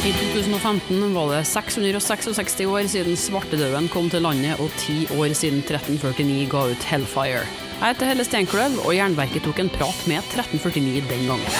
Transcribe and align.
I 0.00 0.12
2015 0.12 1.14
var 1.14 1.34
det 1.36 1.44
666 1.44 2.60
år 2.64 2.86
siden 2.88 3.16
svartedauden 3.20 3.88
kom 3.92 4.06
til 4.08 4.22
landet, 4.24 4.56
og 4.56 4.72
ti 4.80 5.02
år 5.12 5.34
siden 5.36 5.58
1349 5.60 6.46
ga 6.48 6.62
ut 6.70 6.86
Hellfire. 6.88 7.42
Jeg 7.44 7.84
heter 7.84 8.08
Helle 8.08 8.24
Steinkløv, 8.24 8.78
og 8.80 8.94
Jernverket 8.96 9.44
tok 9.44 9.60
en 9.60 9.68
prat 9.74 9.98
med 10.08 10.22
1349 10.22 11.02
den 11.10 11.26
gangen. 11.28 11.50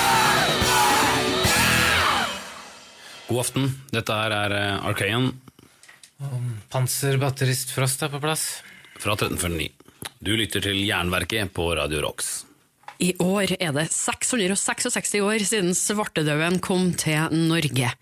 God 3.28 3.42
aften. 3.42 3.68
Dette 3.92 4.16
her 4.22 4.36
er 4.38 4.56
eh, 4.56 4.86
Archaean 4.88 5.28
Panserbatterist 6.72 7.74
Frost 7.76 8.06
er 8.08 8.14
på 8.14 8.22
plass. 8.24 8.62
fra 8.96 9.18
1349. 9.18 9.68
Du 10.24 10.32
lytter 10.32 10.64
til 10.64 10.80
Jernverket 10.86 11.52
på 11.52 11.68
Radio 11.76 12.00
Rocks. 12.06 12.46
I 13.04 13.12
år 13.20 13.52
er 13.60 13.76
det 13.76 13.86
666 13.92 15.14
år 15.20 15.44
siden 15.44 15.76
svartedauden 15.76 16.58
kom 16.64 16.90
til 16.96 17.36
Norge. 17.36 17.92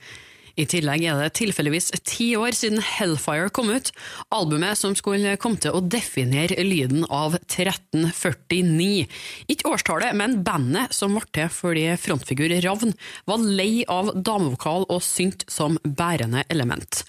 I 0.58 0.66
tillegg 0.66 1.04
er 1.06 1.20
det 1.22 1.36
tilfeldigvis 1.38 1.92
ti 2.08 2.32
år 2.38 2.56
siden 2.58 2.82
Hellfire 2.82 3.50
kom 3.54 3.70
ut, 3.70 3.92
albumet 4.34 4.78
som 4.80 4.96
skulle 4.98 5.36
komme 5.38 5.60
til 5.62 5.76
å 5.76 5.82
definere 5.84 6.58
lyden 6.66 7.04
av 7.06 7.36
1349. 7.38 9.06
Ikke 9.54 9.70
årstallet, 9.70 10.16
men 10.18 10.40
bandet 10.46 10.96
som 10.96 11.14
ble 11.14 11.22
til 11.36 11.50
fordi 11.52 11.86
frontfigur 12.00 12.56
Ravn 12.64 12.96
var 13.28 13.44
lei 13.44 13.84
av 13.86 14.10
damevokal 14.16 14.88
og 14.88 15.04
synt 15.04 15.46
som 15.50 15.78
bærende 15.84 16.42
element. 16.50 17.04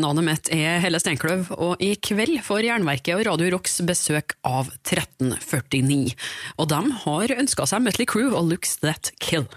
Navnet 0.00 0.26
mitt 0.26 0.52
er 0.54 0.78
Helle 0.84 1.00
Steinkløv, 1.00 1.50
og 1.56 1.80
i 1.82 1.94
kveld 1.96 2.36
får 2.44 2.68
Jernverket 2.68 3.16
og 3.16 3.26
Radio 3.30 3.54
Rocks 3.56 3.80
besøk 3.86 4.36
av 4.44 4.68
1349. 4.84 6.14
Og 6.60 6.70
de 6.70 6.84
har 7.06 7.36
ønska 7.40 7.68
seg 7.72 7.84
Mutley 7.88 8.08
Crew 8.08 8.34
og 8.34 8.52
Looks 8.52 8.76
That 8.84 9.14
Kill. 9.24 9.48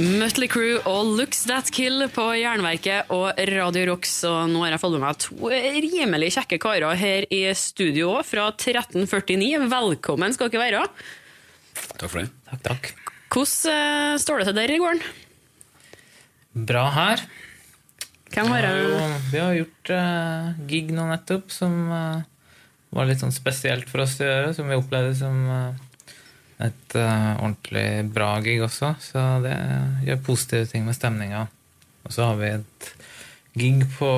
Mutley 0.00 0.48
Crew 0.48 0.78
og 0.88 1.10
Looks 1.18 1.42
That 1.44 1.68
Kill 1.76 2.06
på 2.08 2.22
Jernverket 2.38 3.10
og 3.12 3.36
Radio 3.50 3.82
Rocks. 3.90 4.14
Og 4.24 4.48
nå 4.48 4.62
har 4.64 4.72
jeg 4.72 4.80
fått 4.80 4.94
med 4.94 5.02
meg 5.04 5.18
to 5.20 5.50
rimelig 5.84 6.30
kjekke 6.38 6.58
karer 6.62 6.96
her 6.96 7.26
i 7.28 7.42
studio 7.58 8.14
fra 8.24 8.46
1349. 8.54 9.66
Velkommen 9.68 10.32
skal 10.32 10.48
dere 10.48 10.62
være. 10.62 10.86
Takk 12.00 12.06
for 12.06 12.22
det. 12.22 12.30
Takk, 12.48 12.62
takk. 12.70 12.90
Hvordan 13.28 13.76
eh, 13.76 14.16
står 14.24 14.40
det 14.40 14.48
til 14.48 14.58
der 14.62 14.72
i 14.72 14.80
gården? 14.80 15.04
Bra 16.72 16.86
her. 16.96 17.26
Hvem 18.32 18.50
har 18.54 18.70
har, 18.70 18.80
jo, 18.80 19.04
vi 19.34 19.42
har 19.42 19.54
gjort 19.58 19.92
uh, 19.92 20.50
gig 20.70 20.94
nå 20.96 21.04
nettopp 21.10 21.52
som 21.52 21.76
uh, 21.90 22.24
var 22.94 23.10
litt 23.10 23.20
sånn 23.20 23.34
spesielt 23.34 23.90
for 23.90 24.06
oss 24.06 24.16
å 24.22 24.26
gjøre, 24.26 24.54
som 24.56 24.70
vi 24.70 24.78
opplevde 24.78 25.12
som 25.18 25.44
eh, 25.50 25.86
et 26.60 26.96
uh, 26.96 27.40
ordentlig 27.40 27.86
bra 28.14 28.32
gig 28.44 28.60
også. 28.64 28.94
Så 29.02 29.22
det 29.44 29.56
gjør 30.06 30.24
positive 30.26 30.68
ting 30.70 30.84
med 30.88 30.98
stemninga. 30.98 31.46
Og 32.04 32.14
så 32.14 32.30
har 32.30 32.40
vi 32.40 32.52
et 32.58 32.90
gig 33.60 33.86
på 33.96 34.10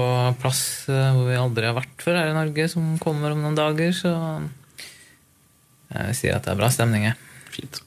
plass 0.43 0.65
uh, 0.91 1.13
hvor 1.17 1.31
vi 1.31 1.39
aldri 1.39 1.71
har 1.71 1.79
vært 1.79 2.05
før 2.05 2.21
her 2.21 2.33
i 2.33 2.37
Norge, 2.41 2.69
som 2.73 2.97
kommer 3.03 3.35
om 3.35 3.45
noen 3.45 3.59
dager, 3.59 3.95
så 3.97 4.17
jeg 5.93 6.09
vil 6.09 6.17
si 6.17 6.31
at 6.33 6.45
det 6.47 6.55
er 6.55 6.61
bra 6.61 6.71
stemninger. 6.73 7.17
Fint. 7.53 7.83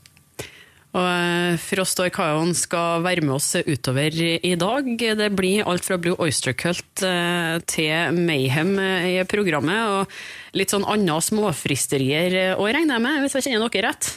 Og 0.95 1.03
eh, 1.03 1.56
Frost 1.59 2.00
og 2.00 2.11
Kaon 2.16 2.53
skal 2.56 3.03
være 3.03 3.23
med 3.26 3.36
oss 3.36 3.52
utover 3.58 4.16
i 4.16 4.53
dag. 4.59 4.88
Det 5.20 5.31
blir 5.36 5.67
alt 5.67 5.88
fra 5.88 5.98
Blue 6.00 6.16
Oyster 6.23 6.56
Cult 6.56 7.03
eh, 7.03 7.58
til 7.67 8.16
Mayhem 8.16 8.78
eh, 8.80 9.08
i 9.16 9.26
programmet, 9.28 9.81
og 9.92 10.56
litt 10.56 10.72
sånn 10.72 10.88
andre 10.88 11.20
småfristerier 11.26 12.56
òg, 12.56 12.70
regner 12.78 12.95
jeg 12.95 13.06
med, 13.08 13.26
hvis 13.26 13.36
jeg 13.39 13.50
kjenner 13.50 13.73
dere 13.73 13.92
rett? 13.92 14.14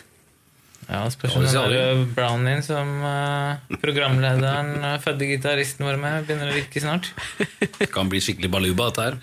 Ja, 0.88 1.02
spørsmålet 1.12 1.50
spørs 1.52 1.54
jo 1.54 1.62
om 1.66 1.72
den 1.74 1.98
der 2.00 2.12
Brownien 2.16 2.62
som 2.64 2.92
eh, 3.04 3.78
programlederen, 3.82 4.70
uh, 4.80 4.94
fødte 5.04 5.28
gitaristen 5.28 5.84
vår 5.84 5.98
med, 6.00 6.24
begynner 6.24 6.48
å 6.48 6.56
virke 6.56 6.80
snart. 6.80 7.10
Det 7.60 7.90
kan 7.92 8.08
bli 8.08 8.22
skikkelig 8.24 8.48
baluba, 8.54 8.88
dette 8.88 9.04
her. 9.04 9.18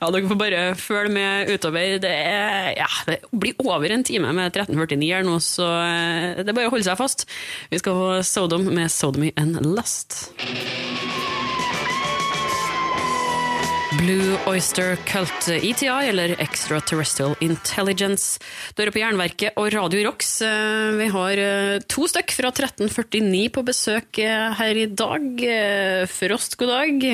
Ja, 0.00 0.08
Dere 0.10 0.30
får 0.30 0.40
bare 0.40 0.62
følge 0.80 1.12
med 1.12 1.52
utover. 1.52 1.98
Det, 2.00 2.10
er, 2.10 2.72
ja, 2.78 2.88
det 3.08 3.20
blir 3.30 3.60
over 3.68 3.92
en 3.92 4.04
time 4.04 4.32
med 4.32 4.48
1349 4.54 5.12
her 5.12 5.28
nå, 5.28 5.36
så 5.44 5.68
eh, 5.84 6.40
det 6.40 6.48
er 6.48 6.56
bare 6.56 6.72
å 6.72 6.74
holde 6.74 6.88
seg 6.88 7.00
fast. 7.00 7.28
Vi 7.68 7.84
skal 7.84 8.00
få 8.00 8.10
Sodom 8.24 8.68
med 8.72 8.92
Sodomy 8.92 9.34
and 9.36 9.60
Lust. 9.60 10.22
Blue 13.98 14.36
Oyster 14.48 14.96
Cult 15.06 15.48
ETI, 15.48 15.86
eller 16.08 16.34
Extraterrestrial 16.42 17.34
Intelligence. 17.44 18.40
Dører 18.76 18.92
på 18.94 19.00
Jernverket 19.02 19.58
og 19.60 19.68
Radio 19.74 20.02
Rocks. 20.08 20.30
Eh, 20.42 20.94
Vi 20.98 21.08
har 21.12 21.40
eh, 21.42 21.76
to 21.90 22.06
stykk 22.10 22.32
fra 22.34 22.50
1349 22.50 23.44
på 23.54 23.64
besøk 23.66 24.20
eh, 24.24 24.48
her 24.58 24.80
i 24.80 24.86
dag. 24.90 25.44
Frost, 26.10 26.56
god 26.60 26.72
dag. 26.74 27.06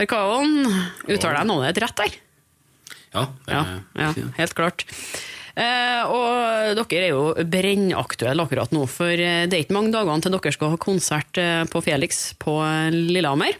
Arkaon, 0.00 0.56
uttaler 1.10 1.42
jeg 1.42 1.50
navnet 1.50 1.82
rett 1.84 1.98
der? 2.04 2.18
Ja, 3.12 3.26
Ja, 3.50 3.62
ja 3.98 4.10
helt 4.38 4.56
klart. 4.56 4.86
Eh, 5.60 6.02
og 6.06 6.78
dere 6.78 7.02
er 7.04 7.10
jo 7.10 7.24
brennaktuelle 7.42 8.46
akkurat 8.46 8.72
nå, 8.72 8.86
for 8.88 9.10
det 9.12 9.50
er 9.50 9.64
ikke 9.64 9.76
mange 9.76 9.92
dagene 9.92 10.22
til 10.24 10.32
dere 10.38 10.54
skal 10.56 10.72
ha 10.72 10.80
konsert 10.80 11.42
på 11.74 11.82
Felix 11.84 12.30
på 12.40 12.60
eh, 12.64 12.94
Lillehammer. 12.94 13.58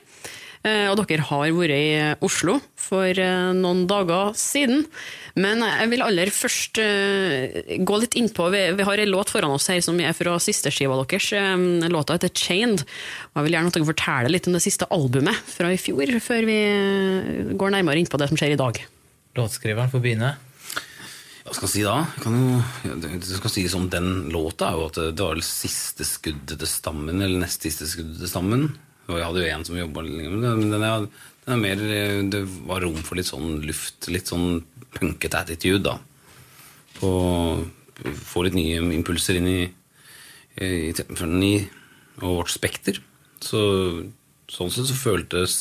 Eh, 0.60 0.90
og 0.92 0.98
dere 1.08 1.24
har 1.24 1.46
vært 1.56 1.72
i 1.72 1.92
Oslo 2.20 2.58
for 2.76 3.08
eh, 3.08 3.52
noen 3.56 3.86
dager 3.88 4.34
siden. 4.36 4.82
Men 5.40 5.62
jeg 5.64 5.88
vil 5.92 6.04
aller 6.04 6.32
først 6.34 6.80
eh, 6.82 7.78
gå 7.86 8.00
litt 8.02 8.16
innpå 8.18 8.50
Vi, 8.52 8.60
vi 8.76 8.84
har 8.84 9.00
en 9.00 9.12
låt 9.12 9.32
foran 9.32 9.54
oss 9.54 9.70
her 9.72 9.80
som 9.84 9.96
er 10.02 10.12
fra 10.16 10.36
siste 10.42 10.72
skiva 10.74 10.98
deres. 11.00 11.30
Eh, 11.32 11.88
låta 11.88 12.18
heter 12.18 12.28
'Chained'. 12.34 12.84
Og 12.84 13.40
jeg 13.40 13.46
vil 13.46 13.56
gjerne 13.56 13.72
at 13.72 13.78
dere 13.78 13.90
forteller 13.92 14.34
litt 14.34 14.50
om 14.50 14.58
det 14.58 14.64
siste 14.66 14.88
albumet 14.92 15.40
fra 15.48 15.72
i 15.72 15.80
fjor, 15.80 16.12
før 16.20 16.44
vi 16.44 16.60
eh, 16.60 17.56
går 17.56 17.74
nærmere 17.78 18.02
innpå 18.02 18.20
det 18.20 18.28
som 18.28 18.36
skjer 18.36 18.52
i 18.52 18.60
dag. 18.60 18.82
Låtskriveren 19.40 19.88
får 19.88 20.04
begynne. 20.04 20.34
Hva 21.40 21.56
skal 21.56 21.66
jeg 21.66 21.72
si 21.72 21.86
da? 21.86 21.96
Jo, 22.84 22.98
det 23.00 23.24
skal 23.24 23.50
sies 23.50 23.74
om 23.74 23.88
den 23.90 24.28
låta, 24.30 24.68
er 24.68 24.76
jo 24.76 24.90
at 24.90 25.00
det 25.16 25.24
var 25.24 25.40
det 25.40 25.46
siste 25.48 26.04
skuddet 26.04 26.60
til 26.60 26.68
stammen, 26.68 27.16
eller 27.16 27.40
nest 27.40 27.64
siste 27.64 27.88
skuddet 27.88 28.20
til 28.20 28.30
stammen. 28.30 28.68
Jeg 29.18 29.26
hadde 29.26 29.42
jo 29.42 29.50
en 29.50 29.66
som 29.66 29.80
jobba 29.80 30.04
lenger 30.06 30.34
med 30.34 30.46
det, 30.46 30.52
men 30.60 30.72
den 30.74 30.86
er, 30.86 31.08
den 31.46 31.54
er 31.56 31.60
mer 31.64 31.82
eh, 31.96 32.20
Det 32.32 32.44
var 32.68 32.84
rom 32.84 33.00
for 33.06 33.18
litt 33.18 33.30
sånn 33.30 33.60
luft, 33.66 34.08
litt 34.12 34.30
sånn 34.30 34.62
punkete 34.96 35.40
attitude, 35.40 35.82
da. 35.86 35.96
På, 37.00 37.10
få 38.00 38.46
litt 38.46 38.56
nye 38.58 38.80
impulser 38.96 39.38
inn 39.40 39.50
i, 39.50 39.60
i 40.60 40.70
i 40.90 41.54
og 42.20 42.40
vårt 42.42 42.52
spekter. 42.52 42.98
Så 43.40 43.60
sånn 44.50 44.72
sett 44.74 44.90
så 44.90 44.96
føltes 44.98 45.54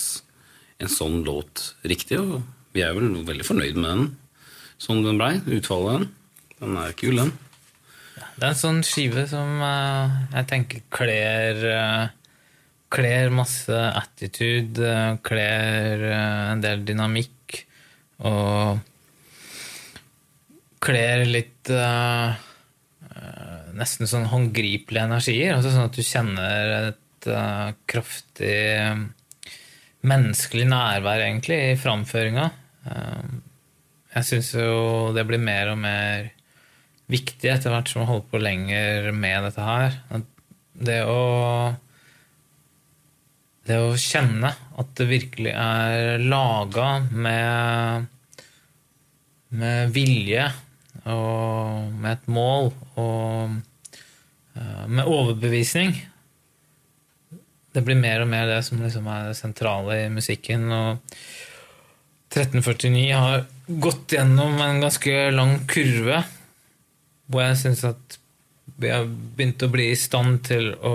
en 0.83 0.91
sånn 0.91 1.21
låt 1.23 1.73
riktig, 1.87 2.19
og 2.19 2.41
vi 2.75 2.83
er 2.83 2.95
vel 2.97 3.13
veldig 3.27 3.45
fornøyd 3.47 3.79
med 3.79 3.89
den 3.89 4.09
sånn 4.79 5.03
den 5.05 5.19
blei. 5.19 5.37
Utfallet 5.59 6.07
den. 6.59 6.77
Er 6.79 6.95
kul, 6.97 7.19
den. 7.19 7.33
Det 8.39 8.45
er 8.47 8.53
en 8.53 8.59
sånn 8.59 8.81
skive 8.87 9.25
som 9.31 9.59
uh, 9.63 10.15
jeg 10.33 10.47
tenker 10.49 10.83
kler 10.91 11.59
eh, 11.69 12.11
Kler 12.89 13.29
masse 13.33 13.79
attitude, 13.93 14.81
eh, 14.81 15.15
kler 15.21 16.05
eh, 16.09 16.45
en 16.53 16.61
del 16.63 16.85
dynamikk 16.87 17.59
og 18.25 18.79
kler 20.83 21.25
litt 21.29 21.69
eh, 21.73 22.45
Nesten 23.79 24.09
sånn 24.09 24.25
håndgripelige 24.27 25.05
energier. 25.05 25.53
Altså 25.55 25.71
sånn 25.71 25.87
at 25.87 25.95
du 25.95 26.03
kjenner 26.03 26.71
et 26.89 27.27
uh, 27.31 27.69
kraftig 27.87 28.57
menneskelig 30.03 30.65
nærvær, 30.67 31.23
egentlig, 31.23 31.59
i 31.69 31.77
framføringa. 31.79 32.49
Uh, 32.89 33.37
jeg 34.17 34.27
syns 34.29 34.51
jo 34.57 35.13
det 35.15 35.23
blir 35.29 35.39
mer 35.39 35.71
og 35.71 35.79
mer 35.79 36.31
viktig 37.09 37.53
etter 37.53 37.73
hvert 37.73 37.91
som 37.91 38.03
man 38.03 38.11
holder 38.11 38.27
på 38.33 38.41
lenger 38.43 39.09
med 39.15 39.47
dette 39.47 39.69
her. 39.69 39.95
Det 40.89 40.99
å 41.07 41.21
Det 43.69 43.77
å 43.77 43.97
kjenne 44.01 44.49
at 44.81 44.93
det 44.97 45.05
virkelig 45.09 45.51
er 45.53 46.23
laga 46.25 46.87
med 47.11 48.07
med 49.49 49.93
vilje 49.93 50.45
og 51.09 51.89
med 51.97 52.11
et 52.11 52.27
mål 52.29 52.69
og 53.01 53.55
eh, 54.53 54.85
med 54.85 55.09
overbevisning. 55.09 55.95
Det 57.73 57.83
blir 57.85 57.97
mer 57.97 58.25
og 58.25 58.29
mer 58.29 58.49
det 58.49 58.61
som 58.67 58.81
liksom 58.81 59.07
er 59.09 59.29
det 59.29 59.37
sentrale 59.39 59.99
i 60.03 60.09
musikken. 60.13 60.67
Og 60.73 61.19
1349 62.29 63.05
har 63.13 63.45
gått 63.81 64.17
gjennom 64.17 64.59
en 64.61 64.81
ganske 64.83 65.15
lang 65.33 65.59
kurve 65.69 66.23
hvor 67.29 67.45
jeg 67.45 67.59
syns 67.61 67.85
at 67.85 68.19
vi 68.79 68.89
har 68.89 69.05
begynt 69.05 69.65
å 69.65 69.69
bli 69.69 69.89
i 69.91 69.97
stand 69.97 70.43
til 70.47 70.71
å 70.85 70.93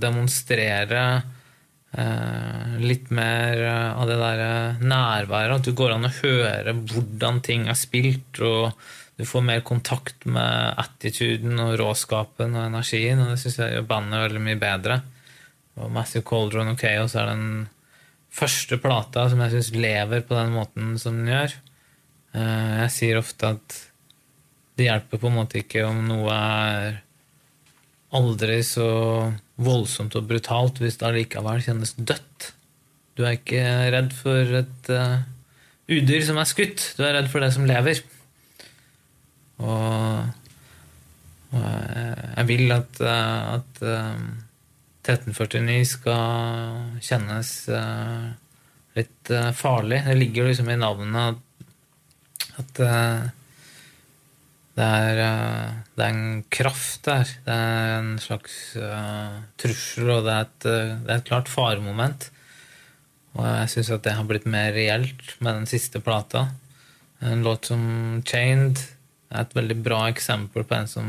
demonstrere 0.00 1.02
litt 2.82 3.10
mer 3.14 3.60
av 3.96 4.04
det 4.08 4.16
derre 4.20 4.48
nærværet. 4.82 5.54
At 5.60 5.64
du 5.64 5.72
går 5.76 5.94
an 5.94 6.08
å 6.08 6.14
høre 6.18 6.74
hvordan 6.90 7.38
ting 7.46 7.68
er 7.70 7.78
spilt, 7.78 8.40
og 8.44 8.74
du 9.16 9.24
får 9.24 9.44
mer 9.46 9.62
kontakt 9.64 10.26
med 10.28 10.74
attituden 10.82 11.56
og 11.62 11.76
råskapen 11.80 12.56
og 12.56 12.66
energien. 12.66 13.22
Og 13.22 13.32
det 13.32 13.38
syns 13.40 13.60
jeg 13.62 13.76
gjør 13.78 13.88
bandet 13.88 14.26
veldig 14.26 14.42
mye 14.44 14.60
bedre. 14.60 14.98
Og 15.80 15.92
Massive 15.92 16.24
Cauldron 16.28 16.74
og 16.74 16.80
Chaos 16.80 17.16
er 17.16 17.30
den 17.30 17.48
første 18.36 18.76
plata 18.80 19.26
som 19.32 19.40
jeg 19.44 19.54
syns 19.54 19.72
lever 19.76 20.24
på 20.26 20.36
den 20.36 20.52
måten 20.52 20.94
som 21.00 21.16
den 21.20 21.32
gjør. 21.32 21.56
Eh, 22.36 22.72
Jeg 22.82 22.92
sier 22.92 23.20
ofte 23.20 23.54
at 23.56 23.80
det 24.76 24.90
hjelper 24.90 25.20
på 25.20 25.30
en 25.30 25.38
måte 25.38 25.62
ikke 25.62 25.86
om 25.88 26.02
noe 26.04 26.36
er 26.36 27.00
aldri 28.16 28.60
så 28.66 28.88
voldsomt 29.62 30.16
og 30.18 30.28
brutalt 30.28 30.80
hvis 30.82 30.98
det 31.00 31.08
allikevel 31.08 31.62
kjennes 31.64 31.94
dødt. 31.96 32.50
Du 33.16 33.24
er 33.24 33.38
ikke 33.38 33.62
redd 33.94 34.12
for 34.16 34.56
et 34.60 34.90
uh, 34.92 35.22
udyr 35.88 36.24
som 36.26 36.40
er 36.40 36.48
skutt, 36.50 36.90
du 36.98 37.04
er 37.06 37.16
redd 37.16 37.30
for 37.32 37.44
det 37.44 37.52
som 37.54 37.68
lever. 37.68 38.02
Og, 39.56 40.26
og 41.56 41.62
jeg, 41.62 42.44
vil 42.50 42.74
at, 42.74 42.98
eh, 43.00 43.54
at 43.54 43.78
uh, 43.80 44.18
1349 45.06 45.78
skal 45.94 46.98
kjennes 47.06 47.52
uh, 47.72 48.34
litt 48.96 49.30
eh, 49.30 49.50
farlig. 49.52 50.02
Det 50.06 50.14
ligger 50.14 50.48
liksom 50.50 50.70
i 50.70 50.78
navnet 50.80 51.36
at, 51.36 51.74
at 52.62 52.80
eh, 52.84 53.26
det 54.76 54.84
er, 54.84 55.18
eh, 55.24 55.68
det 55.96 56.04
er 56.04 56.10
en 56.12 56.42
kraft 56.52 57.06
der. 57.08 57.30
Det 57.46 57.54
er 57.54 57.92
en 57.96 58.10
slags 58.20 58.56
uh, 58.76 59.38
trussel, 59.56 60.10
og 60.12 60.26
det 60.26 60.34
er, 60.34 60.44
et, 60.44 60.66
eh, 60.68 60.90
det 61.00 61.14
er 61.14 61.22
et 61.22 61.30
klart 61.30 61.48
faremoment. 61.48 62.28
Og 63.36 63.46
jeg 63.46 63.72
syns 63.72 63.94
at 63.96 64.04
det 64.04 64.16
har 64.18 64.28
blitt 64.28 64.44
mer 64.48 64.76
reelt 64.76 65.32
med 65.40 65.62
den 65.62 65.70
siste 65.70 66.00
plata. 66.04 66.50
En 67.24 67.42
låt 67.44 67.72
som 67.72 68.20
'Chained' 68.20 68.84
er 69.32 69.40
et 69.40 69.56
veldig 69.56 69.80
bra 69.82 70.06
eksempel 70.10 70.64
på 70.64 70.76
en 70.76 70.86
som 70.86 71.08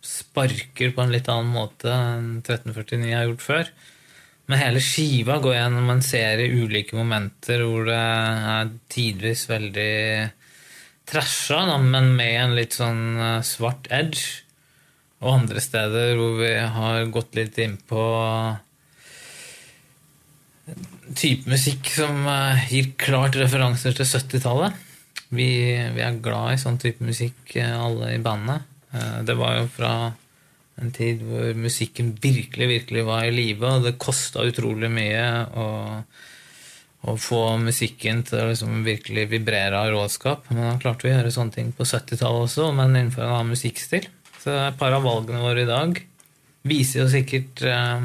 sparker 0.00 0.92
på 0.96 1.02
en 1.02 1.12
litt 1.12 1.28
annen 1.28 1.52
måte 1.52 1.92
enn 1.92 2.40
1349 2.40 3.12
har 3.12 3.28
gjort 3.28 3.44
før. 3.44 3.72
Men 4.48 4.58
hele 4.58 4.80
skiva 4.80 5.36
går 5.38 5.54
gjennom 5.54 5.90
en 5.92 6.02
serie 6.02 6.48
ulike 6.48 6.96
momenter 6.96 7.62
hvor 7.62 7.84
det 7.86 8.00
er 8.00 8.72
tidvis 8.92 9.46
veldig 9.52 9.92
trasha, 11.08 11.62
da, 11.68 11.78
men 11.78 12.12
med 12.16 12.36
en 12.40 12.56
litt 12.58 12.76
sånn 12.78 13.02
eh, 13.18 13.40
svart 13.46 13.88
edge. 13.90 14.42
Og 15.22 15.36
andre 15.36 15.62
steder 15.62 16.16
hvor 16.18 16.38
vi 16.40 16.52
har 16.58 17.04
gått 17.14 17.36
litt 17.38 17.58
inn 17.62 17.76
på 17.88 18.02
type 21.18 21.50
musikk 21.50 21.90
som 21.94 22.24
eh, 22.30 22.64
gir 22.72 22.90
klart 23.00 23.36
referanser 23.38 23.94
til 23.96 24.08
70-tallet. 24.08 24.74
Vi, 25.32 25.48
vi 25.94 26.02
er 26.04 26.18
glad 26.22 26.54
i 26.54 26.60
sånn 26.60 26.80
type 26.82 27.04
musikk, 27.04 27.54
eh, 27.56 27.72
alle 27.72 28.14
i 28.16 28.22
bandet. 28.22 28.66
Eh, 28.92 29.22
Det 29.28 29.36
var 29.38 29.58
jo 29.60 29.70
fra 29.72 29.92
en 30.82 30.92
tid 30.94 31.22
hvor 31.26 31.52
musikken 31.58 32.14
virkelig, 32.22 32.68
virkelig 32.68 33.06
var 33.06 33.26
i 33.26 33.34
live, 33.34 33.66
og 33.68 33.86
det 33.86 33.98
kosta 34.00 34.44
utrolig 34.48 34.90
mye 34.90 35.24
å, 35.54 35.66
å 37.02 37.16
få 37.18 37.40
musikken 37.58 38.20
til 38.28 38.38
å 38.38 38.48
liksom 38.52 38.84
virkelig 38.86 39.24
vibrere 39.32 39.78
av 39.80 39.90
råskap. 39.90 40.44
Men 40.50 40.62
da 40.68 40.74
klarte 40.82 41.06
vi 41.08 41.10
å 41.12 41.16
gjøre 41.16 41.32
sånne 41.34 41.54
ting 41.56 41.72
på 41.74 41.82
70-tallet 41.88 42.44
også, 42.46 42.68
men 42.78 42.94
innenfor 42.94 43.24
en 43.26 43.32
annen 43.40 43.54
musikkstil. 43.56 44.06
Så 44.42 44.54
et 44.68 44.78
par 44.78 44.94
av 44.94 45.02
valgene 45.06 45.42
våre 45.42 45.64
i 45.64 45.68
dag 45.68 45.98
viser 46.70 47.02
jo 47.02 47.08
sikkert 47.10 47.62
eh, 47.66 48.04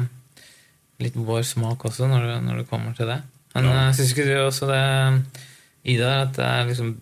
litt 1.04 1.14
vår 1.14 1.44
smak 1.46 1.84
også, 1.86 2.08
når 2.10 2.26
det, 2.26 2.38
når 2.48 2.62
det 2.64 2.68
kommer 2.72 2.96
til 2.98 3.06
det. 3.10 3.20
Men 3.54 3.64
Ja. 3.70 3.76
jeg 3.88 3.94
syns 4.00 4.12
ikke 4.16 4.26
du 4.28 4.34
også 4.42 4.66
det, 4.70 4.82
Ida, 5.88 6.08
at 6.26 6.34
det 6.36 6.44
er 6.44 6.66
liksom 6.68 6.96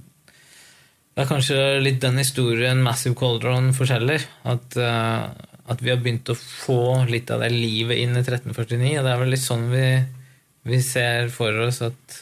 Det 1.17 1.25
er 1.25 1.29
kanskje 1.31 1.57
litt 1.81 1.99
den 2.03 2.19
historien 2.21 2.83
Massive 2.85 3.17
Cauldron 3.17 3.71
forteller. 3.73 4.21
At, 4.45 4.77
eh, 4.77 5.23
at 5.73 5.81
vi 5.81 5.89
har 5.89 5.97
begynt 5.97 6.29
å 6.29 6.37
få 6.37 7.07
litt 7.09 7.31
av 7.33 7.41
det 7.41 7.49
livet 7.55 7.97
inn 8.03 8.13
i 8.13 8.21
1349. 8.21 8.99
Og 9.01 9.05
det 9.07 9.13
er 9.15 9.23
vel 9.23 9.33
litt 9.33 9.41
sånn 9.41 9.65
vi, 9.73 9.87
vi 10.67 10.81
ser 10.83 11.31
for 11.35 11.55
oss 11.67 11.83
at 11.87 12.19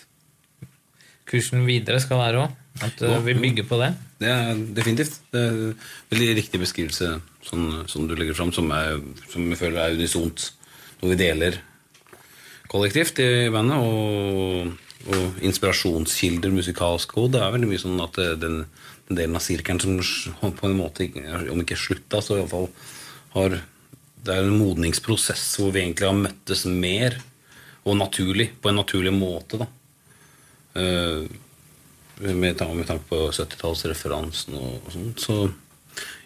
kursen 1.29 1.65
videre 1.69 2.01
skal 2.03 2.21
være 2.21 2.45
òg. 2.45 2.61
At 2.83 3.03
eh, 3.07 3.21
vi 3.23 3.37
bygger 3.39 3.67
på 3.69 3.79
det. 3.81 3.93
Det 4.19 4.31
er 4.31 4.63
definitivt. 4.77 5.21
Det 5.33 5.41
er 5.41 5.53
en 5.53 5.77
veldig 6.11 6.31
riktig 6.41 6.61
beskrivelse 6.63 7.11
sånn, 7.47 7.69
som 7.91 8.09
du 8.09 8.17
legger 8.19 8.37
fram, 8.37 8.51
som, 8.55 8.71
er, 8.75 8.99
som 9.31 9.47
jeg 9.47 9.61
føler 9.61 9.83
er 9.83 9.99
unisont. 9.99 10.49
Noe 11.01 11.13
vi 11.13 11.21
deler 11.21 11.61
kollektivt 12.71 13.21
i 13.23 13.29
bandet. 13.55 13.79
Og, 13.79 14.73
og 15.05 15.45
inspirasjonskilder 15.45 16.55
musikalsk 16.55 17.15
òg. 17.21 17.31
Det 17.35 17.45
er 17.45 17.55
veldig 17.55 17.71
mye 17.71 17.85
sånn 17.85 18.03
at 18.03 18.19
den, 18.41 18.65
den 19.09 19.21
delen 19.21 19.39
av 19.39 19.45
sirkelen 19.45 19.83
som 19.83 20.57
på 20.59 20.69
en 20.69 20.79
måte, 20.79 21.09
om 21.53 21.63
ikke 21.63 21.79
slutta, 21.79 22.23
så 22.25 22.41
iallfall 22.41 22.69
har 23.37 23.61
Det 24.25 24.33
er 24.33 24.47
en 24.47 24.57
modningsprosess 24.57 25.59
hvor 25.61 25.75
vi 25.75 25.83
egentlig 25.83 26.07
har 26.09 26.17
møttes 26.17 26.63
mer 26.65 27.19
og 27.85 27.97
naturlig, 28.01 28.51
på 28.63 28.71
en 28.71 28.79
naturlig 28.81 29.13
måte. 29.13 29.59
da. 29.61 29.67
Eh, 30.75 31.27
med, 32.35 32.57
tan- 32.57 32.77
med 32.77 32.87
tanke 32.87 33.05
på 33.11 33.19
70-tallsreferansen 33.35 34.55
og, 34.59 34.89
sånt. 34.95 35.21
Så 35.21 35.37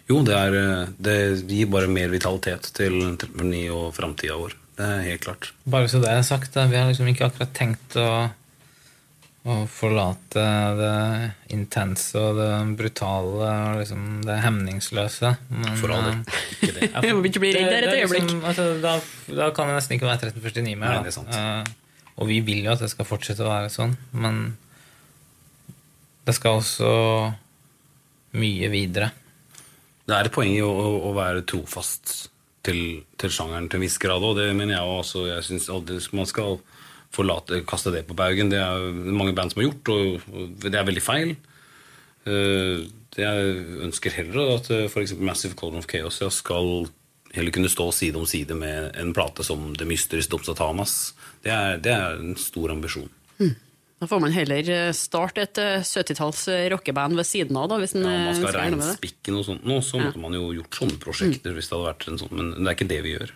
jo, 0.09 0.21
det, 0.25 0.35
er, 0.37 0.55
eh, 0.57 0.91
det 0.97 1.17
gir 1.49 1.69
bare 1.69 1.89
mer 1.91 2.09
vitalitet 2.13 2.69
til 2.77 2.95
39 3.17 3.63
og 3.73 3.91
framtida 3.97 4.37
vår. 4.39 4.55
Det 4.79 4.85
er 4.87 5.01
helt 5.09 5.25
klart. 5.25 5.49
Bare 5.67 5.89
så 5.91 5.99
det 5.99 6.11
er 6.13 6.21
sagt, 6.23 6.55
vi 6.55 6.77
har 6.79 6.87
liksom 6.87 7.09
ikke 7.11 7.27
akkurat 7.27 7.51
tenkt 7.57 7.97
å, 7.99 8.29
å 9.47 9.55
forlate 9.71 10.41
det 10.75 11.29
intense 11.55 12.19
og 12.19 12.35
det 12.37 12.49
brutale 12.77 13.51
og 13.71 13.77
liksom 13.79 14.07
det 14.27 14.35
hemningsløse. 14.43 15.31
Men, 15.53 15.77
For 15.79 15.93
all 15.95 16.03
del. 16.09 16.17
eh, 16.19 16.41
Ikke 16.59 16.73
det. 16.75 16.89
Jeg 17.07 17.15
må 17.15 17.23
ikke 17.29 17.41
bli 17.45 17.53
redd 17.55 17.69
der 17.71 17.87
et 17.87 18.01
øyeblikk. 18.01 18.25
Liksom, 18.27 18.41
altså, 18.51 18.65
da, 18.83 18.95
da 19.39 19.47
kan 19.55 19.71
det 19.71 19.77
nesten 19.79 19.95
ikke 19.95 20.09
være 20.09 20.27
1349 20.33 20.75
mer. 20.75 20.89
Nei, 20.89 20.97
da. 20.97 21.03
det 21.07 21.13
er 21.13 21.17
sant. 21.17 21.37
Eh, 21.39 22.11
og 22.19 22.27
vi 22.27 22.41
vil 22.43 22.65
jo 22.67 22.73
at 22.75 22.83
det 22.83 22.91
skal 22.91 23.07
fortsette 23.07 23.45
å 23.45 23.49
være 23.49 23.71
sånn, 23.71 23.95
men 24.19 24.41
det 26.27 26.35
skal 26.35 26.59
også 26.59 26.89
mye 28.39 28.67
videre. 28.73 29.07
Det 30.09 30.17
er 30.17 30.27
et 30.27 30.33
poeng 30.35 30.51
i 30.51 30.59
å, 30.65 30.69
å- 31.09 31.13
være 31.15 31.45
trofast 31.47 32.27
til, 32.65 33.05
til 33.17 33.31
sjangeren 33.33 33.69
til 33.71 33.79
en 33.79 33.85
viss 33.85 33.97
grad, 34.01 34.21
og 34.25 34.35
det 34.37 34.49
mener 34.57 34.75
jeg 34.75 34.93
også. 34.99 35.23
Jeg 35.29 35.45
synes, 35.47 36.11
man 36.13 36.27
skal 36.29 36.59
forlate, 37.15 37.63
kaste 37.67 37.93
det 37.95 38.05
på 38.07 38.17
baugen. 38.17 38.51
Det 38.51 38.59
er 38.61 38.89
mange 38.93 39.33
band 39.37 39.53
som 39.53 39.61
har 39.61 39.69
gjort, 39.69 39.91
og, 39.93 40.55
det 40.61 40.73
er 40.73 40.87
veldig 40.87 41.03
feil. 41.03 41.35
Eh, 42.29 42.87
jeg 43.19 43.53
ønsker 43.87 44.15
heller 44.19 44.55
at 44.57 44.69
f.eks. 44.85 45.15
Massive 45.17 45.57
Cauldron 45.59 45.81
of 45.81 45.89
Chaos 45.89 46.21
skal 46.35 46.89
heller 47.33 47.53
kunne 47.53 47.69
stå 47.69 47.89
side 47.93 48.17
om 48.17 48.27
side 48.29 48.57
med 48.57 48.93
en 48.97 49.13
plate 49.13 49.45
som 49.45 49.71
The 49.77 49.87
Mysteries 49.89 50.29
Doms 50.29 50.49
Atamas. 50.49 50.99
Det 51.45 51.53
er, 51.53 51.81
det 51.81 51.93
er 51.93 52.21
en 52.21 52.37
stor 52.39 52.73
ambisjon. 52.73 53.09
Da 53.99 54.07
får 54.07 54.21
man 54.23 54.31
heller 54.31 54.69
eh, 54.71 54.93
starte 54.95 55.43
et 55.43 55.59
eh, 55.59 55.81
70-talls 55.83 56.45
rockeband 56.71 57.19
ved 57.19 57.27
siden 57.27 57.57
av, 57.59 57.67
da, 57.71 57.79
hvis 57.81 57.97
en 57.97 58.05
Ja, 58.05 58.13
eh, 58.13 58.25
man 58.29 58.37
skal 58.37 58.55
regne 58.55 58.77
spikken 58.79 58.79
og 58.79 58.87
reinspikke 58.87 59.35
noe 59.35 59.47
sånt 59.47 59.67
nå, 59.67 59.79
så 59.83 59.99
måtte 59.99 60.21
man 60.23 60.37
jo 60.37 60.53
gjort 60.55 60.79
sånne 60.79 60.99
prosjekter 61.03 61.57
hvis 61.57 61.67
det 61.67 61.75
hadde 61.75 61.89
vært 61.89 62.07
en 62.07 62.21
sånn, 62.21 62.31
men 62.37 62.53
det 62.55 62.69
er 62.69 62.77
ikke 62.77 62.91
det 62.93 63.01
vi 63.03 63.15
gjør. 63.17 63.33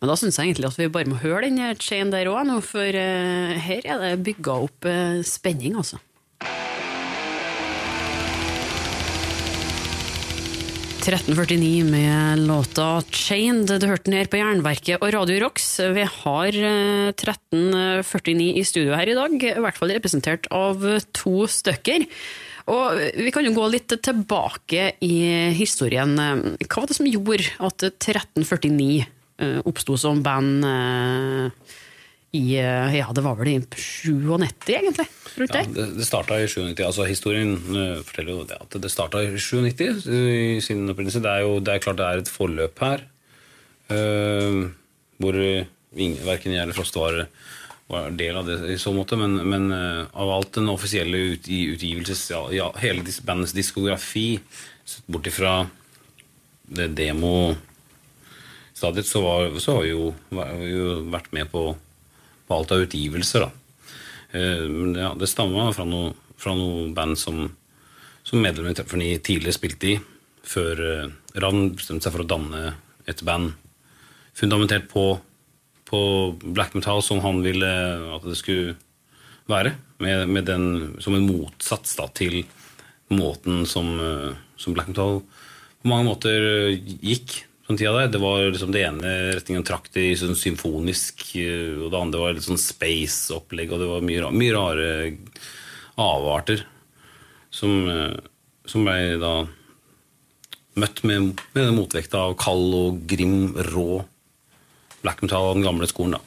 Men 0.00 0.08
da 0.08 0.14
syns 0.16 0.38
jeg 0.40 0.48
egentlig 0.48 0.70
at 0.70 0.78
vi 0.80 0.86
bare 0.88 1.10
må 1.12 1.18
høre 1.20 1.44
den 1.44 1.60
her 1.60 1.76
chain 1.76 2.08
der 2.08 2.30
òg, 2.32 2.48
for 2.64 2.88
eh, 2.88 3.58
her 3.60 3.84
er 3.84 4.00
det 4.00 4.24
bygga 4.24 4.54
opp 4.64 4.88
eh, 4.88 5.20
spenning, 5.28 5.76
altså. 5.76 6.00
1349 11.00 11.84
med 11.84 12.46
låta 12.48 13.00
'Chained'. 13.00 13.76
Du 13.76 13.86
hørte 13.88 14.08
den 14.08 14.18
her 14.20 14.28
på 14.28 14.40
Jernverket 14.40 15.00
og 15.00 15.12
Radio 15.12 15.36
Rocks. 15.44 15.68
Vi 15.80 16.04
har 16.04 16.48
eh, 16.48 17.12
1349 17.12 18.56
i 18.56 18.64
studio 18.64 18.96
her 18.96 19.08
i 19.08 19.16
dag, 19.16 19.36
i 19.36 19.60
hvert 19.60 19.76
fall 19.76 19.92
representert 19.92 20.48
av 20.48 20.80
to 21.12 21.44
stykker. 21.44 22.08
Og 22.72 23.00
Vi 23.16 23.32
kan 23.32 23.44
jo 23.44 23.52
gå 23.52 23.68
litt 23.68 23.92
tilbake 24.00 24.92
i 25.04 25.52
historien. 25.56 26.16
Hva 26.16 26.84
var 26.84 26.88
det 26.88 26.96
som 26.96 27.08
gjorde 27.08 27.48
at 27.58 27.88
1349 27.92 29.00
eh, 29.00 29.08
oppsto 29.64 29.96
som 30.00 30.22
band 30.24 30.64
eh, 30.68 31.76
i 32.36 32.58
eh, 32.58 32.96
Ja, 32.96 33.10
det 33.14 33.24
var 33.24 33.38
vel 33.38 33.48
i 33.50 33.56
97, 33.58 34.12
egentlig? 34.70 35.06
Rundt 35.36 35.54
Ja, 35.54 35.64
det, 35.66 35.86
det 35.98 36.06
starta 36.06 36.38
i 36.38 36.46
97. 36.46 36.82
altså 36.86 37.06
Historien 37.08 37.56
eh, 37.56 38.02
forteller 38.06 38.36
jo 38.36 38.44
det 38.46 38.58
at 38.60 38.76
det 38.82 38.92
starta 38.92 39.22
i 39.24 39.32
97 39.34 40.06
i 40.06 40.60
sin 40.62 40.84
opprinnelse. 40.90 41.22
Det 41.22 41.32
er 41.32 41.46
jo 41.46 41.58
det 41.58 41.74
er 41.74 41.82
klart 41.82 41.98
det 41.98 42.06
er 42.06 42.22
et 42.22 42.30
forløp 42.30 42.84
her. 42.84 43.06
uh, 43.90 44.70
hvor 45.20 45.34
verken 45.34 46.54
jeg 46.54 46.62
eller 46.62 46.76
Frost 46.76 46.94
var, 46.96 47.24
var 47.90 48.12
del 48.14 48.36
av 48.38 48.46
det 48.46 48.60
i 48.70 48.78
så 48.78 48.92
måte. 48.94 49.18
Men, 49.18 49.40
men 49.50 49.66
uh, 49.74 50.06
av 50.14 50.30
alt 50.36 50.54
den 50.60 50.70
offisielle 50.70 51.34
ut, 51.34 51.50
utgivelses... 51.50 52.28
Ja, 52.30 52.44
ja, 52.54 52.70
hele 52.78 53.02
dis, 53.02 53.18
bandets 53.26 53.56
diskografi, 53.56 54.38
sett 54.86 55.10
bort 55.10 55.26
ifra 55.26 55.64
det 56.70 56.92
demo 56.94 57.56
stadiet, 58.80 59.08
så, 59.08 59.22
var, 59.24 59.52
så 59.60 59.76
har 59.76 59.86
vi 59.86 59.92
jo, 59.92 60.10
jo 60.66 60.98
vært 61.12 61.30
med 61.36 61.50
på, 61.52 61.68
på 62.48 62.56
alt 62.56 62.74
av 62.74 62.84
utgivelser, 62.86 63.46
da. 63.46 63.50
Eh, 64.32 64.66
Men 64.66 64.94
ja, 64.98 65.14
det 65.18 65.30
stammer 65.30 65.72
fra 65.76 65.86
noe, 65.88 66.14
fra 66.40 66.54
noe 66.56 66.88
band 66.96 67.18
som, 67.20 67.48
som 68.26 68.42
medlemmer 68.42 68.74
i 68.74 68.78
Trefferni 68.78 69.10
tidligere 69.18 69.56
spilte 69.56 69.92
i, 69.94 69.96
før 70.46 70.84
eh, 70.86 71.10
Ravn 71.40 71.74
bestemte 71.76 72.08
seg 72.08 72.16
for 72.16 72.24
å 72.24 72.30
danne 72.30 72.62
et 73.10 73.22
band 73.26 73.52
fundamentert 74.38 74.88
på, 74.90 75.04
på 75.88 76.00
black 76.40 76.74
metal 76.78 77.02
som 77.04 77.20
han 77.24 77.42
ville 77.44 77.68
at 78.16 78.24
det 78.26 78.38
skulle 78.38 78.78
være. 79.50 79.74
Med, 80.00 80.30
med 80.32 80.46
den, 80.48 80.64
som 81.02 81.14
en 81.16 81.26
motsats 81.26 81.96
da, 81.98 82.06
til 82.16 82.40
måten 83.12 83.66
som, 83.68 83.92
eh, 84.00 84.32
som 84.56 84.76
black 84.76 84.90
metal 84.92 85.20
på 85.80 85.88
mange 85.90 86.06
måter 86.08 86.70
gikk. 87.00 87.42
Den 87.70 87.78
tida 87.80 87.94
der. 87.96 88.10
Det 88.12 88.20
var 88.22 88.42
liksom 88.48 88.74
det 88.74 88.82
ene 88.86 89.14
retningen 89.36 89.64
trakk 89.66 89.88
det 89.94 90.08
i 90.10 90.18
sånn 90.18 90.38
symfonisk, 90.38 91.24
eh, 91.38 91.78
og 91.78 91.92
det 91.92 92.00
andre 92.00 92.24
var 92.24 92.36
litt 92.36 92.46
sånn 92.46 92.60
space-opplegg, 92.60 93.72
og 93.72 93.82
det 93.82 93.88
var 93.90 94.04
mye, 94.06 94.32
mye 94.34 94.56
rare 94.56 94.90
avarter 96.00 96.64
som, 97.54 97.88
eh, 97.88 98.18
som 98.66 98.86
ble 98.86 99.18
da 99.22 99.34
møtt 100.80 101.02
med, 101.04 101.40
med 101.54 101.64
den 101.64 101.76
motvekta 101.76 102.26
av 102.28 102.36
kald 102.40 102.74
og 102.76 103.04
grim, 103.10 103.52
rå 103.72 104.02
black 105.02 105.22
metal 105.24 105.50
av 105.50 105.56
den 105.56 105.66
gamle 105.66 105.88
skolen. 105.90 106.18
da. 106.18 106.20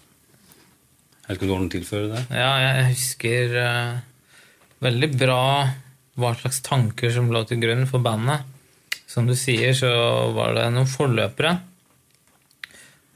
Jeg 1.24 1.28
vet 1.30 1.38
ikke 1.38 1.56
om 1.56 1.70
du 1.70 1.78
har 1.78 2.04
å 2.04 2.10
der? 2.12 2.26
Ja, 2.36 2.50
jeg 2.60 2.88
husker 2.92 3.54
uh, 3.56 4.02
veldig 4.84 5.10
bra 5.16 5.44
hva 6.20 6.34
slags 6.38 6.60
tanker 6.66 7.14
som 7.14 7.32
lå 7.32 7.46
til 7.48 7.62
grunn 7.64 7.88
for 7.90 8.04
bandet. 8.04 8.44
Som 9.14 9.28
du 9.30 9.36
sier, 9.38 9.76
så 9.78 9.92
var 10.34 10.56
det 10.58 10.70
noen 10.74 10.90
forløpere. 10.90 11.54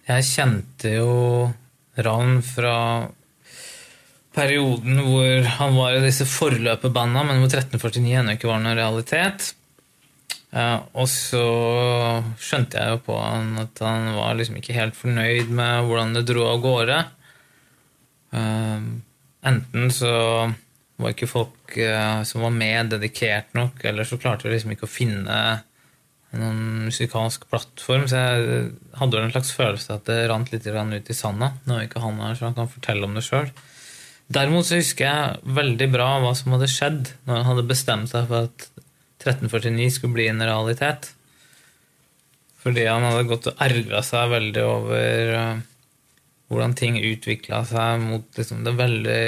Jeg 0.07 0.25
kjente 0.27 0.91
jo 0.93 1.13
Ravn 1.97 2.43
fra 2.45 2.75
perioden 4.37 4.99
hvor 5.01 5.47
han 5.57 5.73
var 5.73 5.97
i 5.97 6.03
disse 6.03 6.27
forløperbanda, 6.29 7.23
men 7.25 7.41
hvor 7.41 7.49
1349 7.49 8.19
ennå 8.19 8.35
ikke 8.37 8.51
var 8.51 8.61
noen 8.61 8.77
realitet. 8.77 9.49
Eh, 10.53 10.77
og 10.93 11.09
så 11.09 11.43
skjønte 12.39 12.77
jeg 12.77 12.93
jo 12.93 13.01
på 13.09 13.17
han 13.17 13.57
at 13.63 13.81
han 13.83 14.11
var 14.19 14.37
liksom 14.37 14.61
ikke 14.61 14.77
helt 14.77 14.95
fornøyd 14.95 15.49
med 15.49 15.89
hvordan 15.89 16.13
det 16.15 16.27
dro 16.29 16.45
av 16.51 16.61
gårde. 16.63 16.99
Eh, 18.37 18.87
enten 19.49 19.91
så 19.97 20.13
var 20.97 21.13
ikke 21.13 21.29
folk 21.29 21.73
eh, 21.81 22.21
som 22.25 22.45
var 22.45 22.53
med, 22.53 22.93
dedikert 22.93 23.57
nok, 23.57 23.81
eller 23.89 24.05
så 24.05 24.21
klarte 24.21 24.47
vi 24.47 24.53
liksom 24.53 24.77
ikke 24.77 24.85
å 24.85 24.93
finne 24.93 25.39
noen 26.35 26.87
musikalsk 26.87 27.47
plattform. 27.51 28.05
Så 28.09 28.19
jeg 28.19 28.67
hadde 28.99 29.17
vel 29.17 29.27
en 29.27 29.33
slags 29.33 29.53
følelse 29.55 29.95
at 29.95 30.05
det 30.09 30.25
rant 30.31 30.51
litt 30.51 30.67
ut 30.67 31.11
i 31.11 31.17
sanda. 31.17 31.53
Nå 31.65 31.77
er 31.77 31.87
ikke 31.87 32.03
han 32.03 32.19
her, 32.23 32.35
så 32.35 32.49
han 32.49 32.57
kan 32.57 32.71
fortelle 32.71 33.07
om 33.07 33.15
det 33.17 33.25
sjøl. 33.27 33.51
Derimot 34.27 34.67
så 34.67 34.81
husker 34.81 35.07
jeg 35.07 35.53
veldig 35.55 35.87
bra 35.93 36.09
hva 36.19 36.33
som 36.35 36.51
hadde 36.57 36.67
skjedd 36.71 37.13
når 37.27 37.37
han 37.37 37.47
hadde 37.51 37.69
bestemt 37.69 38.11
seg 38.11 38.27
for 38.27 38.49
at 38.49 38.67
1349 39.23 39.93
skulle 39.95 40.17
bli 40.17 40.27
en 40.27 40.43
realitet. 40.43 41.13
Fordi 42.63 42.83
han 42.89 43.05
hadde 43.07 43.27
gått 43.29 43.47
og 43.47 43.63
ergra 43.63 44.03
seg 44.03 44.33
veldig 44.33 44.65
over 44.67 45.31
eh, 45.37 45.61
hvordan 46.51 46.75
ting 46.79 46.99
utvikla 46.99 47.61
seg 47.67 48.03
mot 48.03 48.39
liksom, 48.39 48.65
det 48.67 48.75
veldig 48.75 49.23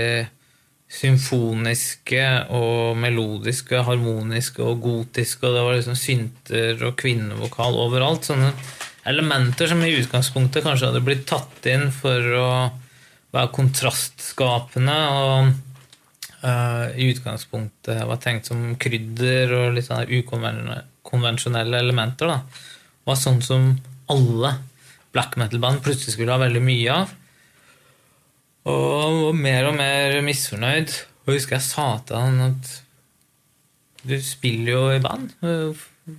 symfoniske 0.90 2.24
og 2.58 2.98
melodiske, 2.98 3.84
harmoniske 3.86 4.64
og 4.66 4.82
gotiske, 4.82 5.46
og 5.46 5.56
det 5.56 5.64
var 5.66 5.78
liksom 5.78 5.98
synter 6.00 6.86
og 6.88 6.96
kvinnevokal 7.00 7.78
overalt. 7.78 8.26
Sånne 8.26 8.52
elementer 9.10 9.70
som 9.70 9.84
i 9.86 9.94
utgangspunktet 10.00 10.66
kanskje 10.66 10.90
hadde 10.90 11.04
blitt 11.06 11.28
tatt 11.30 11.70
inn 11.70 11.88
for 11.94 12.34
å 12.40 12.50
være 13.30 13.52
kontrastskapende 13.54 14.98
og 15.14 15.52
uh, 16.42 16.88
i 16.98 17.12
utgangspunktet 17.14 18.02
var 18.10 18.22
tenkt 18.24 18.50
som 18.50 18.74
krydder 18.82 19.54
og 19.60 19.78
litt 19.78 19.88
sånn 19.88 20.10
ukonvensjonelle 20.10 21.84
elementer. 21.86 22.34
da, 22.34 22.42
var 23.06 23.20
sånn 23.20 23.44
som 23.46 23.72
alle 24.10 24.56
black 25.14 25.38
metal-band 25.38 25.84
plutselig 25.86 26.16
skulle 26.16 26.34
ha 26.34 26.42
veldig 26.42 26.62
mye 26.66 26.98
av. 27.04 27.14
Og 28.70 28.94
han 29.02 29.20
var 29.24 29.42
mer 29.46 29.70
og 29.72 29.78
mer 29.80 30.20
misfornøyd. 30.26 30.94
Og 31.26 31.34
jeg 31.34 31.42
husker 31.42 31.58
jeg 31.58 31.68
sa 31.68 31.88
til 32.06 32.22
han 32.22 32.46
at 32.52 32.76
du 34.08 34.16
spiller 34.24 34.72
jo 34.72 34.84
i 34.96 35.02
band. 35.04 35.34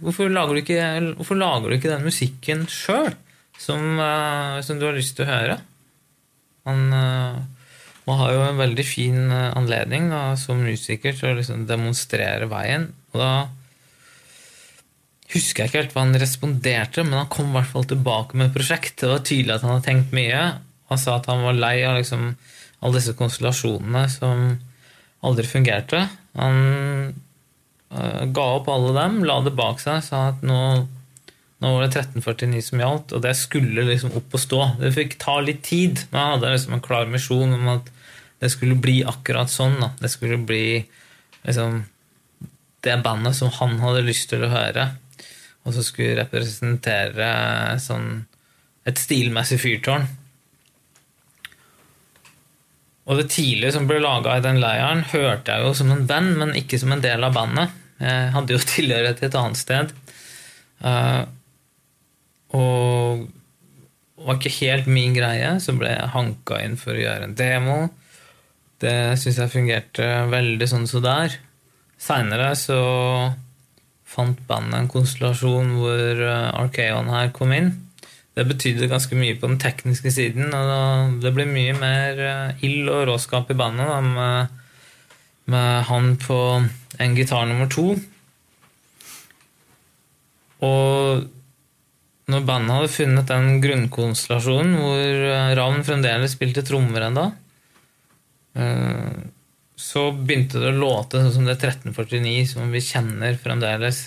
Hvorfor 0.00 0.30
lager 0.30 0.54
du 0.54 0.60
ikke, 0.60 0.82
lager 1.40 1.66
du 1.66 1.76
ikke 1.76 1.90
den 1.90 2.06
musikken 2.06 2.66
sjøl 2.70 3.14
som, 3.58 3.98
eh, 3.98 4.60
som 4.62 4.78
du 4.78 4.86
har 4.86 4.96
lyst 4.96 5.16
til 5.18 5.26
å 5.26 5.30
høre? 5.30 5.56
Han, 6.68 6.92
eh, 6.92 7.40
man 8.06 8.20
har 8.20 8.34
jo 8.34 8.44
en 8.44 8.60
veldig 8.60 8.86
fin 8.86 9.18
eh, 9.32 9.50
anledning 9.58 10.10
da, 10.12 10.36
som 10.38 10.62
musiker 10.62 11.16
til 11.16 11.32
å 11.32 11.38
liksom 11.40 11.66
demonstrere 11.66 12.46
veien. 12.50 12.90
Og 13.12 13.22
da 13.24 13.32
husker 15.34 15.64
jeg 15.64 15.70
ikke 15.70 15.82
helt 15.82 15.94
hva 15.96 16.06
han 16.06 16.20
responderte, 16.22 17.04
men 17.06 17.22
han 17.22 17.32
kom 17.32 17.50
i 17.50 17.58
hvert 17.58 17.72
fall 17.72 17.86
tilbake 17.90 18.36
med 18.36 18.50
et 18.50 18.56
prosjekt. 18.58 18.98
Det 19.00 19.10
var 19.10 19.24
tydelig 19.26 19.56
at 19.56 19.66
han 19.66 19.74
hadde 19.76 19.88
tenkt 19.88 20.14
mye. 20.16 20.44
Han 20.90 21.00
sa 21.00 21.18
at 21.18 21.28
han 21.30 21.44
var 21.46 21.58
lei 21.58 21.76
av 21.86 21.98
liksom 22.00 22.32
alle 22.80 22.96
disse 22.96 23.14
konstellasjonene 23.18 24.06
som 24.10 24.46
aldri 25.26 25.46
fungerte. 25.48 26.06
Han 26.38 26.56
øh, 27.92 28.22
ga 28.34 28.46
opp 28.56 28.70
alle 28.72 28.94
dem, 28.96 29.20
la 29.28 29.40
det 29.44 29.54
bak 29.58 29.82
seg, 29.82 30.00
sa 30.06 30.30
at 30.30 30.44
nå, 30.46 30.58
nå 31.60 31.72
var 31.74 31.84
det 31.84 31.92
1349 31.92 32.64
som 32.70 32.82
gjaldt, 32.82 33.14
og 33.16 33.24
det 33.26 33.36
skulle 33.38 33.84
liksom 33.88 34.16
opp 34.18 34.36
og 34.36 34.44
stå. 34.44 34.62
Det 34.80 34.94
fikk 34.96 35.18
ta 35.22 35.38
litt 35.44 35.62
tid, 35.68 36.06
men 36.10 36.20
han 36.20 36.34
hadde 36.36 36.54
liksom 36.56 36.76
en 36.78 36.84
klar 36.84 37.10
misjon 37.10 37.56
om 37.58 37.72
at 37.76 37.92
det 38.40 38.48
skulle 38.54 38.78
bli 38.80 39.02
akkurat 39.04 39.52
sånn. 39.52 39.76
Da. 39.82 39.92
Det 40.00 40.08
skulle 40.12 40.40
bli 40.40 40.80
liksom 41.44 41.82
det 42.80 42.96
bandet 43.04 43.36
som 43.36 43.52
han 43.58 43.76
hadde 43.82 44.06
lyst 44.06 44.30
til 44.32 44.46
å 44.46 44.52
høre. 44.52 44.88
Og 45.68 45.76
så 45.76 45.84
skulle 45.84 46.22
representere 46.22 47.28
sånn 47.84 48.22
et 48.88 48.96
stilmessig 48.96 49.60
fyrtårn. 49.60 50.06
Og 53.10 53.18
det 53.18 53.30
tidlige 53.34 53.74
som 53.74 53.88
ble 53.90 53.98
laga 54.02 54.36
i 54.38 54.44
den 54.44 54.60
leiren, 54.62 55.02
hørte 55.10 55.56
jeg 55.56 55.66
jo 55.66 55.74
som 55.74 55.90
en 55.90 56.06
venn, 56.06 56.30
men 56.38 56.54
ikke 56.58 56.78
som 56.78 56.94
en 56.94 57.02
del 57.02 57.26
av 57.26 57.34
bandet. 57.34 57.74
Jeg 57.98 58.30
hadde 58.36 58.54
jo 58.54 58.62
tilhørighet 58.74 59.18
til 59.18 59.30
et 59.30 59.38
annet 59.40 59.60
sted. 59.60 59.92
Uh, 60.80 61.24
og 62.56 63.26
var 64.20 64.38
ikke 64.38 64.52
helt 64.60 64.88
min 64.90 65.14
greie, 65.16 65.56
så 65.62 65.74
ble 65.76 65.90
jeg 65.90 66.12
hanka 66.14 66.60
inn 66.62 66.78
for 66.78 66.94
å 66.94 67.02
gjøre 67.02 67.26
en 67.26 67.36
demo. 67.38 67.78
Det 68.80 69.18
syns 69.20 69.40
jeg 69.42 69.52
fungerte 69.52 70.08
veldig 70.30 70.68
sånn 70.70 70.86
så 70.88 71.02
der. 71.04 71.34
Seinere 72.00 72.52
så 72.56 72.80
fant 74.08 74.38
bandet 74.48 74.76
en 74.78 74.90
konstellasjon 74.90 75.74
hvor 75.78 76.22
Arkeon 76.62 77.10
her 77.12 77.32
kom 77.36 77.52
inn. 77.56 77.72
Det 78.38 78.46
betydde 78.46 78.88
ganske 78.90 79.16
mye 79.18 79.34
på 79.40 79.48
den 79.50 79.58
tekniske 79.60 80.12
siden, 80.14 80.52
og 80.54 81.18
det 81.22 81.32
ble 81.34 81.48
mye 81.50 81.74
mer 81.76 82.22
ild 82.64 82.88
og 82.92 83.08
råskap 83.10 83.50
i 83.50 83.58
bandet 83.58 83.90
da, 83.90 83.98
med, 84.04 84.62
med 85.50 85.84
han 85.90 86.14
på 86.22 86.38
en 87.02 87.18
gitar 87.18 87.48
nummer 87.50 87.68
to. 87.72 87.88
Og 90.62 91.26
når 92.30 92.46
bandet 92.46 92.76
hadde 92.76 92.94
funnet 92.94 93.30
den 93.32 93.58
grunnkonstellasjonen 93.64 94.76
hvor 94.78 95.26
Ravn 95.58 95.82
fremdeles 95.86 96.36
spilte 96.36 96.62
trommer 96.66 97.08
ennå, 97.08 97.26
så 99.80 100.06
begynte 100.14 100.60
det 100.60 100.70
å 100.70 100.78
låte 100.78 101.22
sånn 101.22 101.34
som 101.38 101.46
det 101.48 101.56
1349 101.56 102.48
som 102.52 102.72
vi 102.72 102.82
kjenner 102.84 103.38
fremdeles. 103.40 104.02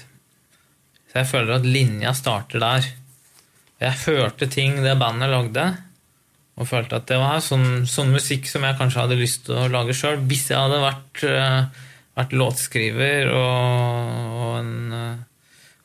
Så 1.09 1.19
jeg 1.21 1.29
føler 1.29 1.57
at 1.57 1.67
linja 1.67 2.13
starter 2.17 2.61
der. 2.63 2.87
Jeg 3.83 3.99
hørte 4.05 4.47
ting 4.47 4.77
det 4.83 4.95
bandet 4.99 5.31
lagde, 5.31 5.65
og 6.53 6.69
følte 6.69 6.99
at 6.99 7.09
det 7.09 7.17
var 7.19 7.41
sånn, 7.43 7.83
sånn 7.89 8.13
musikk 8.13 8.47
som 8.47 8.63
jeg 8.63 8.77
kanskje 8.79 9.03
hadde 9.03 9.19
lyst 9.19 9.47
til 9.47 9.57
å 9.57 9.69
lage 9.73 9.95
sjøl, 9.97 10.21
hvis 10.29 10.45
jeg 10.51 10.59
hadde 10.59 10.79
vært, 10.83 11.23
vært 12.19 12.35
låtskriver 12.37 13.31
og, 13.33 14.33
og, 14.37 14.53
en, 14.61 14.73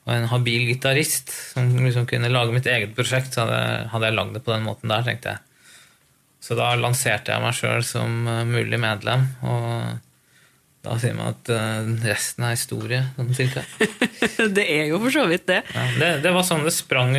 og, 0.05 0.11
en, 0.13 0.27
habil 0.31 0.67
gitarist 0.69 1.33
som 1.33 1.73
liksom 1.73 2.05
kunne 2.09 2.31
lage 2.31 2.55
mitt 2.55 2.69
eget 2.69 2.93
prosjekt, 2.97 3.33
så 3.33 3.47
hadde, 3.47 3.89
hadde 3.95 4.11
jeg 4.11 4.19
lagd 4.19 4.37
det 4.37 4.43
på 4.45 4.53
den 4.53 4.67
måten 4.67 4.93
der, 4.93 5.07
tenkte 5.07 5.35
jeg. 5.35 5.45
Så 6.39 6.55
da 6.55 6.69
lanserte 6.79 7.33
jeg 7.33 7.43
meg 7.43 7.57
sjøl 7.57 7.83
som 7.83 8.21
mulig 8.47 8.79
medlem, 8.79 9.25
og 9.43 9.97
da 10.85 10.95
sier 11.01 11.15
man 11.17 11.33
at 11.33 11.49
resten 12.05 12.45
er 12.47 12.55
historie, 12.55 13.01
sånn 13.17 13.33
cirka. 13.35 13.65
det 14.57 14.63
er 14.63 14.85
jo 14.87 15.01
for 15.03 15.11
så 15.11 15.25
vidt 15.27 15.47
det. 15.49 15.59
Ja, 15.75 15.85
det, 15.99 16.11
det, 16.23 16.31
var 16.35 16.45
sånn 16.47 16.63
det 16.63 16.71
sprang 16.71 17.11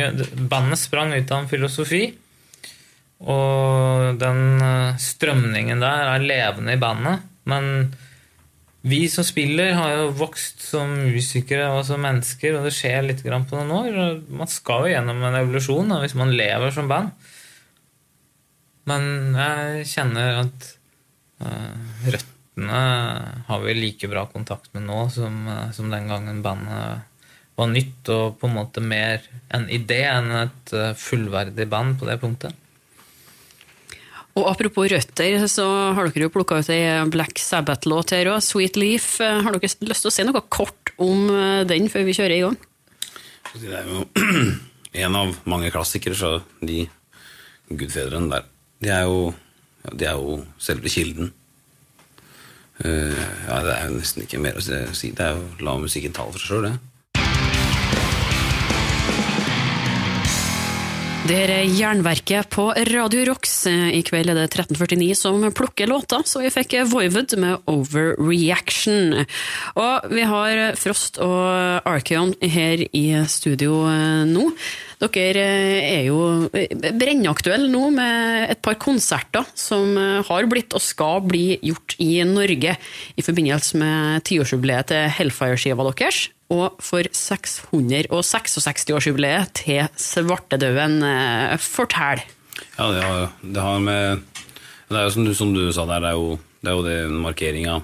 Bandet 0.49 0.81
sprang 0.81 1.13
ut 1.13 1.29
av 1.29 1.43
en 1.43 1.51
filosofi. 1.51 2.07
Og 3.21 4.17
den 4.17 4.63
strømningen 4.97 5.83
der 5.83 6.15
er 6.15 6.25
levende 6.25 6.73
i 6.73 6.81
bandet. 6.81 7.27
Men 7.45 7.91
vi 8.81 9.03
som 9.13 9.25
spiller, 9.25 9.75
har 9.77 9.91
jo 9.93 10.13
vokst 10.17 10.63
som 10.65 10.89
musikere 11.13 11.67
og 11.75 11.83
som 11.85 12.01
mennesker, 12.01 12.57
og 12.57 12.65
det 12.65 12.73
skjer 12.73 13.05
litt 13.05 13.21
på 13.21 13.29
noen 13.29 13.73
år. 13.77 13.99
Man 14.25 14.49
skal 14.49 14.87
jo 14.87 14.95
gjennom 14.95 15.21
en 15.27 15.37
evolusjon 15.43 15.93
da, 15.93 15.99
hvis 16.01 16.17
man 16.17 16.33
lever 16.33 16.73
som 16.73 16.89
band. 16.89 17.13
Men 18.89 19.37
jeg 19.37 19.85
kjenner 19.91 20.41
at 20.47 20.69
uh, 21.45 22.15
røttene 22.51 23.45
har 23.47 23.61
vi 23.63 23.73
like 23.73 24.07
bra 24.07 24.25
kontakt 24.27 24.73
med 24.73 24.83
nå 24.83 25.09
som, 25.09 25.47
som 25.73 25.89
den 25.89 26.07
gangen 26.07 26.41
bandet 26.43 27.01
var 27.55 27.67
nytt 27.67 28.09
og 28.09 28.39
på 28.39 28.47
en 28.47 28.55
måte 28.55 28.81
mer 28.81 29.21
en 29.53 29.69
idé 29.69 30.03
enn 30.07 30.31
et 30.31 30.73
fullverdig 30.97 31.67
band 31.69 31.99
på 31.99 32.05
det 32.07 32.19
punktet. 32.19 32.53
Og 34.35 34.47
apropos 34.47 34.87
røtter, 34.87 35.47
så 35.51 35.65
har 35.91 36.07
dere 36.07 36.23
jo 36.23 36.31
plukka 36.31 36.61
ut 36.61 36.69
ei 36.71 37.03
Black 37.11 37.37
Sabbath-låt 37.37 38.13
her 38.15 38.29
òg, 38.31 38.39
'Sweet 38.39 38.79
Leaf'. 38.79 39.19
Har 39.19 39.51
dere 39.51 39.67
lyst 39.67 40.01
til 40.01 40.07
å 40.07 40.11
si 40.11 40.23
noe 40.23 40.41
kort 40.47 40.93
om 40.97 41.27
eh, 41.29 41.63
den 41.67 41.89
før 41.91 42.07
vi 42.07 42.15
kjører 42.15 42.37
i 42.37 42.43
gang? 42.45 42.57
Det 43.59 43.75
er 43.75 43.83
jo 43.91 44.07
en 45.03 45.15
av 45.19 45.35
mange 45.43 45.71
klassikere 45.71 46.15
så 46.15 46.41
de 46.61 46.87
gudfedrene 47.67 48.31
der. 48.31 48.47
De 48.79 48.89
er 48.89 49.03
jo, 49.03 49.33
de 49.91 50.07
er 50.07 50.15
jo 50.15 50.39
selve 50.57 50.87
kilden. 50.87 51.33
Eh, 52.81 53.25
ja, 53.47 53.59
det 53.65 53.75
er 53.75 53.89
jo 53.89 53.99
nesten 53.99 54.25
ikke 54.25 54.41
mer 54.41 54.57
å 54.57 54.63
si. 54.63 55.11
Det 55.13 55.27
er 55.27 55.37
jo 55.37 55.65
la 55.65 55.77
musikken 55.81 56.15
tale 56.15 56.33
for 56.33 56.41
seg 56.41 56.55
sjøl, 56.55 56.71
det. 56.71 56.77
Det 61.21 61.37
er 61.37 61.67
Jernverket 61.69 62.49
på 62.49 62.63
Radio 62.89 63.21
Rocks. 63.29 63.53
I 63.69 64.01
kveld 64.03 64.33
er 64.33 64.39
det 64.39 64.47
1349 64.49 65.13
som 65.15 65.43
plukker 65.53 65.87
låter, 65.87 66.25
så 66.25 66.41
vi 66.41 66.49
fikk 66.49 66.73
Voivod 66.89 67.35
med 67.39 67.61
Overreaction. 67.69 69.13
Og 69.77 70.09
vi 70.11 70.25
har 70.27 70.63
Frost 70.81 71.21
og 71.21 71.85
Archeon 71.87 72.33
her 72.41 72.81
i 72.89 73.05
studio 73.29 73.83
eh, 73.91 74.23
nå. 74.33 74.49
Dere 75.01 75.41
eh, 75.41 75.97
er 75.97 76.03
jo 76.05 76.45
brennaktuelle 76.51 77.65
nå 77.71 77.87
med 77.95 78.51
et 78.53 78.59
par 78.61 78.75
konserter 78.81 79.45
som 79.57 79.97
eh, 79.97 80.21
har 80.27 80.45
blitt 80.49 80.73
og 80.77 80.81
skal 80.83 81.21
bli 81.25 81.59
gjort 81.65 81.95
i 82.03 82.23
Norge 82.27 82.75
i 83.17 83.21
forbindelse 83.25 83.77
med 83.81 84.23
tiårsjubileet 84.29 84.87
til 84.91 85.09
Hellfire-skiva 85.17 85.83
deres 85.89 86.29
og 86.51 86.75
for 86.83 87.03
666-årsjubileet 87.15 89.53
til 89.63 89.87
Svartedauden. 89.95 91.03
Eh, 91.07 91.57
fortell! 91.57 92.19
Ja, 92.77 92.91
det 92.93 93.01
har, 93.01 93.29
det 93.41 93.61
har 93.63 93.79
med 93.81 94.21
Det 94.91 94.97
er 94.99 95.03
jo 95.07 95.11
som 95.15 95.25
du, 95.25 95.33
som 95.33 95.53
du 95.55 95.71
sa 95.73 95.85
der, 95.87 95.99
det 96.03 96.09
er 96.11 96.17
jo 96.19 96.39
det, 96.61 96.69
er 96.69 96.75
jo 96.75 96.83
den 96.85 97.15
markeringa 97.23 97.81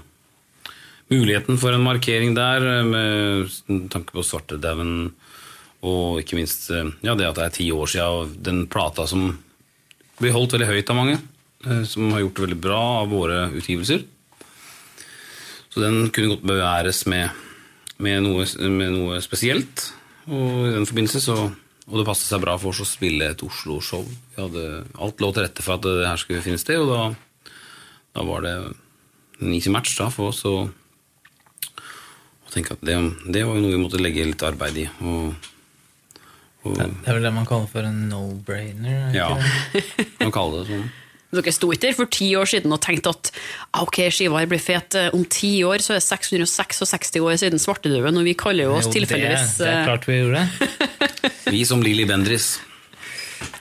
Muligheten 1.07 1.57
for 1.57 1.71
en 1.71 1.88
markering 1.88 2.36
der, 2.36 2.83
med 2.83 3.47
tanke 3.89 4.12
på 4.12 4.24
svartedauden, 4.27 5.15
og 5.86 6.22
ikke 6.22 6.39
minst 6.39 6.69
ja, 6.72 7.13
det 7.13 7.27
at 7.27 7.38
det 7.38 7.46
er 7.46 7.57
ti 7.57 7.67
år 7.74 7.91
siden 7.91 8.38
den 8.43 8.63
plata 8.72 9.05
som 9.10 9.29
blir 10.17 10.34
holdt 10.34 10.55
veldig 10.55 10.69
høyt 10.72 10.89
av 10.89 10.98
mange, 10.98 11.17
eh, 11.67 11.84
som 11.86 12.10
har 12.13 12.24
gjort 12.24 12.39
det 12.39 12.46
veldig 12.48 12.62
bra 12.62 12.84
av 13.03 13.12
våre 13.13 13.43
utgivelser. 13.53 14.05
Så 15.69 15.84
den 15.84 16.07
kunne 16.10 16.34
godt 16.34 16.48
beværes 16.48 17.03
med 17.05 17.29
med 18.03 18.25
noe, 18.25 18.46
med 18.69 18.93
noe, 18.93 19.22
spesielt. 19.25 19.88
Og 20.27 20.67
i 20.67 20.75
den 20.75 20.86
forbindelse 20.89 21.24
så 21.24 21.38
Og 21.88 22.01
det 22.01 22.03
passet 22.03 22.27
seg 22.27 22.41
bra 22.43 22.57
for 22.60 22.74
oss 22.74 22.81
å 22.84 22.86
spille 22.86 23.29
et 23.31 23.41
Oslo-show. 23.46 24.01
Alt 24.36 25.22
lå 25.24 25.27
til 25.31 25.46
rette 25.46 25.63
for 25.63 25.77
at 25.77 25.86
det 25.86 26.03
her 26.03 26.19
skulle 26.19 26.41
finne 26.43 26.60
sted, 26.60 26.81
og 26.84 26.89
da, 26.91 27.53
da 28.12 28.25
var 28.27 28.43
det 28.43 28.51
en 29.39 29.53
easy 29.55 29.72
match 29.72 29.93
da, 29.96 30.10
for 30.12 30.34
oss 30.34 30.41
å 30.43 30.65
tenke 32.51 32.75
at 32.75 32.84
det, 32.84 32.98
det, 33.31 33.46
var 33.48 33.55
jo 33.55 33.63
noe 33.63 33.72
vi 33.72 33.79
måtte 33.79 34.03
legge 34.03 34.27
litt 34.27 34.43
arbeid 34.43 34.81
i. 34.84 34.84
Og, 35.00 35.48
og, 36.67 36.77
det 36.77 37.09
er 37.09 37.17
vel 37.17 37.27
det 37.27 37.33
man 37.36 37.47
kaller 37.50 37.67
for 37.71 37.88
en 37.88 38.05
no-brainer? 38.12 39.12
Ja, 39.15 39.33
man 40.21 40.33
kaller 40.36 40.63
det 40.63 40.75
sånn. 40.75 40.88
Dere 41.27 41.51
sto 41.51 41.67
ikke 41.74 41.89
der 41.89 41.95
for 41.97 42.07
ti 42.07 42.29
år 42.39 42.47
siden 42.47 42.71
og 42.71 42.79
tenkte 42.83 43.12
at 43.12 43.29
ah, 43.75 43.81
ok, 43.83 44.05
skiva 44.15 44.45
blir 44.47 44.62
fet. 44.63 44.95
Eh, 44.95 45.09
om 45.15 45.25
ti 45.27 45.57
år 45.67 45.83
så 45.83 45.97
er 45.97 46.00
det 46.00 46.05
666 46.07 47.19
år 47.19 47.36
siden 47.41 47.59
svartedauden, 47.59 48.21
og 48.21 48.27
vi 48.27 48.36
kaller 48.39 48.69
jo 48.69 48.77
oss 48.77 48.88
tilfeldigvis 48.93 49.57
det, 49.59 49.65
det 49.65 49.74
er 49.74 49.81
eh, 49.81 49.89
klart 49.89 50.07
vi 50.07 50.21
gjorde 50.21 50.45
det. 50.45 50.93
vi 51.57 51.65
som 51.67 51.83
Lilly 51.83 52.07
Bendris. 52.07 52.55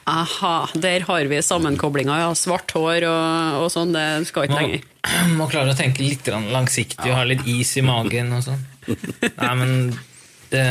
Aha, 0.07 0.69
der 0.79 1.03
har 1.09 1.27
vi 1.27 1.43
sammenkoblinga. 1.43 2.21
Ja. 2.23 2.31
Svart 2.39 2.71
hår 2.77 3.09
og, 3.11 3.65
og 3.65 3.73
sånn. 3.75 3.97
Det 3.97 4.29
skal 4.31 4.47
ikke 4.47 4.61
lenger. 4.61 4.87
Må 5.39 5.49
klare 5.51 5.75
å 5.75 5.79
tenke 5.79 6.07
litt 6.07 6.31
langsiktig 6.31 7.11
og 7.11 7.19
ha 7.19 7.27
litt 7.27 7.43
is 7.51 7.75
i 7.81 7.85
magen 7.87 8.31
og 8.37 8.47
sånn. 8.47 8.63
Nei, 9.43 9.53
men 9.59 9.75
det, 10.53 10.63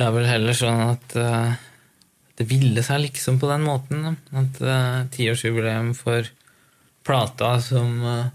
det 0.00 0.06
er 0.06 0.14
vel 0.16 0.24
heller 0.24 0.56
sånn 0.56 0.78
at 0.94 1.14
uh, 1.20 1.50
det 2.40 2.46
ville 2.48 2.80
seg 2.80 3.02
liksom 3.02 3.36
på 3.36 3.50
den 3.50 3.66
måten. 3.66 4.14
At 4.32 4.60
uh, 4.64 5.02
tiårsjubileum 5.12 5.90
for 5.98 6.24
plata 7.04 7.58
som 7.60 7.98
uh, 8.00 8.30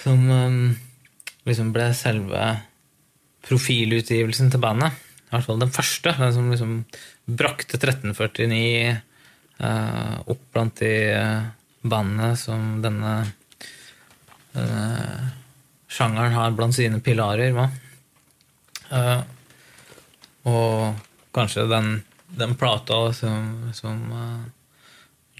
Som 0.00 0.22
um, 0.30 0.60
liksom 1.44 1.72
ble 1.74 1.90
selve 1.98 2.44
profilutgivelsen 3.44 4.52
til 4.54 4.62
bandet. 4.62 4.94
I 5.26 5.34
hvert 5.34 5.48
fall 5.48 5.60
den 5.60 5.74
første. 5.74 6.14
Den 6.16 6.32
som 6.36 6.46
liksom 6.54 6.78
brakte 7.26 7.76
1349 7.76 8.94
uh, 9.58 10.14
opp 10.30 10.46
blant 10.54 10.78
de 10.78 10.94
bandene 11.82 12.30
som 12.38 12.78
denne, 12.84 13.12
denne 14.54 14.86
sjangeren 15.90 16.38
har 16.38 16.56
blant 16.56 16.78
sine 16.78 17.02
pilarer. 17.04 17.60
Uh, 18.94 19.20
og 20.50 21.34
kanskje 21.34 21.66
den, 21.70 21.92
den 22.38 22.56
plata 22.58 23.12
som, 23.16 23.70
som 23.74 24.00
uh, 24.12 24.48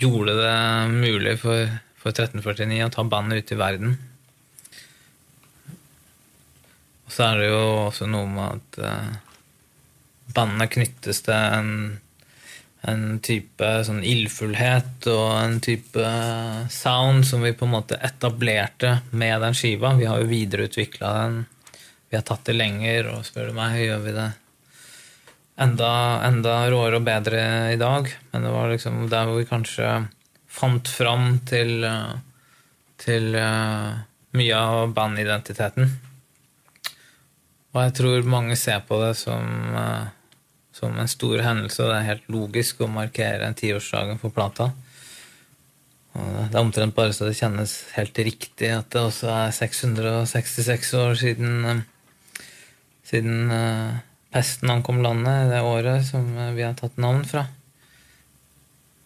gjorde 0.01 0.37
det 0.39 0.61
mulig 0.95 1.37
for, 1.43 1.67
for 1.99 2.15
1349 2.15 2.85
å 2.87 2.93
ta 2.95 3.05
bandet 3.05 3.45
ut 3.45 3.53
i 3.53 3.59
verden. 3.61 3.97
Og 7.07 7.15
så 7.15 7.27
er 7.27 7.43
det 7.43 7.51
jo 7.51 7.65
også 7.89 8.07
noe 8.11 8.31
med 8.31 8.61
at 8.61 8.81
uh, 8.87 9.19
bandet 10.35 10.73
knyttes 10.77 11.25
til 11.27 11.35
en, 11.35 11.73
en 12.87 13.07
type 13.25 13.71
sånn 13.87 14.05
ildfullhet 14.07 15.09
og 15.11 15.25
en 15.41 15.59
type 15.65 16.13
sound 16.71 17.27
som 17.27 17.43
vi 17.43 17.55
på 17.57 17.67
en 17.67 17.75
måte 17.75 17.99
etablerte 17.99 19.01
med 19.11 19.41
den 19.43 19.59
skiva. 19.59 19.97
Vi 19.99 20.07
har 20.09 20.23
jo 20.23 20.31
videreutvikla 20.31 21.17
den. 21.23 21.43
Vi 22.11 22.19
har 22.19 22.25
tatt 22.27 22.47
det 22.49 22.57
lenger, 22.57 23.13
og 23.13 23.27
spør 23.27 23.51
du 23.51 23.59
meg, 23.59 23.83
gjør 23.85 24.01
vi 24.07 24.15
det 24.17 24.31
enda, 25.61 25.93
enda 26.27 26.55
råere 26.73 27.01
og 27.01 27.07
bedre 27.07 27.43
i 27.75 27.79
dag. 27.81 28.09
Men 28.33 28.47
det 28.47 28.53
var 28.55 28.71
liksom 28.73 29.03
der 29.13 29.29
hvor 29.29 29.41
vi 29.41 29.49
kanskje 29.49 29.89
fant 30.51 30.91
fram 30.91 31.41
til, 31.47 31.85
til 33.01 33.35
uh, 33.37 34.01
mye 34.37 34.63
av 34.75 34.95
bandidentiteten. 34.97 35.93
Og 37.71 37.83
jeg 37.85 37.97
tror 38.01 38.27
mange 38.27 38.59
ser 38.59 38.83
på 38.89 38.99
det 39.03 39.15
som, 39.21 39.47
uh, 39.77 40.11
som 40.75 40.99
en 40.99 41.11
stor 41.11 41.45
hendelse, 41.47 41.83
og 41.85 41.93
det 41.93 41.99
er 42.01 42.09
helt 42.09 42.31
logisk 42.33 42.83
å 42.83 42.91
markere 42.91 43.47
en 43.47 43.59
tiårsdagen 43.59 44.19
for 44.23 44.35
plata. 44.35 44.73
Det 46.11 46.57
er 46.57 46.65
omtrent 46.65 46.97
bare 46.97 47.15
så 47.15 47.29
det 47.29 47.37
kjennes 47.39 47.73
helt 47.95 48.19
riktig 48.19 48.73
at 48.75 48.89
det 48.91 48.99
også 48.99 49.29
er 49.31 49.53
666 49.55 50.89
år 50.99 51.15
siden, 51.21 51.85
siden 53.07 53.53
pesten 54.31 54.71
ankom 54.71 55.01
landet 55.05 55.51
det 55.51 55.63
året 55.67 56.05
som 56.07 56.27
vi 56.57 56.65
har 56.65 56.77
tatt 56.79 56.99
navn 57.03 57.25
fra. 57.29 57.47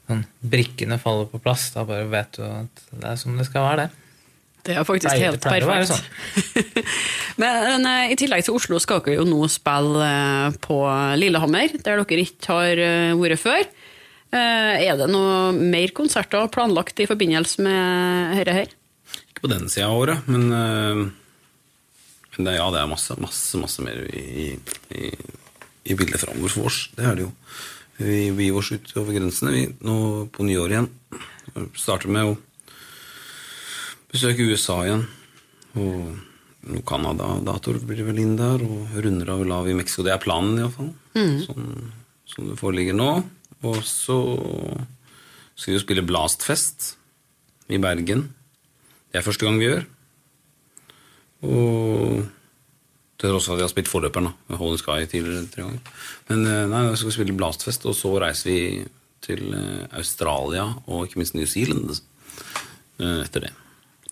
Sånn, 0.04 0.24
brikkene 0.44 0.98
faller 1.00 1.28
på 1.32 1.40
plass. 1.42 1.70
Da 1.74 1.86
bare 1.88 2.08
vet 2.12 2.36
du 2.36 2.44
at 2.44 2.82
det 2.92 3.06
er 3.14 3.20
som 3.20 3.38
det 3.38 3.46
skal 3.48 3.64
være, 3.64 3.86
det. 3.86 4.00
Det 4.64 4.76
er 4.80 4.86
faktisk 4.88 5.20
helt 5.20 5.44
perfekt. 5.44 6.04
Men 7.40 7.84
eh, 7.84 8.12
i 8.14 8.16
tillegg 8.16 8.46
til 8.46 8.56
Oslo 8.56 8.78
skal 8.80 9.02
dere 9.04 9.18
jo 9.18 9.26
nå 9.28 9.44
spille 9.52 10.06
eh, 10.06 10.56
på 10.64 10.78
Lillehammer, 11.20 11.74
der 11.84 12.00
dere 12.00 12.24
ikke 12.24 12.48
har 12.48 12.80
eh, 12.80 13.12
vært 13.20 13.42
før. 13.42 13.66
Eh, 14.32 14.86
er 14.86 14.96
det 15.00 15.10
noe 15.12 15.52
mer 15.52 15.92
konserter 15.96 16.48
planlagt 16.52 17.04
i 17.04 17.08
forbindelse 17.10 17.64
med 17.64 18.40
dette 18.40 18.56
her? 18.56 18.72
Ikke 19.28 19.44
på 19.44 19.52
den 19.52 19.68
sida 19.68 19.90
av 19.90 20.00
året, 20.00 20.32
men, 20.32 21.12
men 22.36 22.48
det, 22.48 22.56
ja, 22.58 22.66
det 22.74 22.80
er 22.82 22.90
masse, 22.90 23.16
masse, 23.22 23.60
masse 23.60 23.84
mer 23.84 24.00
i, 24.10 24.54
i, 24.94 25.10
i 25.84 25.96
bildet 25.96 26.22
framover 26.22 26.52
for 26.52 26.70
oss. 26.70 26.80
Det 26.96 27.06
er 27.06 27.18
det 27.18 27.26
jo. 27.26 27.32
Vi 28.00 28.20
begir 28.34 28.58
oss 28.58 28.72
ut 28.74 28.90
over 28.98 29.14
grensene 29.14 29.52
vi, 29.54 29.64
nå 29.86 29.96
på 30.34 30.46
nyåret 30.46 30.74
igjen. 30.74 31.68
Starter 31.78 32.10
med 32.10 32.32
å 32.32 32.38
besøke 34.10 34.46
USA 34.50 34.80
igjen. 34.86 35.04
Og 35.78 36.82
Canada-datoer 36.88 37.82
blir 37.84 38.00
det 38.00 38.08
vel 38.08 38.20
inn 38.22 38.36
der, 38.40 38.62
og 38.64 38.98
runder 39.04 39.30
av 39.34 39.44
lav 39.46 39.70
i 39.70 39.76
Mexico. 39.76 40.04
Det 40.06 40.14
er 40.14 40.22
planen, 40.22 40.58
iallfall. 40.58 40.90
Mm. 41.14 41.38
Sånn, 41.44 41.70
som 42.30 42.50
det 42.50 42.58
foreligger 42.58 42.96
nå. 42.98 43.10
Og 43.64 43.80
så 43.86 44.18
skal 45.54 45.70
vi 45.70 45.78
jo 45.78 45.84
spille 45.84 46.06
Blastfest 46.06 46.94
i 47.70 47.78
Bergen. 47.82 48.26
Det 49.12 49.20
er 49.20 49.26
første 49.26 49.46
gang 49.46 49.60
vi 49.60 49.68
gjør. 49.68 49.84
Og 51.44 52.24
til 53.24 53.32
tross 53.32 53.48
for 53.48 53.54
at 53.54 53.62
vi 53.62 53.64
har 53.64 53.72
spilt 53.72 53.90
forløperen, 53.90 54.28
da, 54.28 54.34
med 54.50 54.60
Holy 54.60 54.78
Sky 54.80 55.08
tidligere 55.08 55.48
tre 55.52 55.64
ganger. 55.64 55.98
Men 56.30 56.46
eh, 56.50 56.62
nei, 56.70 56.84
vi 56.90 57.00
skal 57.00 57.16
spille 57.16 57.36
Blastfest, 57.38 57.86
og 57.88 57.96
så 57.96 58.12
reiser 58.22 58.50
vi 58.50 58.60
til 59.24 59.44
eh, 59.56 59.84
Australia 59.96 60.66
og 60.84 61.06
ikke 61.06 61.20
minst 61.22 61.36
New 61.38 61.46
Zealand 61.48 61.92
eh, 61.94 63.20
etter 63.24 63.46
det. 63.46 63.52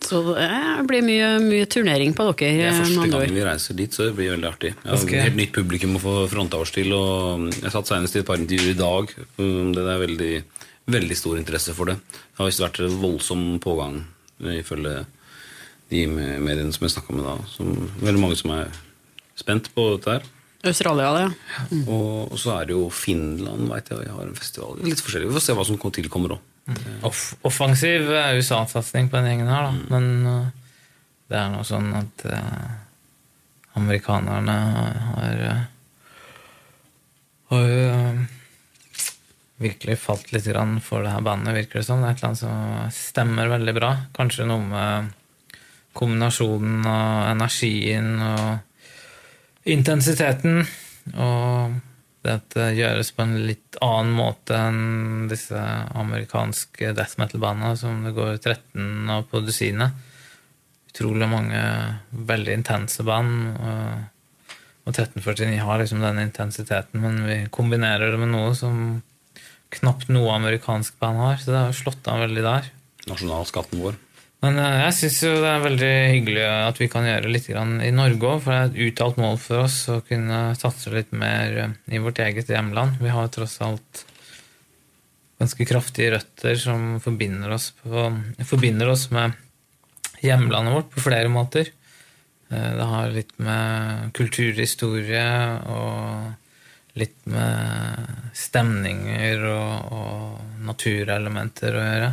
Så 0.03 0.19
det 0.35 0.87
blir 0.91 1.05
mye, 1.07 1.27
mye 1.45 1.67
turnering 1.71 2.15
på 2.19 2.25
dere. 2.33 2.55
Det 2.59 2.65
er 2.67 2.75
første 2.75 2.97
gang 2.99 3.13
gangen 3.13 3.37
vi 3.37 3.45
reiser 3.47 3.77
dit, 3.79 3.95
så 3.95 4.09
det 4.09 4.17
blir 4.17 4.33
veldig 4.33 4.49
artig. 4.49 4.73
Jeg 4.75 4.91
har 4.91 5.05
okay. 5.07 5.21
helt 5.29 5.39
nytt 5.39 5.53
publikum 5.55 5.95
å 5.95 6.03
få 6.03 6.15
fronta 6.33 6.59
oss 6.59 6.75
til. 6.75 6.91
Og 6.97 7.47
jeg 7.53 7.71
satt 7.71 7.93
senest 7.93 8.19
i 8.19 8.23
et 8.23 8.27
par 8.27 8.41
intervjuer 8.43 8.75
i 8.75 8.81
dag 8.81 9.13
det. 9.15 9.77
Det 9.77 9.85
er 9.93 10.03
veldig, 10.03 10.33
veldig 10.97 11.19
stor 11.21 11.39
interesse 11.39 11.77
for 11.79 11.93
det. 11.93 12.01
Det 12.03 12.41
har 12.41 12.51
visst 12.51 12.65
vært 12.65 12.83
voldsom 12.99 13.45
pågang, 13.63 14.01
ifølge 14.57 15.05
de 15.93 16.07
mediene 16.11 16.73
som 16.75 16.87
jeg 16.87 16.97
snakka 16.97 17.17
med 17.17 17.27
da. 17.29 17.37
Som, 17.53 17.75
veldig 18.01 18.23
mange 18.23 18.39
som 18.41 18.55
er 18.57 18.73
spent 19.39 19.71
på 19.75 19.93
dette 19.95 20.17
her. 20.17 20.31
Australia, 20.63 21.11
det. 21.17 21.27
Og, 21.83 22.31
og 22.31 22.39
så 22.39 22.55
er 22.61 22.69
det 22.71 22.77
jo 22.77 22.87
Finland, 22.95 23.67
veit 23.71 23.91
jeg, 23.91 24.07
har 24.15 24.25
en 24.25 24.37
festival. 24.39 24.79
Litt 24.87 25.03
forskjellig. 25.03 25.31
Vi 25.33 25.37
får 25.39 25.47
se 25.49 25.57
hva 25.59 25.67
som 25.67 25.81
tilkommer 25.83 26.37
òg. 26.37 26.49
Off 27.03 27.33
offensiv 27.43 28.07
USA-satsing 28.07 29.09
på 29.11 29.19
den 29.19 29.33
gjengen 29.33 29.51
her, 29.51 29.67
da. 29.67 29.73
Men 29.91 30.29
uh, 30.29 30.77
det 31.33 31.41
er 31.41 31.51
nå 31.51 31.65
sånn 31.67 31.89
at 31.99 32.23
uh, 32.31 32.69
amerikanerne 33.81 34.55
har 35.09 35.43
uh, 35.49 35.65
Har 37.53 37.67
jo 37.69 37.89
uh, 37.91 38.23
virkelig 39.63 39.99
falt 40.01 40.31
litt 40.33 40.47
grann 40.49 40.79
for 40.81 41.05
det 41.05 41.11
her 41.13 41.27
bandet, 41.27 41.57
virker 41.59 41.81
det 41.81 41.89
som. 41.89 42.01
Det 42.01 42.09
er 42.09 42.15
et 42.15 42.23
eller 42.23 42.31
annet 42.31 42.45
som 42.45 42.95
stemmer 42.95 43.51
veldig 43.51 43.75
bra. 43.77 43.91
Kanskje 44.17 44.47
noe 44.49 44.63
med 44.63 45.11
kombinasjonen 45.97 46.87
av 46.89 47.31
energien 47.33 48.15
og 48.25 49.73
intensiteten. 49.73 50.63
Og 51.13 51.81
dette 52.23 52.69
gjøres 52.77 53.11
på 53.17 53.25
en 53.25 53.35
litt 53.49 53.79
annen 53.83 54.15
måte 54.15 54.55
enn 54.55 55.27
disse 55.31 55.59
amerikanske 55.59 56.93
death 56.95 57.19
metal-bandene 57.19 57.75
som 57.79 58.05
det 58.07 58.15
går 58.15 58.37
13 58.39 59.11
av 59.11 59.27
på 59.31 59.43
dusinet. 59.43 59.97
Utrolig 60.93 61.29
mange 61.31 61.63
veldig 62.13 62.59
intense 62.61 63.03
band. 63.07 63.57
Og, 63.57 64.53
og 64.85 64.93
1349 64.93 65.59
har 65.67 65.83
liksom 65.83 66.05
den 66.05 66.21
intensiteten, 66.23 67.03
men 67.03 67.25
vi 67.27 67.41
kombinerer 67.55 68.13
det 68.13 68.21
med 68.23 68.35
noe 68.35 68.55
som 68.59 69.01
knapt 69.73 70.11
noe 70.13 70.35
amerikansk 70.37 70.99
band 71.03 71.23
har. 71.25 71.43
Så 71.43 71.51
det 71.51 71.65
har 71.65 71.77
slått 71.77 72.07
an 72.13 72.23
veldig 72.23 72.47
der. 72.47 72.71
Nasjonalskatten 73.11 73.83
vår. 73.83 73.99
Men 74.43 74.59
eh, 74.59 74.79
jeg 74.89 74.95
syns 74.99 75.19
jo 75.23 75.35
det 75.39 75.51
er 75.53 75.67
veldig 75.67 75.91
hyggelig 76.17 76.47
at 76.51 76.81
vi 76.83 76.89
kan 76.91 77.07
gjøre 77.07 77.31
litt 77.31 77.49
i 77.53 77.93
Norge 77.95 78.27
òg, 78.27 78.41
for 78.43 78.51
det 78.51 78.59
er 78.59 78.71
et 78.71 78.81
uttalt 78.89 79.21
mål 79.23 79.39
for 79.43 79.67
oss 79.69 79.77
å 79.93 80.01
kunne 80.07 80.41
satse 80.59 80.91
litt 80.95 81.13
mer 81.15 81.61
eh, 81.65 81.77
i 81.95 82.03
vårt 82.03 82.19
eget 82.25 82.51
hjemland. 82.51 82.99
Vi 83.03 83.13
har 83.15 83.31
tross 83.31 83.61
alt 83.63 84.03
ganske 85.43 85.67
kraftige 85.67 86.17
røtter 86.17 86.59
som 86.59 86.99
forbinder 87.03 87.55
oss, 87.55 87.71
på, 87.83 88.09
forbinder 88.47 88.91
oss 88.93 89.09
med 89.15 89.39
hjemlandet 90.23 90.77
vårt 90.77 90.91
på 90.95 91.07
flere 91.07 91.31
måter. 91.31 91.71
Eh, 92.51 92.71
Det 92.79 92.91
har 92.95 93.15
litt 93.15 93.35
med 93.39 94.11
kulturhistorie 94.19 95.27
og 95.71 96.99
litt 96.99 97.23
med 97.31 98.35
stemninger 98.37 99.47
og, 99.49 99.95
og 99.97 100.67
naturelementer 100.67 101.79
å 101.79 101.87
gjøre. 101.87 102.13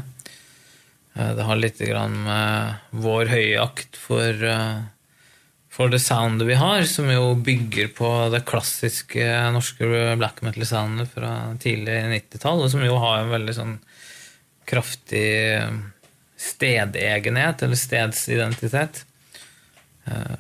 Eh, 1.20 1.34
Det 1.36 1.44
har 1.44 1.60
litt 1.60 1.80
med 1.80 2.76
vår 2.92 3.26
høyjakt 3.34 3.98
for, 4.00 4.32
eh, 4.44 4.82
for 5.70 5.90
det 5.90 6.00
soundet 6.00 6.48
vi 6.48 6.56
har, 6.56 6.84
som 6.84 7.10
jo 7.12 7.36
bygger 7.36 7.92
på 7.96 8.32
det 8.32 8.46
klassiske 8.46 9.52
norske 9.52 10.16
black 10.18 10.42
metal-soundet 10.42 11.12
fra 11.12 11.56
tidlig 11.60 12.00
90-tall, 12.10 12.64
og 12.64 12.72
som 12.72 12.84
jo 12.84 12.98
har 12.98 13.20
en 13.24 13.34
veldig 13.36 13.56
sånn 13.56 13.80
kraftig 14.70 15.28
stedegenhet, 16.40 17.64
eller 17.64 17.76
stedsidentitet. 17.76 19.04
Eh, 20.08 20.40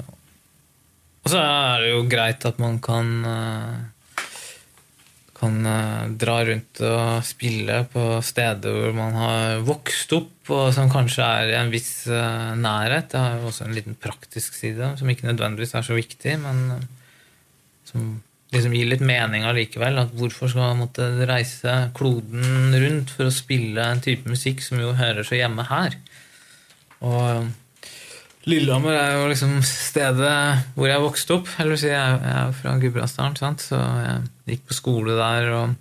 Og 1.20 1.34
så 1.34 1.40
er 1.44 1.82
det 1.82 1.90
jo 1.92 2.04
greit 2.10 2.46
at 2.48 2.58
man 2.58 2.80
kan 2.80 3.26
eh, 3.28 3.74
kan 5.40 5.66
eh, 5.66 6.08
dra 6.20 6.38
rundt 6.48 6.82
og 6.84 7.24
spille 7.28 7.84
på 7.94 8.06
steder 8.26 8.76
hvor 8.76 8.96
man 8.98 9.14
har 9.20 9.60
vokst 9.68 10.16
opp, 10.18 10.39
og 10.54 10.72
som 10.76 10.90
kanskje 10.92 11.26
er 11.26 11.52
i 11.52 11.58
en 11.60 11.72
viss 11.74 12.08
eh, 12.12 12.56
nærhet. 12.60 13.12
Det 13.12 13.20
har 13.22 13.38
jo 13.40 13.50
også 13.52 13.68
en 13.68 13.76
liten 13.78 13.98
praktisk 14.00 14.58
side, 14.58 14.96
som 15.00 15.12
ikke 15.12 15.30
nødvendigvis 15.30 15.76
er 15.78 15.86
så 15.86 15.98
viktig, 15.98 16.36
men 16.44 16.66
eh, 16.76 16.88
som 17.90 18.10
liksom 18.54 18.74
gir 18.74 18.90
litt 18.90 19.06
mening 19.06 19.46
allikevel. 19.46 20.02
At 20.04 20.14
hvorfor 20.18 20.52
skal 20.52 20.72
man 20.72 20.84
måtte 20.86 21.08
reise 21.30 21.76
kloden 21.98 22.76
rundt 22.76 23.14
for 23.16 23.30
å 23.30 23.34
spille 23.34 23.86
en 23.86 24.04
type 24.04 24.30
musikk 24.30 24.64
som 24.66 24.82
jo 24.82 24.96
hører 24.98 25.26
så 25.28 25.38
hjemme 25.40 25.66
her? 25.70 25.98
Og 27.06 27.20
eh, 27.24 27.50
Lillehammer 28.50 28.96
er 28.96 29.12
jo 29.20 29.28
liksom 29.30 29.60
stedet 29.68 30.38
hvor 30.78 30.90
jeg 30.90 31.04
vokste 31.04 31.38
opp. 31.38 31.52
Eller 31.62 31.80
si, 31.80 31.92
jeg 31.92 32.24
er 32.34 32.56
fra 32.58 32.78
Gudbrandsdalen, 32.82 33.60
så 33.62 33.84
jeg 34.06 34.56
gikk 34.56 34.68
på 34.70 34.78
skole 34.80 35.18
der 35.20 35.54
og 35.58 35.78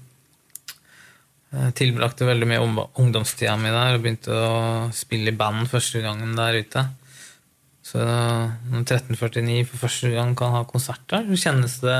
eh, 1.55 1.71
tilbrakte 1.79 2.29
veldig 2.29 2.49
mye 2.51 2.87
ungdomstida 3.01 3.57
mi 3.61 3.73
der 3.73 3.97
og 3.97 4.05
begynte 4.05 4.35
å 4.35 4.55
spille 4.95 5.33
i 5.33 5.39
band 5.39 5.69
første 5.71 6.03
gangen 6.05 6.37
der 6.39 6.61
ute. 6.63 6.85
Så 7.89 8.03
når 8.03 8.85
1349 8.85 9.65
for 9.71 9.87
første 9.87 10.13
gang 10.13 10.35
kan 10.37 10.53
ha 10.53 10.67
konsert 10.69 11.07
der, 11.09 11.25
så 11.31 11.43
kjennes 11.47 11.79
det 11.81 11.99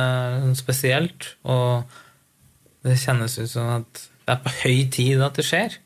spesielt. 0.59 1.33
Og 1.49 1.89
det 2.85 2.99
kjennes 3.01 3.39
ut 3.41 3.51
som 3.51 3.71
at 3.79 4.03
det 4.29 4.35
er 4.35 4.43
på 4.45 4.57
høy 4.63 4.83
tid 4.93 5.23
at 5.25 5.39
det 5.39 5.47
skjer. 5.49 5.79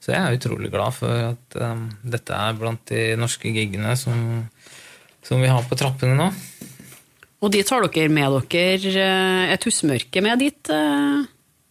Så 0.00 0.12
jeg 0.12 0.20
er 0.20 0.36
utrolig 0.36 0.70
glad 0.72 0.96
for 0.96 1.32
at 1.32 1.56
um, 1.60 1.86
dette 2.08 2.36
er 2.36 2.56
blant 2.56 2.82
de 2.88 3.16
norske 3.20 3.52
gigene 3.52 3.92
som, 4.00 4.20
som 5.24 5.40
vi 5.40 5.48
har 5.48 5.64
på 5.68 5.76
trappene 5.80 6.16
nå. 6.16 6.28
Og 7.40 7.52
de 7.52 7.60
tar 7.64 7.84
dere 7.86 8.12
med 8.12 8.36
dere 8.52 8.92
eh, 9.00 9.52
et 9.54 9.64
husmørke 9.64 10.20
med 10.24 10.42
dit, 10.44 10.72
eh, 10.72 11.22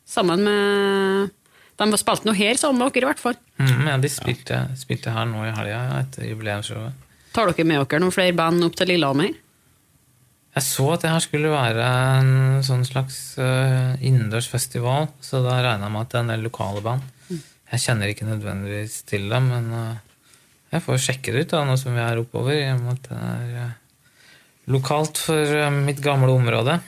sammen 0.09 0.41
med 0.45 1.35
De 1.79 1.87
spilte 1.95 2.27
noe 2.27 2.35
her 2.35 2.57
sammen 2.59 2.81
med 2.81 2.91
dere, 2.91 3.05
i 3.05 3.09
hvert 3.13 3.21
fall. 3.21 3.37
Mm, 3.61 3.85
ja, 3.87 3.99
de 4.01 4.09
spilte, 4.11 4.57
spilte 4.75 5.13
her 5.15 5.29
nå 5.29 5.45
i 5.47 5.53
helga 5.55 5.83
etter 6.01 6.25
jubileumsshowet. 6.27 7.05
Tar 7.31 7.53
dere 7.53 7.67
med 7.69 7.85
dere 7.85 8.01
noen 8.03 8.15
flere 8.15 8.35
band 8.35 8.65
opp 8.67 8.75
til 8.75 8.91
Lillehammer? 8.91 9.37
Jeg 10.57 10.65
så 10.65 10.89
at 10.95 11.05
det 11.05 11.13
her 11.13 11.23
skulle 11.23 11.53
være 11.53 11.87
en 12.19 12.33
sånn 12.65 12.83
slags 12.87 13.37
uh, 13.39 13.95
innendørsfestival, 14.01 15.07
så 15.23 15.43
da 15.45 15.59
regna 15.61 15.87
jeg 15.87 15.93
med 15.93 16.03
at 16.03 16.11
det 16.11 16.17
er 16.19 16.25
en 16.25 16.31
del 16.33 16.45
lokale 16.49 16.83
band. 16.83 17.05
Jeg 17.69 17.83
kjenner 17.83 18.09
ikke 18.09 18.25
nødvendigvis 18.25 19.03
til 19.07 19.29
dem, 19.29 19.51
men 19.53 19.69
uh, 19.71 20.23
jeg 20.73 20.83
får 20.83 21.03
sjekke 21.05 21.35
det 21.35 21.45
ut 21.45 21.53
da, 21.53 21.63
nå 21.69 21.77
som 21.79 21.93
vi 21.95 22.01
er 22.03 22.19
oppover, 22.19 22.57
i 22.57 22.71
og 22.73 22.81
med 22.81 22.97
at 22.97 23.11
det 23.11 23.19
er 23.29 23.69
uh, 23.69 23.75
lokalt 24.73 25.21
for 25.29 25.77
mitt 25.77 26.01
gamle 26.03 26.33
område. 26.33 26.79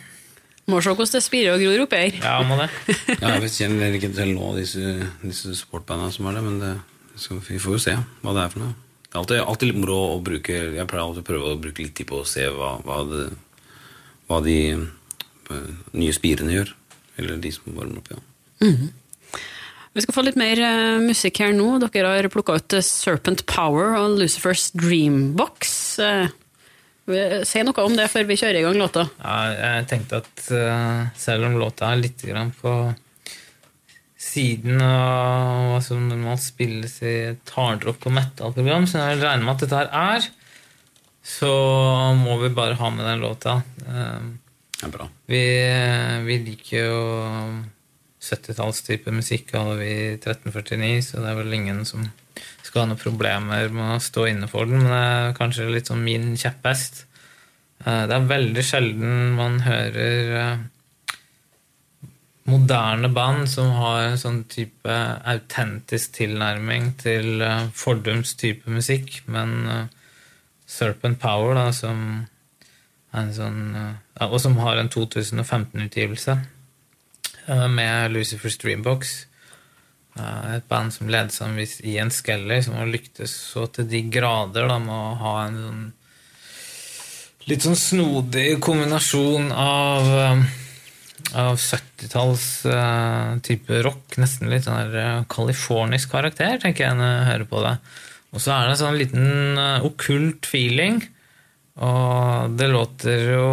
Må 0.72 0.80
se 0.80 0.94
hvordan 0.94 1.16
det 1.18 1.24
spirer 1.26 1.56
og 1.56 1.64
gror 1.64 1.84
oppi 1.86 2.00
her. 2.06 2.22
Ja, 2.24 2.38
må 2.48 2.58
det. 2.60 2.70
Ja, 3.18 3.34
jeg 3.36 3.44
vet 3.44 3.58
kjenner 3.58 3.98
ikke 3.98 4.12
til 4.16 4.32
nå 4.38 4.54
disse, 4.56 4.96
disse 5.24 5.56
sportbandene 5.60 6.16
som 6.16 6.30
er 6.30 6.40
det, 6.40 6.46
men 6.48 6.62
det, 6.62 6.72
vi 7.50 7.60
får 7.62 7.78
jo 7.78 7.84
se 7.90 7.98
hva 8.24 8.36
det 8.38 8.46
er 8.46 8.56
for 8.56 8.64
noe. 8.64 8.78
Det 9.12 9.18
er 9.18 9.22
alltid, 9.22 9.42
alltid 9.44 9.68
litt 9.68 9.80
moro 9.82 9.96
å 10.14 10.20
bruke 10.24 10.54
Jeg 10.56 10.88
pleier 10.88 11.04
alltid 11.04 11.26
å 11.26 11.28
prøve 11.28 11.50
å 11.52 11.60
bruke 11.60 11.84
litt 11.84 11.98
tid 12.00 12.08
på 12.08 12.22
å 12.22 12.28
se 12.28 12.46
hva, 12.56 12.78
hva, 12.86 13.02
det, 13.10 13.26
hva 14.30 14.40
de 14.46 14.58
eh, 14.72 15.72
nye 16.00 16.16
spirene 16.16 16.56
gjør. 16.56 16.72
Eller 17.20 17.42
de 17.44 17.52
som 17.52 17.76
varmer 17.76 18.00
opp, 18.00 18.14
ja. 18.14 18.22
Vi 19.92 20.04
skal 20.06 20.16
få 20.16 20.24
litt 20.24 20.40
mer 20.40 20.62
uh, 20.64 21.02
musikk 21.04 21.42
her 21.44 21.52
nå. 21.56 21.74
Dere 21.84 22.14
har 22.16 22.30
plukka 22.32 22.56
ut 22.62 22.78
eh, 22.78 22.86
Serpent 22.86 23.44
Power 23.50 23.98
og 24.00 24.22
Lucifers 24.22 24.70
Dreambox. 24.72 25.74
Uh, 26.00 26.32
si 27.08 27.64
noe 27.66 27.84
om 27.86 27.96
det 27.98 28.10
før 28.12 28.28
vi 28.30 28.38
kjører 28.40 28.60
i 28.60 28.66
gang 28.66 28.78
låta. 28.80 29.08
Ja, 29.24 29.38
jeg 29.80 29.88
tenkte 29.90 30.20
at 30.22 30.44
eh, 30.56 31.08
selv 31.18 31.48
om 31.50 31.58
låta 31.60 31.90
er 31.92 32.02
litt 32.04 32.22
grann 32.28 32.52
på 32.62 32.76
siden 34.22 34.78
av 34.86 35.72
hva 35.72 35.80
som 35.84 36.04
normalt 36.08 36.44
spilles 36.46 37.00
i 37.02 37.16
et 37.32 37.54
hardrock- 37.56 38.06
og 38.06 38.14
metal-program, 38.16 38.86
som 38.88 39.02
jeg 39.02 39.18
regner 39.24 39.44
med 39.48 39.56
at 39.56 39.64
dette 39.66 39.80
her 39.82 39.90
er, 39.98 40.28
så 41.26 41.50
må 42.18 42.38
vi 42.44 42.52
bare 42.54 42.78
ha 42.80 42.90
med 42.94 43.06
den 43.10 43.24
låta. 43.26 43.60
Eh, 43.88 44.30
Det 44.82 44.88
er 44.88 44.94
bra. 44.96 45.06
vi, 45.30 45.42
vi 46.26 46.38
liker 46.46 46.86
jo 46.88 47.02
70-tallstype 48.22 49.12
musikk, 49.14 49.54
alle 49.58 49.76
vi 49.82 49.90
i 49.92 50.08
1349, 50.18 51.02
så 51.06 51.22
det 51.22 51.30
er 51.32 51.38
vel 51.42 51.54
ingen 51.58 51.84
som 51.86 52.06
skal 52.64 52.84
ha 52.84 52.90
noen 52.92 53.02
problemer 53.02 53.72
med 53.74 53.96
å 53.96 54.04
stå 54.04 54.28
inne 54.32 54.50
for 54.52 54.70
den, 54.70 54.84
men 54.84 54.92
det 54.94 55.00
er 55.00 55.40
kanskje 55.40 55.70
litt 55.72 55.92
sånn 55.92 56.04
min 56.04 56.36
kjepphest. 56.40 57.06
Eh, 57.86 58.04
Det 58.08 58.16
er 58.18 58.30
veldig 58.34 58.64
sjelden 58.66 59.34
man 59.38 59.60
hører 59.66 60.36
eh, 60.42 60.68
moderne 62.52 63.10
band 63.14 63.50
som 63.50 63.72
har 63.78 64.04
en 64.10 64.18
sånn 64.20 64.44
type 64.50 65.00
autentisk 65.34 66.18
tilnærming 66.20 66.94
til 67.02 67.42
eh, 67.42 67.68
fordums 67.74 68.36
type 68.36 68.70
musikk, 68.70 69.22
men 69.28 69.90
Serpent 70.72 71.20
Power, 71.20 71.56
da, 71.58 71.72
som 71.76 72.28
er 73.12 73.26
en 73.26 73.34
sånn 73.36 73.62
Og 74.22 74.38
som 74.40 74.58
har 74.62 74.78
en 74.78 74.90
2015-utgivelse 74.90 76.38
eh, 77.48 77.68
med 77.68 78.14
Lucifers 78.14 78.58
Dreambox. 78.62 79.16
Eh, 80.20 80.56
Et 80.58 80.68
band 80.68 80.94
som 80.94 81.10
ledes 81.10 81.42
av 81.42 81.50
en 81.50 81.60
viss 81.60 81.80
Ian 81.88 82.12
Skelly, 82.12 82.62
som 82.64 82.76
har 82.80 82.90
lyktes 82.90 83.34
så 83.54 83.68
til 83.72 83.88
de 83.90 84.04
grader 84.12 84.68
da, 84.68 84.80
med 84.80 84.96
å 84.96 85.18
ha 85.22 85.36
en 85.46 85.60
sånn 85.62 85.84
litt 87.50 87.66
sånn 87.66 87.78
snodig 87.80 88.60
kombinasjon 88.62 89.50
av, 89.56 90.10
eh, 90.14 90.44
av 91.42 91.58
70-talls 91.58 92.46
uh, 92.70 93.40
type 93.46 93.82
rock. 93.86 94.18
Nesten 94.22 94.52
litt 94.52 94.68
sånn 94.68 94.78
der 94.78 95.00
eh, 95.02 95.24
californisk 95.32 96.12
karakter, 96.14 96.60
tenker 96.62 96.86
jeg 96.86 97.00
når 97.00 97.12
jeg 97.12 97.28
hører 97.32 97.50
på 97.50 97.64
det. 97.66 97.76
Og 98.32 98.44
så 98.44 98.54
er 98.56 98.68
det 98.68 98.76
en 98.76 98.82
sånn 98.84 99.00
liten 99.00 99.60
uh, 99.60 99.88
okkult 99.88 100.50
feeling. 100.50 101.02
Og 101.82 102.58
det 102.60 102.70
låter 102.70 103.32
jo 103.34 103.50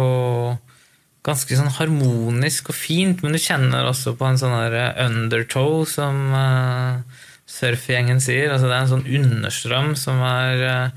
ganske 1.29 1.57
sånn 1.57 1.71
harmonisk 1.77 2.69
og 2.73 2.77
fint, 2.77 3.17
men 3.23 3.33
du 3.35 3.39
kjenner 3.41 3.87
også 3.89 4.09
på 4.17 4.23
en 4.27 4.39
sånn 4.41 4.55
der 4.57 4.75
undertow, 5.05 5.73
som 5.89 6.15
uh, 6.33 7.01
surfgjengen 7.49 8.19
sier. 8.23 8.47
Altså 8.53 8.67
det 8.67 8.75
er 8.75 8.81
en 8.83 8.93
sånn 8.93 9.11
understrøm 9.19 9.89
som 9.99 10.17
er 10.25 10.55
uh, 10.65 10.89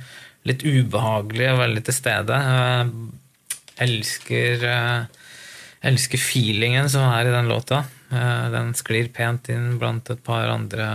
litt 0.49 0.63
ubehagelig 0.67 1.49
og 1.53 1.63
veldig 1.63 1.83
til 1.87 1.97
stede. 1.97 2.37
Uh, 2.37 2.85
elsker, 3.83 4.57
elsker 5.83 6.21
feelingen 6.21 6.87
som 6.93 7.03
er 7.09 7.23
i 7.27 7.35
den 7.35 7.49
låta. 7.51 7.79
Den 8.13 8.75
sklir 8.77 9.09
pent 9.17 9.49
inn 9.51 9.79
blant 9.81 10.11
et 10.13 10.21
par 10.23 10.47
andre 10.53 10.87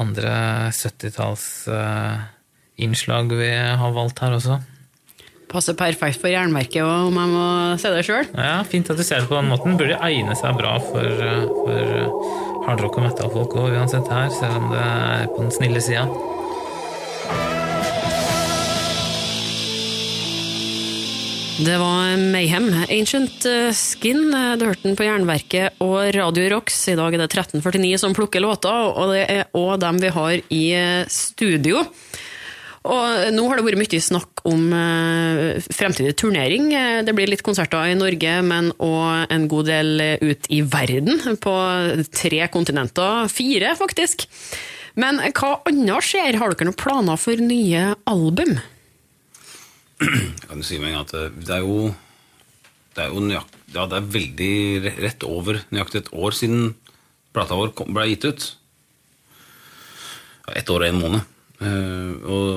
andre 0.00 0.32
70-tallsinnslag 0.76 3.32
vi 3.40 3.50
har 3.82 3.92
valgt 3.96 4.22
her 4.22 4.32
også. 4.36 4.56
Passer 5.50 5.74
perfekt 5.74 6.20
for 6.22 6.30
jernverket 6.30 6.84
òg, 6.84 7.08
om 7.08 7.16
jeg 7.18 7.30
må 7.32 7.46
se 7.82 7.90
det 7.90 8.04
sjøl. 8.06 8.28
Ja, 8.38 8.60
fint 8.62 8.90
at 8.92 8.98
du 9.00 9.02
ser 9.02 9.24
det 9.24 9.30
på 9.30 9.34
den 9.34 9.48
måten. 9.50 9.74
Burde 9.80 9.96
egne 10.06 10.36
seg 10.38 10.54
bra 10.54 10.76
for, 10.84 11.02
eh, 11.02 11.40
for 11.50 11.94
eh, 11.98 12.28
hardrock 12.68 13.00
og 13.00 13.08
metal-folk 13.08 13.56
òg, 13.58 13.74
uansett 13.74 14.06
her, 14.14 14.30
selv 14.30 14.60
om 14.60 14.68
det 14.70 14.84
er 14.84 15.24
på 15.32 15.42
den 15.42 15.50
snille 15.56 15.82
sida. 15.82 16.06
Det 21.60 21.76
var 21.82 22.14
Mayhem. 22.30 22.70
Ancient 22.86 23.50
eh, 23.50 23.74
Skin. 23.74 24.30
Du 24.30 24.68
hørte 24.68 24.86
den 24.86 24.94
på 24.96 25.08
Jernverket 25.08 25.82
og 25.82 26.14
Radio 26.14 26.46
Rocks. 26.54 26.78
I 26.94 26.94
dag 26.94 27.10
er 27.10 27.24
det 27.24 27.32
1349 27.32 27.98
som 28.06 28.14
plukker 28.14 28.46
låter, 28.46 28.94
og 28.94 29.16
det 29.16 29.26
er 29.26 29.50
òg 29.58 29.80
dem 29.82 29.98
vi 29.98 30.14
har 30.14 30.42
i 30.46 30.64
studio. 31.10 31.88
Og 32.80 33.32
nå 33.36 33.42
har 33.44 33.58
det 33.58 33.64
vært 33.66 33.80
mye 33.82 34.00
snakk 34.00 34.40
om 34.48 34.70
eh, 34.72 35.58
fremtidig 35.68 36.14
turnering. 36.16 36.70
Det 37.04 37.12
blir 37.16 37.28
litt 37.28 37.44
konserter 37.44 37.90
i 37.90 37.98
Norge, 37.98 38.38
men 38.46 38.70
òg 38.80 39.32
en 39.34 39.46
god 39.52 39.68
del 39.68 40.04
ut 40.24 40.48
i 40.48 40.62
verden. 40.64 41.20
På 41.44 41.54
tre 42.08 42.46
kontinenter. 42.52 43.28
Fire, 43.28 43.74
faktisk. 43.76 44.24
Men 44.98 45.20
hva 45.20 45.58
annet 45.68 46.06
skjer? 46.08 46.38
Har 46.40 46.54
dere 46.54 46.70
noen 46.70 46.80
planer 46.80 47.20
for 47.20 47.40
nye 47.44 47.90
album? 48.10 48.56
Jeg 50.00 50.48
kan 50.48 50.64
si 50.64 50.78
gang 50.80 50.96
at 50.96 51.12
det 51.12 51.52
er 51.52 51.60
jo 51.60 51.90
Det 52.96 53.02
er 53.04 53.10
jo 53.12 53.20
nøyakt, 53.20 53.56
ja, 53.74 53.84
det 53.86 53.98
er 53.98 54.06
veldig 54.14 54.54
rett 55.04 55.24
over 55.28 55.60
nøyaktig 55.70 56.00
et 56.00 56.08
år 56.16 56.34
siden 56.34 56.72
plata 57.30 57.54
vår 57.54 57.70
ble 57.86 58.06
gitt 58.10 58.24
ut. 58.26 58.46
Ett 60.58 60.72
år 60.72 60.82
og 60.82 60.88
en 60.88 60.98
måned. 60.98 61.28
Uh, 61.60 62.12
og, 62.24 62.50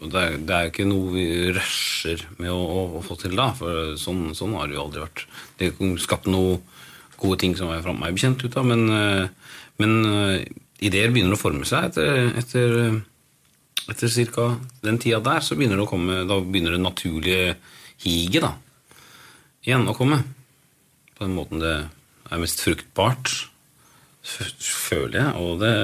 og 0.00 0.12
det, 0.12 0.20
er, 0.22 0.36
det 0.40 0.56
er 0.56 0.70
ikke 0.70 0.88
noe 0.88 1.12
vi 1.12 1.26
rusher 1.52 2.24
med 2.38 2.52
å, 2.52 2.58
å, 2.58 2.84
å 2.98 3.04
få 3.04 3.18
til 3.20 3.36
da, 3.36 3.50
for 3.56 3.94
sånn, 4.00 4.30
sånn, 4.36 4.56
har 4.56 4.70
det 4.70 4.78
jo 4.78 4.84
aldri 4.86 5.04
vært. 5.04 5.26
Det 5.60 5.72
skapte 6.02 6.32
noen 6.32 6.62
gode 7.20 7.40
ting 7.42 7.56
som 7.56 7.70
er 7.72 7.84
meg 7.92 8.16
bekjent 8.16 8.42
ut 8.44 8.56
av, 8.60 8.68
men, 8.68 8.86
uh, 8.88 9.58
men 9.82 9.98
uh, 10.08 10.38
ideer 10.84 11.12
begynner 11.12 11.36
å 11.36 11.40
forme 11.40 11.68
seg 11.68 11.90
etter, 11.90 12.32
etter 12.40 12.78
etter 13.90 14.08
ca. 14.32 14.46
den 14.80 14.98
tida 14.98 15.20
der, 15.20 15.42
så 15.44 15.56
begynner 15.56 15.76
det 15.76 15.84
å 15.84 15.90
komme 15.90 16.22
Da 16.28 16.38
begynner 16.40 16.76
det 16.76 16.84
naturlige 16.84 17.56
higet 18.04 18.44
da, 18.44 18.54
igjen 19.64 19.88
å 19.88 19.96
komme. 19.96 20.22
På 21.14 21.26
den 21.26 21.36
måten 21.36 21.60
det 21.62 21.74
er 21.84 22.40
mest 22.42 22.62
fruktbart, 22.64 23.30
føler 24.24 25.18
jeg. 25.20 25.34
Og 25.40 25.60
det 25.62 25.74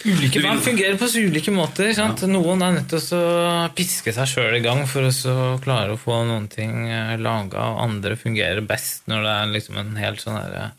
Ulike 0.00 0.40
barn 0.40 0.60
fungerer 0.64 0.96
på 0.96 1.08
så 1.12 1.20
ulike 1.20 1.52
måter. 1.52 1.90
Ja. 1.92 2.06
Noen 2.30 2.62
er 2.64 2.76
nødt 2.78 2.88
til 2.88 3.18
å 3.18 3.68
piske 3.76 4.14
seg 4.16 4.30
sjøl 4.30 4.56
i 4.56 4.62
gang 4.64 4.86
for 4.88 5.04
å 5.04 5.44
klare 5.60 5.92
å 5.92 6.00
få 6.00 6.22
noen 6.24 6.48
ting 6.52 6.88
laga, 7.20 7.66
og 7.74 7.82
Andre 7.84 8.16
fungerer 8.16 8.64
best 8.64 9.10
når 9.10 9.26
det 9.26 9.34
er 9.36 9.54
liksom 9.54 9.80
en 9.82 9.94
helt 10.00 10.22
sånn 10.24 10.38
der, 10.40 10.72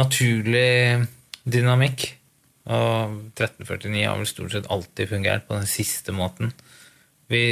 naturlig 0.00 1.04
dynamikk. 1.44 2.08
Og 2.64 3.18
1349 3.36 4.06
har 4.08 4.16
vel 4.16 4.28
stort 4.30 4.54
sett 4.56 4.70
alltid 4.72 5.10
fungert 5.12 5.44
på 5.48 5.58
den 5.58 5.68
siste 5.68 6.14
måten. 6.16 6.54
Vi 7.28 7.44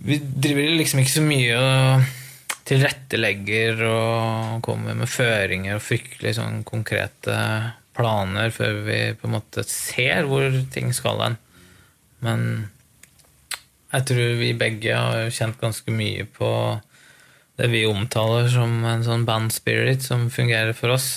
Vi 0.00 0.16
driver 0.18 0.78
liksom 0.78 1.00
ikke 1.02 1.12
så 1.12 1.22
mye 1.26 1.56
og 1.58 2.10
tilrettelegger 2.70 3.80
og 3.88 4.60
kommer 4.64 4.96
med 4.98 5.10
føringer 5.10 5.76
og 5.76 5.84
fryktelig 5.84 6.36
sånn 6.38 6.62
konkrete 6.66 7.36
planer 7.96 8.52
før 8.54 8.82
vi 8.86 8.98
på 9.18 9.26
en 9.28 9.34
måte 9.34 9.64
ser 9.66 10.28
hvor 10.30 10.46
ting 10.72 10.92
skal 10.96 11.18
hen. 11.24 11.40
Men 12.24 12.44
jeg 13.90 14.06
tror 14.06 14.36
vi 14.38 14.52
begge 14.58 14.94
har 14.94 15.32
kjent 15.34 15.58
ganske 15.60 15.94
mye 15.94 16.28
på 16.30 16.50
det 17.60 17.68
vi 17.72 17.82
omtaler 17.88 18.46
som 18.52 18.84
en 18.88 19.02
sånn 19.04 19.26
band 19.28 19.52
spirit 19.52 20.04
som 20.06 20.28
fungerer 20.32 20.72
for 20.76 20.94
oss. 20.94 21.10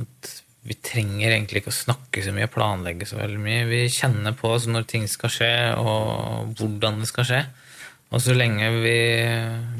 At 0.00 0.30
vi 0.64 0.78
trenger 0.80 1.28
egentlig 1.28 1.60
ikke 1.60 1.74
å 1.74 1.76
snakke 1.76 2.24
så 2.24 2.32
mye, 2.34 2.48
planlegge 2.50 3.06
så 3.06 3.18
veldig 3.20 3.42
mye. 3.42 3.66
Vi 3.68 3.82
kjenner 3.92 4.32
på 4.38 4.54
oss 4.56 4.64
når 4.70 4.88
ting 4.88 5.04
skal 5.10 5.30
skje, 5.30 5.52
og 5.76 6.56
hvordan 6.56 7.02
det 7.02 7.10
skal 7.10 7.28
skje. 7.28 7.42
Og 8.14 8.22
så 8.22 8.34
lenge 8.36 8.68
vi, 8.78 8.98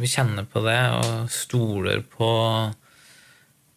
vi 0.00 0.10
kjenner 0.10 0.46
på 0.50 0.62
det 0.64 0.80
og 0.96 1.28
stoler 1.30 2.00
på 2.02 2.30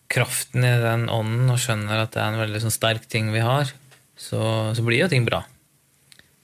kraften 0.10 0.66
i 0.66 0.78
den 0.82 1.06
ånden 1.14 1.52
og 1.54 1.60
skjønner 1.62 2.02
at 2.02 2.16
det 2.16 2.24
er 2.24 2.32
en 2.32 2.42
veldig 2.42 2.64
sånn 2.64 2.74
sterk 2.74 3.06
ting 3.12 3.30
vi 3.34 3.44
har, 3.44 3.70
så, 4.18 4.42
så, 4.74 4.86
blir 4.86 5.04
jo 5.04 5.12
ting 5.12 5.28
bra. 5.28 5.44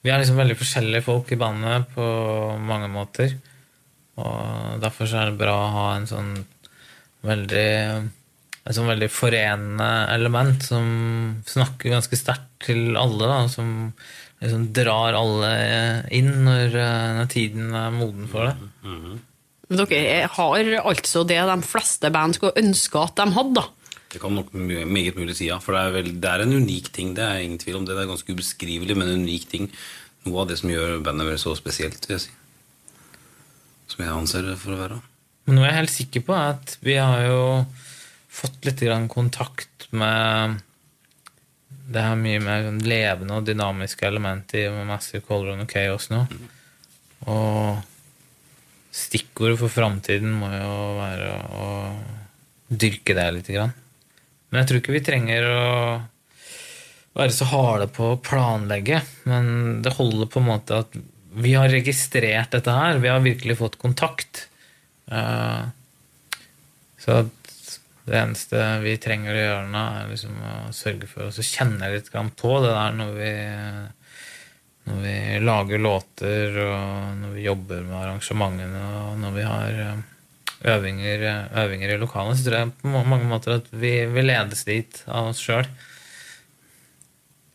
Vi 0.03 0.11
er 0.11 0.21
liksom 0.21 0.37
veldig 0.37 0.59
forskjellige 0.59 1.05
folk 1.07 1.31
i 1.33 1.39
bandet 1.41 1.87
på 1.95 2.05
mange 2.61 2.91
måter. 2.91 3.37
Og 4.21 4.81
derfor 4.83 5.09
er 5.09 5.31
det 5.31 5.39
bra 5.39 5.55
å 5.57 5.71
ha 5.77 5.85
en 5.95 6.09
sånn 6.09 6.35
veldig 7.23 7.69
et 8.63 8.75
sånn 8.77 8.87
veldig 8.87 9.09
forenende 9.11 9.87
element 10.13 10.63
som 10.63 10.85
snakker 11.47 11.95
ganske 11.95 12.19
sterkt 12.19 12.51
til 12.67 12.93
alle. 12.99 13.27
Da, 13.27 13.39
som 13.51 13.91
liksom 14.43 14.65
drar 14.75 15.15
alle 15.17 15.51
inn 16.13 16.31
når, 16.45 16.75
eh, 16.75 17.13
når, 17.19 17.29
tiden 17.31 17.71
er 17.77 17.93
moden 17.95 18.27
for 18.31 18.49
det. 18.49 18.55
Mm 18.83 18.99
-hmm. 19.03 19.21
Dere 19.73 20.27
har 20.27 20.57
altså 20.83 21.23
det 21.23 21.39
de 21.39 21.61
fleste 21.61 22.11
band 22.11 22.35
skulle 22.35 22.57
ønske 22.57 22.99
at 22.99 23.15
de 23.15 23.31
hadde? 23.31 23.53
da. 23.55 23.63
Det 24.13 24.21
kan 24.21 24.35
nok 24.35 24.53
meget 24.53 25.15
mulig 25.15 25.35
si, 25.35 25.47
ja. 25.47 25.57
For 25.57 25.73
det 25.73 25.81
er, 25.81 25.91
vel, 25.91 26.21
det 26.21 26.29
er, 26.29 26.41
en 26.41 26.53
unik 26.53 26.93
ting. 26.93 27.15
Det 27.15 27.23
er 27.23 27.39
ingen 27.41 27.57
tvil 27.57 27.75
om 27.75 27.85
det. 27.85 27.95
Det 27.95 28.03
er 28.03 28.11
ganske 28.11 28.33
ubeskrivelig, 28.33 28.97
men 28.97 29.07
en 29.09 29.23
unik 29.25 29.49
ting. 29.49 29.71
Noe 30.25 30.41
av 30.41 30.47
det 30.47 30.59
som 30.59 30.69
gjør 30.69 31.01
bandet 31.03 31.39
så 31.41 31.55
spesielt, 31.55 32.05
vil 32.07 32.19
jeg 32.19 32.27
si. 32.27 32.35
Som 33.87 34.05
jeg 34.05 34.13
anser 34.13 34.41
det 34.41 34.59
for 34.61 34.75
å 34.75 34.81
være. 34.83 34.99
Men 35.45 35.55
noe 35.55 35.65
jeg 35.65 35.73
er 35.73 35.81
helt 35.81 35.95
sikker 35.95 36.21
på, 36.27 36.35
er 36.37 36.53
at 36.53 36.77
vi 36.85 36.99
har 36.99 37.25
jo 37.25 37.41
fått 38.33 38.69
litt 38.69 38.85
kontakt 39.09 39.87
med 39.91 40.61
det 41.93 42.01
er 42.01 42.19
mye 42.19 42.41
mer 42.43 42.69
levende 42.83 43.37
og 43.37 43.47
dynamiske 43.47 44.07
elementer 44.07 44.67
i 44.67 44.85
Massive 44.87 45.23
Color 45.27 45.61
og 45.63 45.69
Chaos 45.71 46.09
nå. 46.11 46.23
Og 47.29 47.79
stikkordet 48.93 49.59
for 49.61 49.73
framtiden 49.73 50.33
må 50.37 50.49
jo 50.53 50.73
være 50.99 51.29
å 51.57 51.69
dyrke 52.73 53.15
det 53.17 53.27
litt. 53.37 53.51
Men 53.53 54.61
jeg 54.61 54.69
tror 54.69 54.81
ikke 54.81 54.95
vi 54.97 55.05
trenger 55.05 55.47
å 55.49 55.61
være 57.13 57.33
så 57.33 57.47
harde 57.51 57.89
på 57.93 58.13
å 58.13 58.21
planlegge. 58.21 59.01
Men 59.29 59.81
det 59.85 59.95
holder 59.97 60.29
på 60.29 60.41
en 60.41 60.49
måte 60.49 60.81
at 60.85 60.97
vi 61.33 61.55
har 61.57 61.71
registrert 61.73 62.53
dette 62.53 62.73
her. 62.73 63.01
Vi 63.01 63.09
har 63.09 63.23
virkelig 63.25 63.57
fått 63.61 63.79
kontakt. 63.81 64.47
Eh, 65.09 65.63
så 67.01 67.23
det 68.03 68.15
eneste 68.19 68.61
vi 68.83 68.97
trenger 68.99 69.31
å 69.35 69.43
gjøre 69.43 69.67
nå, 69.71 69.81
er 69.97 70.09
liksom 70.11 70.39
å 70.43 70.55
sørge 70.75 71.07
for 71.07 71.29
å 71.29 71.45
kjenne 71.47 71.91
litt 71.93 72.09
på 72.11 72.55
det 72.63 72.71
der 72.73 72.97
når 72.97 73.13
vi, 73.15 73.33
når 74.89 75.03
vi 75.05 75.15
lager 75.43 75.83
låter, 75.83 76.57
og 76.65 77.21
når 77.21 77.37
vi 77.37 77.45
jobber 77.47 77.85
med 77.87 77.99
arrangementene, 78.01 78.83
og 79.05 79.21
når 79.21 79.37
vi 79.37 79.45
har 79.47 79.79
eh, 79.85 80.01
øvinger, 80.73 81.25
øvinger 81.63 81.95
i 81.95 82.01
lokalene, 82.01 82.35
så 82.35 82.47
tror 82.47 82.59
jeg 82.59 82.73
på 82.81 82.91
mange 82.91 83.29
måter 83.29 83.57
at 83.61 83.71
vi, 83.71 83.95
vi 84.11 84.25
ledes 84.27 84.67
dit 84.67 85.03
av 85.07 85.31
oss 85.31 85.39
sjøl. 85.43 85.67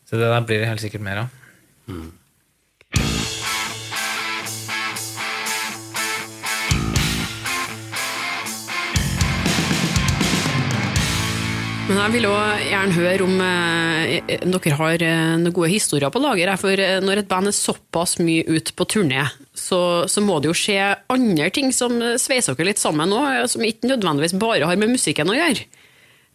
Så 0.08 0.16
det 0.16 0.32
der 0.32 0.48
blir 0.48 0.62
det 0.62 0.70
helt 0.70 0.80
sikkert 0.80 1.04
mer 1.04 1.26
av. 1.26 1.36
Mm. 1.92 2.08
Men 11.88 11.96
jeg 12.02 12.12
vil 12.18 12.26
også 12.28 12.64
gjerne 12.68 12.96
høre 12.98 13.24
om 13.24 13.38
eh, 13.40 14.34
dere 14.44 14.76
har 14.76 15.04
eh, 15.06 15.30
noen 15.40 15.54
gode 15.56 15.70
historier 15.72 16.12
på 16.12 16.20
lager. 16.20 16.50
For 16.60 16.82
eh, 16.84 16.98
når 17.00 17.22
et 17.22 17.30
band 17.30 17.48
er 17.48 17.56
såpass 17.56 18.18
mye 18.20 18.44
ute 18.44 18.74
på 18.76 18.84
turné, 18.92 19.22
så, 19.56 20.04
så 20.04 20.20
må 20.20 20.36
det 20.36 20.50
jo 20.50 20.58
skje 20.58 20.76
andre 21.14 21.48
ting 21.54 21.72
som 21.72 21.96
sveiser 22.20 22.58
dere 22.58 22.68
litt 22.68 22.82
sammen 22.82 23.14
òg, 23.16 23.46
som 23.48 23.64
ikke 23.64 23.88
nødvendigvis 23.88 24.36
bare 24.36 24.68
har 24.68 24.76
med 24.76 24.92
musikken 24.98 25.32
å 25.32 25.38
gjøre. 25.38 25.64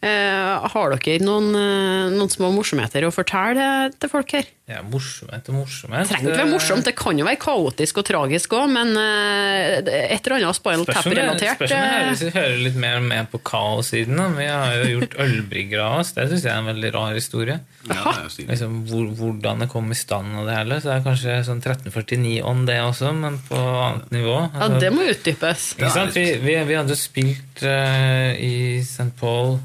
Eh, 0.03 0.67
har 0.73 0.95
dere 0.99 1.23
noen, 1.23 1.53
eh, 1.55 2.09
noen 2.11 2.27
små 2.31 2.49
morsomheter 2.51 3.05
å 3.07 3.11
fortelle 3.15 3.87
til 3.95 4.09
folk 4.11 4.33
her? 4.35 4.49
Ja, 4.67 4.81
morsomhet 4.87 5.47
og 5.51 5.55
morsomhet. 5.61 6.07
Det 6.07 6.15
trenger 6.15 6.29
ikke 6.31 6.39
være 6.41 6.51
morsomt, 6.53 6.85
det 6.87 6.93
kan 6.95 7.17
jo 7.19 7.25
være 7.27 7.39
kaotisk 7.39 7.97
og 7.99 8.05
tragisk 8.07 8.55
òg, 8.55 8.69
men 8.71 8.91
eh, 8.99 9.79
et 9.83 10.27
eller 10.27 10.37
annet 10.39 10.59
det- 10.59 10.95
Tap-relatert 10.95 11.57
spørs 11.57 11.71
om 11.71 11.87
det 11.87 12.27
eh, 12.27 12.35
hører 12.35 12.57
litt 12.63 12.75
mer 12.79 12.99
med 13.03 13.31
på 13.31 13.39
kaossiden. 13.47 14.19
Vi 14.37 14.45
har 14.47 14.75
jo 14.83 14.99
gjort 14.99 15.17
ølbrygger 15.23 15.79
av 15.83 15.99
oss. 16.01 16.11
Det 16.15 16.27
syns 16.31 16.43
jeg 16.47 16.51
er 16.53 16.59
en 16.63 16.69
veldig 16.71 16.93
rar 16.95 17.13
historie. 17.15 17.59
Ja, 17.87 18.03
det 18.03 18.45
er. 18.45 18.47
Liksom, 18.51 18.77
hvor, 18.87 19.09
hvordan 19.19 19.59
det 19.63 19.69
kom 19.71 19.91
i 19.91 19.99
stand 19.99 20.35
og 20.39 20.47
det 20.47 20.55
hele. 20.57 20.79
Så 20.83 20.91
det 20.91 20.95
er 20.99 21.05
kanskje 21.07 21.37
sånn 21.47 21.63
1349-ånd 21.63 22.67
det 22.67 22.79
også, 22.83 23.11
men 23.15 23.39
på 23.47 23.59
annet 23.59 24.11
nivå. 24.15 24.37
Ja, 24.51 24.63
Altså, 24.67 24.79
det 24.83 24.93
må 24.95 25.07
utdypes. 25.11 25.67
ikke 25.77 25.91
sant? 25.95 26.15
Vi, 26.15 26.25
vi, 26.43 26.55
vi 26.67 26.79
hadde 26.79 26.95
jo 26.95 26.99
spilt 26.99 27.63
uh, 27.67 28.31
i 28.35 28.79
St. 28.83 29.11
Paul 29.19 29.59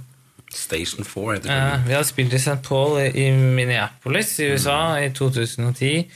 Station 0.55 1.05
4 1.05 1.35
heter 1.37 1.51
det. 1.51 1.57
det. 1.61 1.89
vi 1.89 1.97
hadde 1.97 2.09
spilt 2.09 2.35
i 2.35 2.41
St. 2.41 2.59
Paul 2.65 2.97
i, 3.05 3.29
Minneapolis 3.33 4.39
i 4.41 4.49
USA 4.55 4.79
i 5.03 5.11
2010. 5.15 6.07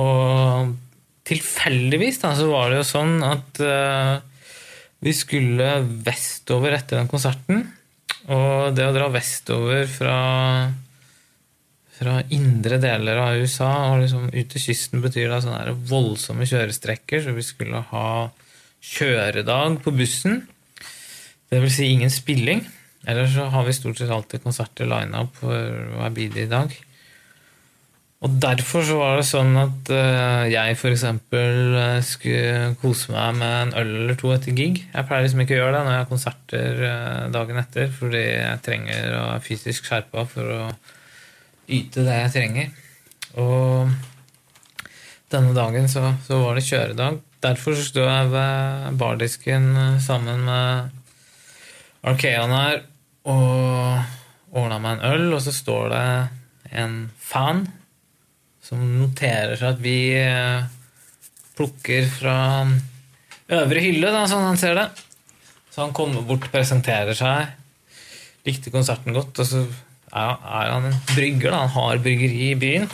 Og 0.00 0.72
tilfeldigvis 1.30 2.20
da, 2.22 2.34
så 2.38 2.48
var 2.50 2.70
det 2.70 2.80
jo 2.80 2.88
sånn 2.88 3.20
at 3.26 3.62
uh, 3.62 4.18
vi 5.04 5.14
skulle 5.16 5.78
vestover 6.06 6.74
etter 6.76 7.00
den 7.00 7.10
konserten. 7.10 7.64
Og 8.30 8.74
det 8.76 8.86
å 8.86 8.94
dra 8.94 9.08
vestover 9.12 9.86
fra, 9.90 10.16
fra 11.96 12.18
indre 12.34 12.80
deler 12.82 13.22
av 13.22 13.38
USA 13.40 13.70
og 13.92 14.02
liksom 14.02 14.28
ut 14.28 14.52
til 14.52 14.66
kysten 14.66 15.02
betyr 15.04 15.30
da 15.30 15.40
sånne 15.42 15.78
voldsomme 15.90 16.46
kjørestrekker, 16.50 17.24
så 17.24 17.34
vi 17.36 17.46
skulle 17.46 17.82
ha 17.92 18.10
kjøredag 18.90 19.80
på 19.84 19.94
bussen. 19.94 20.42
Det 21.50 21.62
vil 21.62 21.72
si 21.72 21.88
ingen 21.94 22.12
spilling. 22.12 22.62
Ellers 23.08 23.32
så 23.32 23.48
har 23.48 23.64
vi 23.64 23.72
stort 23.72 23.98
sett 23.98 24.12
alltid 24.12 24.42
konserter 24.44 24.88
lina 24.88 25.24
opp 25.24 25.38
for 25.40 25.56
hver 25.96 26.16
bide 26.16 26.44
i 26.44 26.50
dag. 26.50 26.74
Og 28.20 28.34
derfor 28.36 28.84
så 28.84 28.98
var 29.00 29.14
det 29.16 29.24
sånn 29.24 29.54
at 29.56 29.90
eh, 29.96 30.50
jeg 30.52 30.74
f.eks. 30.76 31.06
Uh, 31.32 32.00
skulle 32.04 32.74
kose 32.82 33.14
meg 33.14 33.38
med 33.38 33.54
en 33.54 33.72
øl 33.80 33.94
eller 34.02 34.18
to 34.20 34.34
etter 34.34 34.52
gig. 34.52 34.82
Jeg 34.92 35.08
pleier 35.08 35.24
liksom 35.24 35.40
ikke 35.40 35.56
å 35.56 35.60
gjøre 35.62 35.78
det 35.78 35.80
når 35.86 35.94
jeg 35.94 36.02
har 36.02 36.10
konserter 36.10 36.82
eh, 36.90 37.22
dagen 37.32 37.62
etter, 37.62 37.88
fordi 37.96 38.22
jeg 38.26 38.60
trenger 38.66 39.16
å 39.16 39.24
være 39.30 39.46
fysisk 39.46 39.88
skjerpa 39.88 40.26
for 40.28 40.52
å 40.52 40.60
yte 41.72 42.04
det 42.04 42.18
jeg 42.18 42.34
trenger. 42.36 42.70
Og 43.40 43.96
denne 45.32 45.56
dagen 45.56 45.88
så, 45.88 46.04
så 46.26 46.42
var 46.44 46.60
det 46.60 46.68
kjøredag. 46.68 47.22
Derfor 47.40 47.78
så 47.78 47.88
sto 47.88 48.04
jeg 48.04 48.32
ved 48.34 49.00
bardisken 49.00 49.72
eh, 49.72 49.98
sammen 50.04 50.44
med 50.44 50.96
Arkeon 52.04 52.52
her 52.52 52.82
og 53.28 54.56
ordna 54.56 54.78
meg 54.82 54.98
en 54.98 55.12
øl, 55.12 55.26
og 55.36 55.42
så 55.44 55.52
står 55.54 55.92
det 55.92 56.06
en 56.80 56.96
fan 57.20 57.66
som 58.64 58.80
noterer 59.00 59.56
seg 59.58 59.74
at 59.74 59.82
vi 59.82 59.98
eh, 60.14 60.66
plukker 61.58 62.06
fra 62.12 62.36
øvre 63.50 63.82
hylle, 63.82 64.12
da, 64.14 64.24
sånn 64.30 64.46
han 64.46 64.60
ser 64.60 64.76
det. 64.78 64.88
Så 65.70 65.84
han 65.84 65.94
kommer 65.96 66.24
bort, 66.26 66.48
presenterer 66.52 67.16
seg, 67.18 67.50
likte 68.46 68.72
konserten 68.74 69.14
godt, 69.14 69.42
og 69.42 69.48
så 69.48 69.64
er, 70.10 70.36
han 70.42 70.90
en 70.90 71.00
brygger, 71.12 71.50
da. 71.50 71.64
Han 71.64 71.74
har 71.76 72.02
bryggeri 72.02 72.50
i 72.50 72.58
byen. 72.58 72.88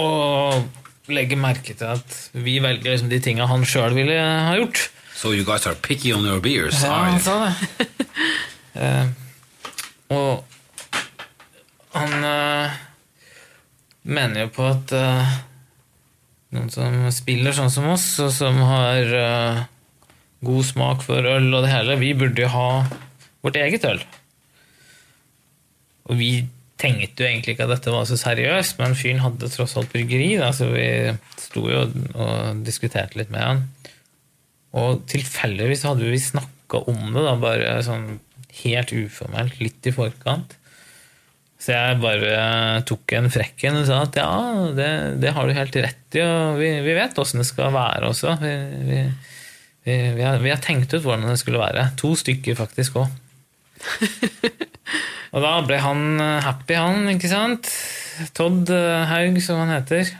Og 0.00 1.10
legger 1.12 1.38
merke 1.38 1.76
til 1.76 1.92
at 1.96 2.16
vi 2.34 2.58
velger 2.64 2.90
liksom 2.94 3.10
de 3.12 3.20
tinga 3.22 3.46
han 3.50 3.66
sjøl 3.68 3.94
ville 3.96 4.16
ha 4.16 4.54
gjort. 4.58 4.88
So 5.16 5.32
you 5.32 5.44
guys 5.48 5.66
are 5.68 5.76
picky 5.76 6.12
on 6.12 6.26
your 6.28 6.40
beers, 6.44 6.82
Ja, 6.84 7.04
han 7.08 7.20
sa 7.20 7.38
det. 7.46 7.86
eh, 8.76 9.08
og 10.14 10.44
han 11.96 12.26
eh, 12.28 12.76
mener 14.06 14.46
jo 14.46 14.52
på 14.56 14.66
at 14.68 14.94
eh, 14.96 15.36
noen 16.56 16.70
som 16.72 16.98
spiller 17.14 17.56
sånn 17.56 17.72
som 17.72 17.88
oss, 17.92 18.06
og 18.22 18.30
som 18.34 18.58
har 18.68 19.10
god 20.46 20.66
smak 20.68 21.02
for 21.04 21.26
øl 21.26 21.48
og 21.50 21.64
det 21.64 21.72
hele, 21.72 21.98
vi 22.00 22.12
burde 22.16 22.44
jo 22.44 22.52
ha 22.52 22.68
vårt 23.44 23.58
eget 23.60 23.84
øl. 23.88 24.02
Og 26.06 26.20
vi 26.20 26.30
tenkte 26.80 27.24
jo 27.24 27.28
egentlig 27.30 27.56
ikke 27.56 27.66
at 27.66 27.72
dette 27.74 27.92
var 27.92 28.06
så 28.08 28.18
seriøst, 28.20 28.76
men 28.80 28.96
fyren 28.98 29.22
hadde 29.24 29.50
tross 29.52 29.76
alt 29.78 29.90
bryggeri, 29.92 30.34
da, 30.40 30.52
så 30.54 30.68
vi 30.70 30.86
sto 31.40 31.64
jo 31.70 31.86
og 32.14 32.62
diskuterte 32.66 33.18
litt 33.18 33.32
med 33.32 33.42
han. 33.42 33.64
Og 34.76 35.06
tilfeldigvis 35.08 35.86
hadde 35.88 36.10
vi 36.12 36.20
snakka 36.20 36.84
om 36.90 37.00
det, 37.14 37.24
da, 37.24 37.34
bare 37.40 37.76
sånn 37.86 38.18
helt 38.62 38.92
uformelt, 38.94 39.58
litt 39.62 39.86
i 39.88 39.94
forkant. 39.94 40.56
Så 41.60 41.72
jeg 41.72 41.98
bare 42.02 42.82
tok 42.86 43.14
en 43.16 43.30
frekken 43.32 43.78
og 43.80 43.86
sa 43.88 44.02
at 44.04 44.18
ja, 44.20 44.32
det, 44.76 44.90
det 45.22 45.32
har 45.34 45.48
du 45.48 45.56
helt 45.56 45.78
rett 45.82 46.18
i, 46.18 46.22
og 46.22 46.60
vi, 46.60 46.68
vi 46.84 46.96
vet 46.98 47.16
åssen 47.18 47.42
det 47.42 47.48
skal 47.48 47.72
være 47.74 48.10
også. 48.12 48.36
Vi, 48.42 48.52
vi, 48.86 49.00
vi, 49.86 49.96
vi, 50.18 50.22
har, 50.22 50.38
vi 50.44 50.52
har 50.52 50.60
tenkt 50.62 50.92
ut 50.94 51.02
hvordan 51.02 51.26
det 51.30 51.40
skulle 51.40 51.62
være. 51.62 51.88
To 52.02 52.12
stykker 52.18 52.58
faktisk 52.58 53.00
òg. 53.00 53.08
og 55.34 55.42
da 55.42 55.54
ble 55.66 55.80
han 55.82 56.20
happy, 56.44 56.76
han, 56.76 57.08
ikke 57.16 57.32
sant? 57.32 57.72
Todd 58.36 58.70
eh, 58.72 59.08
Haug, 59.10 59.40
som 59.44 59.60
han 59.64 59.74
heter. 59.74 60.12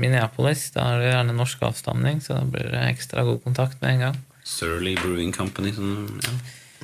Minneapolis. 0.00 0.68
Da 0.74 0.86
er 0.92 1.02
det 1.02 1.10
gjerne 1.12 1.36
norsk 1.36 1.64
avstamning, 1.68 2.20
så 2.24 2.38
da 2.38 2.44
blir 2.48 2.68
det 2.72 2.84
ekstra 2.92 3.24
god 3.26 3.42
kontakt 3.44 3.80
med 3.82 3.96
en 3.96 4.04
gang. 4.06 4.20
Surly 4.48 4.94
Brewing 4.98 5.32
Company. 5.34 5.72
Sånn, 5.76 6.20
ja. 6.24 6.36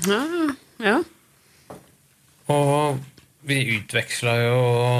Ja, 0.08 0.22
ja. 0.82 0.98
Og 2.48 2.98
vi 3.48 3.58
utveksla 3.76 4.34
jo 4.40 4.58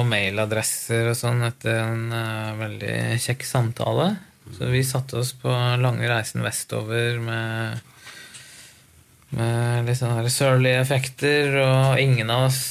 mailadresser 0.09 1.11
og 1.11 1.17
sånn 1.17 1.43
etter 1.47 1.83
en 1.83 2.09
uh, 2.13 2.57
veldig 2.59 2.95
kjekk 3.21 3.45
samtale. 3.45 4.09
Så 4.57 4.69
vi 4.71 4.81
satte 4.85 5.19
oss 5.21 5.35
på 5.37 5.53
lange 5.81 6.09
reisen 6.09 6.41
vestover 6.41 7.19
med, 7.21 7.81
med 9.37 9.89
litt 9.89 9.99
sånne 9.99 10.25
sørlige 10.33 10.81
effekter, 10.81 11.59
og 11.61 12.01
ingen 12.01 12.31
av 12.33 12.47
oss 12.47 12.61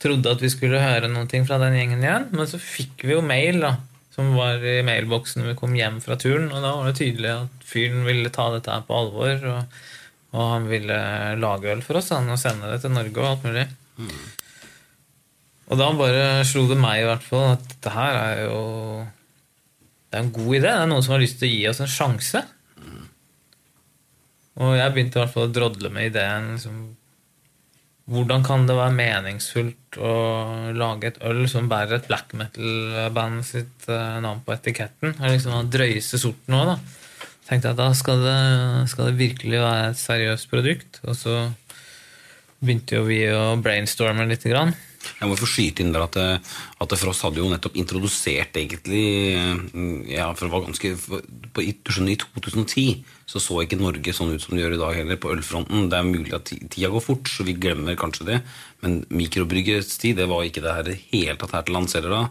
trodde 0.00 0.32
at 0.32 0.42
vi 0.42 0.52
skulle 0.52 0.80
høre 0.80 1.10
noe 1.10 1.44
fra 1.46 1.58
den 1.60 1.76
gjengen 1.76 2.04
igjen. 2.04 2.28
Men 2.30 2.50
så 2.50 2.60
fikk 2.62 3.04
vi 3.04 3.16
jo 3.16 3.24
mail, 3.26 3.60
da, 3.64 3.74
som 4.14 4.32
var 4.38 4.62
i 4.62 4.80
mailboksen 4.86 5.42
når 5.42 5.52
vi 5.52 5.58
kom 5.58 5.74
hjem 5.76 5.98
fra 6.04 6.16
turen, 6.20 6.48
og 6.52 6.62
da 6.62 6.76
var 6.78 6.90
det 6.90 7.00
tydelig 7.00 7.32
at 7.34 7.66
fyren 7.66 8.06
ville 8.06 8.32
ta 8.34 8.48
dette 8.54 8.70
her 8.70 8.86
på 8.86 9.00
alvor, 9.02 9.48
og, 9.50 9.80
og 10.30 10.44
han 10.52 10.68
ville 10.70 10.98
lage 11.42 11.72
øl 11.72 11.82
for 11.82 11.98
oss 12.00 12.12
han, 12.14 12.28
og 12.30 12.38
sende 12.38 12.70
det 12.70 12.82
til 12.84 12.94
Norge 12.94 13.18
og 13.18 13.30
alt 13.32 13.48
mulig. 13.48 13.66
Og 15.70 15.78
da 15.78 15.88
bare 15.94 16.44
slo 16.46 16.64
det 16.70 16.78
meg 16.80 17.02
i 17.02 17.08
hvert 17.08 17.26
fall 17.26 17.52
at 17.54 17.66
dette 17.70 17.92
her 17.94 18.16
er 18.18 18.40
jo 18.48 18.62
Det 20.10 20.18
er 20.18 20.24
en 20.24 20.32
god 20.34 20.54
idé. 20.56 20.66
Det 20.66 20.72
er 20.74 20.88
noen 20.90 21.04
som 21.06 21.14
har 21.14 21.22
lyst 21.22 21.38
til 21.38 21.46
å 21.46 21.52
gi 21.52 21.66
oss 21.70 21.82
en 21.84 21.90
sjanse. 21.90 22.40
Og 24.60 24.72
jeg 24.76 24.92
begynte 24.92 25.18
i 25.18 25.22
hvert 25.22 25.34
fall 25.34 25.46
å 25.46 25.52
drodle 25.54 25.90
med 25.94 26.10
ideen. 26.10 26.48
Liksom, 26.56 26.80
hvordan 28.10 28.42
kan 28.42 28.66
det 28.66 28.74
være 28.74 28.96
meningsfullt 28.96 30.00
å 30.02 30.14
lage 30.74 31.12
et 31.12 31.20
øl 31.30 31.44
som 31.50 31.70
bærer 31.70 32.00
et 32.00 32.08
black 32.10 32.34
metal-band 32.34 33.44
sitt 33.46 33.86
eh, 33.86 34.18
navn 34.24 34.42
på 34.42 34.56
etiketten? 34.56 35.14
Det 35.14 35.22
er 35.22 35.36
liksom 35.36 35.54
den 35.54 35.70
drøyeste 35.76 36.18
sorten 36.18 36.58
òg, 36.58 36.72
da. 36.72 36.99
Tenkte 37.50 37.70
jeg 37.70 37.74
at 37.74 37.80
da 37.82 37.88
skal 37.98 38.22
det, 38.22 38.40
skal 38.92 39.10
det 39.10 39.18
virkelig 39.18 39.58
være 39.58 39.90
et 39.90 39.98
seriøst 39.98 40.50
produkt. 40.52 41.00
Og 41.02 41.18
så 41.18 41.40
begynte 42.60 43.00
jo 43.00 43.08
vi 43.08 43.24
å 43.34 43.56
brainstorme 43.58 44.28
litt. 44.30 44.46
grann. 44.46 44.76
Jeg 45.20 45.28
må 45.30 45.36
få 45.40 45.46
skyte 45.48 45.80
inn 45.84 45.92
der 45.94 46.02
at, 46.04 46.16
eh, 46.20 46.38
at 46.84 46.94
Frost 47.00 47.22
hadde 47.24 47.40
jo 47.40 47.48
nettopp 47.48 47.76
introdusert 47.80 48.56
egentlig 48.60 49.04
eh, 49.36 49.62
ja, 50.12 50.26
for 50.36 50.46
det 50.46 50.52
var 50.52 50.66
ganske, 50.66 50.92
på, 51.54 51.64
Du 51.84 51.92
skjønner, 51.92 52.12
i 52.12 52.20
2010 52.20 52.84
så 53.30 53.38
så 53.38 53.60
ikke 53.62 53.78
Norge 53.78 54.10
sånn 54.16 54.32
ut 54.34 54.42
som 54.42 54.56
det 54.56 54.64
gjør 54.64 54.74
i 54.74 54.80
dag 54.80 54.96
heller, 54.98 55.18
på 55.22 55.30
ølfronten. 55.30 55.84
Det 55.88 55.98
er 56.00 56.06
mulig 56.08 56.32
at 56.34 56.48
ti- 56.50 56.58
tida 56.66 56.88
går 56.90 57.04
fort, 57.04 57.28
så 57.30 57.44
vi 57.46 57.52
glemmer 57.54 57.94
kanskje 57.94 58.26
det. 58.26 58.38
Men 58.82 59.04
mikrobryggets 59.14 60.00
tid, 60.02 60.16
det 60.18 60.26
var 60.26 60.42
ikke 60.48 60.64
det 60.64 60.72
her 60.74 60.88
hele 61.12 61.36
tatt 61.38 61.54
her 61.54 61.62
til 61.68 61.76
lands 61.76 61.94
heller 61.94 62.10
da. 62.16 62.22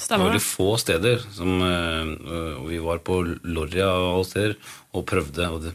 Det 0.00 0.08
var 0.16 0.30
veldig 0.30 0.40
få 0.46 0.70
steder. 0.80 1.26
Som, 1.36 1.60
eh, 1.60 2.56
og 2.56 2.70
vi 2.72 2.80
var 2.80 3.02
på 3.04 3.18
Lorria 3.44 3.90
og 3.92 4.08
alle 4.14 4.30
steder 4.30 4.56
og 4.96 5.04
prøvde. 5.12 5.50
Og 5.52 5.60
det, 5.66 5.74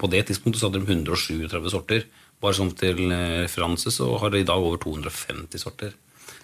på 0.00 0.10
det 0.16 0.24
tidspunktet 0.30 0.62
så 0.64 0.70
hadde 0.70 0.80
de 0.80 0.88
137 0.96 1.68
sorter. 1.76 2.08
Bare 2.42 2.56
sånn 2.58 2.72
til 2.76 3.04
eh, 3.14 3.40
referanse 3.46 3.92
så 3.94 4.10
har 4.18 4.30
de 4.34 4.40
i 4.42 4.46
dag 4.48 4.58
over 4.60 4.80
250 4.82 5.62
sorter. 5.62 5.92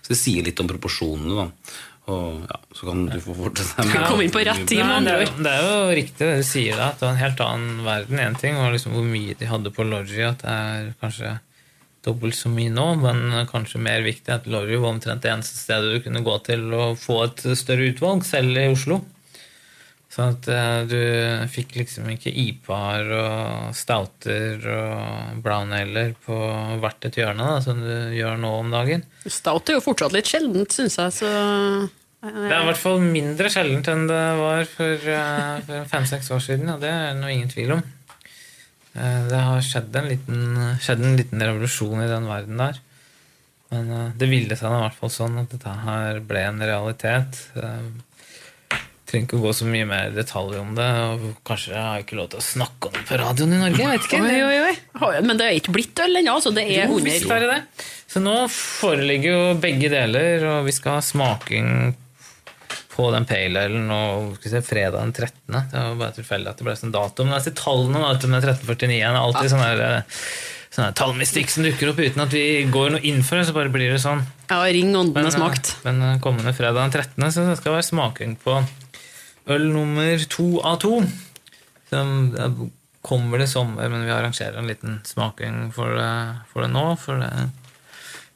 Så 0.02 0.12
det 0.14 0.18
sier 0.20 0.44
litt 0.46 0.60
om 0.62 0.68
proporsjonene, 0.70 1.34
da. 1.42 1.48
Og 2.08 2.44
ja, 2.48 2.56
så 2.72 2.86
kan 2.88 3.02
du 3.10 3.18
få 3.20 3.34
fortsette. 3.36 3.84
med- 3.84 4.06
Komme 4.08 4.24
inn 4.24 4.30
på 4.32 4.40
rett 4.46 4.62
tid, 4.70 4.78
med 4.80 4.94
andre 5.02 5.18
det, 5.18 5.26
ord. 5.28 5.42
det 5.44 5.50
er 5.52 5.66
jo 5.66 5.96
riktig 5.98 6.18
det 6.24 6.36
du 6.38 6.46
sier, 6.48 6.76
da, 6.78 6.86
at 6.92 7.00
det 7.02 7.04
var 7.08 7.10
en 7.16 7.20
helt 7.24 7.42
annen 7.44 7.82
verden. 7.84 8.22
En 8.22 8.38
ting 8.40 8.56
var 8.56 8.72
liksom 8.72 8.94
hvor 8.96 9.04
mye 9.04 9.34
de 9.36 9.50
hadde 9.50 9.74
på 9.76 9.84
Lorry, 9.84 10.22
at 10.24 10.38
det 10.46 10.54
er 10.54 10.88
kanskje 11.02 11.34
dobbelt 12.06 12.38
så 12.38 12.48
mye 12.48 12.70
nå, 12.72 12.86
men 13.02 13.46
kanskje 13.50 13.82
mer 13.82 14.00
viktig 14.06 14.32
at 14.32 14.46
Lorry 14.48 14.78
var 14.80 14.94
omtrent 14.94 15.20
det 15.26 15.32
eneste 15.34 15.58
stedet 15.60 15.98
du 15.98 16.00
kunne 16.06 16.22
gå 16.24 16.38
til 16.46 16.62
å 16.72 16.94
få 16.96 17.24
et 17.26 17.42
større 17.58 17.90
utvalg, 17.92 18.24
selv 18.24 18.56
i 18.56 18.68
Oslo. 18.72 19.02
Så 20.18 20.24
at 20.32 20.48
eh, 20.50 20.80
du 20.90 20.96
fikk 21.46 21.76
liksom 21.78 22.08
ikke 22.10 22.32
IPA-er 22.42 23.10
og 23.14 23.76
stouter 23.78 24.64
og 24.66 25.36
brown 25.44 25.70
aleer 25.76 26.16
på 26.24 26.34
hvert 26.82 27.06
et 27.06 27.18
hjørne, 27.20 27.44
da, 27.46 27.60
som 27.62 27.78
du 27.78 28.16
gjør 28.16 28.40
nå 28.42 28.50
om 28.64 28.72
dagen. 28.74 29.04
Stout 29.30 29.70
er 29.70 29.78
jo 29.78 29.84
fortsatt 29.84 30.16
litt 30.16 30.26
sjeldent, 30.26 30.74
syns 30.74 30.98
jeg, 30.98 31.14
så 31.20 31.30
Det 32.18 32.48
er 32.50 32.64
i 32.64 32.66
hvert 32.66 32.80
fall 32.82 32.98
mindre 33.04 33.46
sjeldent 33.54 33.86
enn 33.92 34.08
det 34.10 34.24
var 34.40 34.64
for 34.72 35.06
eh, 35.14 35.60
for 35.68 35.86
fem-seks 35.94 36.32
år 36.34 36.42
siden, 36.48 36.74
og 36.74 36.82
det 36.82 36.90
er 36.90 37.14
det 37.14 37.30
ingen 37.36 37.54
tvil 37.54 37.76
om. 37.76 37.84
Eh, 38.98 39.22
Det 39.30 39.44
har 39.52 39.62
skjedd 39.68 40.00
en 40.02 40.10
liten, 40.10 40.42
skjedd 40.82 41.06
en 41.06 41.16
liten 41.22 41.46
revolusjon 41.46 42.02
i 42.02 42.10
den 42.10 42.26
verden 42.26 42.58
der. 42.58 42.82
Men 43.70 43.94
eh, 43.94 44.10
det 44.18 44.32
ville 44.34 44.58
seg 44.58 44.66
i 44.74 44.82
hvert 44.82 44.98
fall 44.98 45.14
sånn 45.14 45.38
at 45.44 45.54
dette 45.54 45.78
her 45.86 46.18
ble 46.26 46.42
en 46.50 46.58
realitet. 46.66 47.38
Eh, 49.08 49.10
Trenger 49.10 49.26
ikke 49.26 49.38
å 49.38 49.44
gå 49.46 49.52
så 49.56 49.64
mye 49.68 49.86
mer 49.88 50.10
i 50.10 50.16
detalj 50.16 50.58
om 50.60 50.74
det. 50.76 50.88
Og 51.08 51.28
kanskje 51.48 51.72
jeg 51.72 51.80
har 51.80 52.02
ikke 52.02 52.18
lov 52.18 52.28
til 52.34 52.42
å 52.42 52.44
snakke 52.44 52.90
om 52.90 52.96
det 52.98 53.04
på 53.08 53.20
radioen 53.20 53.54
i 53.56 53.60
Norge? 53.62 53.78
Jeg 53.80 53.94
vet 53.94 54.08
ikke. 54.08 54.20
Oi, 54.20 54.42
oi, 54.44 54.58
oi. 54.68 55.22
Men 55.24 55.38
det 55.40 55.46
er 55.46 55.56
ikke 55.60 55.72
blitt 55.78 56.02
øl 56.04 56.20
ennå, 56.20 56.34
så 56.44 56.52
Det 56.52 56.66
er 56.68 56.84
er 56.84 57.46
det. 57.48 57.62
Så 58.08 58.20
nå 58.20 58.34
foreligger 58.52 59.32
jo 59.32 59.54
begge 59.60 59.88
deler, 59.92 60.44
og 60.52 60.68
vi 60.68 60.72
skal 60.76 60.98
ha 60.98 61.00
smaking 61.04 61.96
på 62.98 63.08
den 63.14 63.24
pale 63.30 63.64
alen 63.68 63.90
og 63.94 64.38
se, 64.42 64.60
fredag 64.66 64.98
den 64.98 65.12
13. 65.14 65.56
Det 65.70 65.82
var 65.86 65.98
bare 66.00 66.16
tilfeldig 66.16 66.50
at 66.50 66.58
det 66.58 66.66
ble 66.66 66.74
sånn 66.80 66.94
dato. 66.94 67.24
Men 67.24 67.36
altså, 67.38 67.52
tallene 67.54 68.00
da, 68.02 68.14
du, 68.18 68.26
1349 68.26 68.96
er 68.98 69.18
alltid 69.20 69.52
sånn 69.52 69.62
der, 69.62 69.82
eh, 69.86 70.24
sånn 70.74 70.96
tallmystikk 70.98 71.52
som 71.52 71.64
dukker 71.64 71.92
opp 71.92 72.02
uten 72.02 72.24
at 72.26 72.34
vi 72.34 72.64
går 72.74 72.96
noe 72.96 73.04
inn 73.06 73.22
for 73.22 73.38
det, 73.38 73.46
så 73.48 73.54
bare 73.54 73.70
blir 73.72 73.94
det 73.94 74.02
sånn. 74.02 74.24
Ja, 74.50 74.64
ring 74.66 74.90
ånden 74.90 75.14
Men, 75.14 75.30
og 75.30 75.36
smakt. 75.36 75.76
eh, 75.76 75.86
men 75.86 76.02
eh, 76.08 76.20
kommende 76.24 76.52
fredag 76.58 76.80
den 76.82 76.96
13. 76.98 77.30
så 77.30 77.46
skal 77.54 77.70
det 77.70 77.76
være 77.78 77.88
smaking 77.92 78.34
på 78.42 78.58
øl 79.54 79.70
nummer 79.72 80.24
to 80.30 80.48
av 80.66 80.80
to. 80.84 81.00
Som 81.88 82.70
kommer 83.04 83.40
det 83.40 83.48
sommer, 83.48 83.88
men 83.88 84.04
vi 84.04 84.12
arrangerer 84.12 84.58
en 84.60 84.68
liten 84.68 84.98
smaking 85.08 85.70
for 85.72 85.94
det, 85.96 86.12
for 86.50 86.64
det 86.64 86.72
nå. 86.74 86.84
For 87.00 87.22
det 87.22 87.32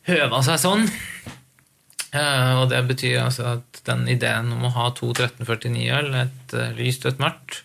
høva 0.08 0.42
seg 0.46 0.60
sånn. 0.62 0.86
Eh, 2.12 2.52
og 2.60 2.68
det 2.72 2.80
betyr 2.88 3.22
altså 3.22 3.56
at 3.56 3.82
den 3.88 4.06
ideen 4.12 4.50
om 4.52 4.66
å 4.68 4.72
ha 4.74 4.88
to 4.96 5.12
1349-øl, 5.14 6.10
et 6.24 6.56
eh, 6.56 6.74
lyst 6.76 7.06
og 7.06 7.14
et 7.14 7.22
mørkt, 7.22 7.62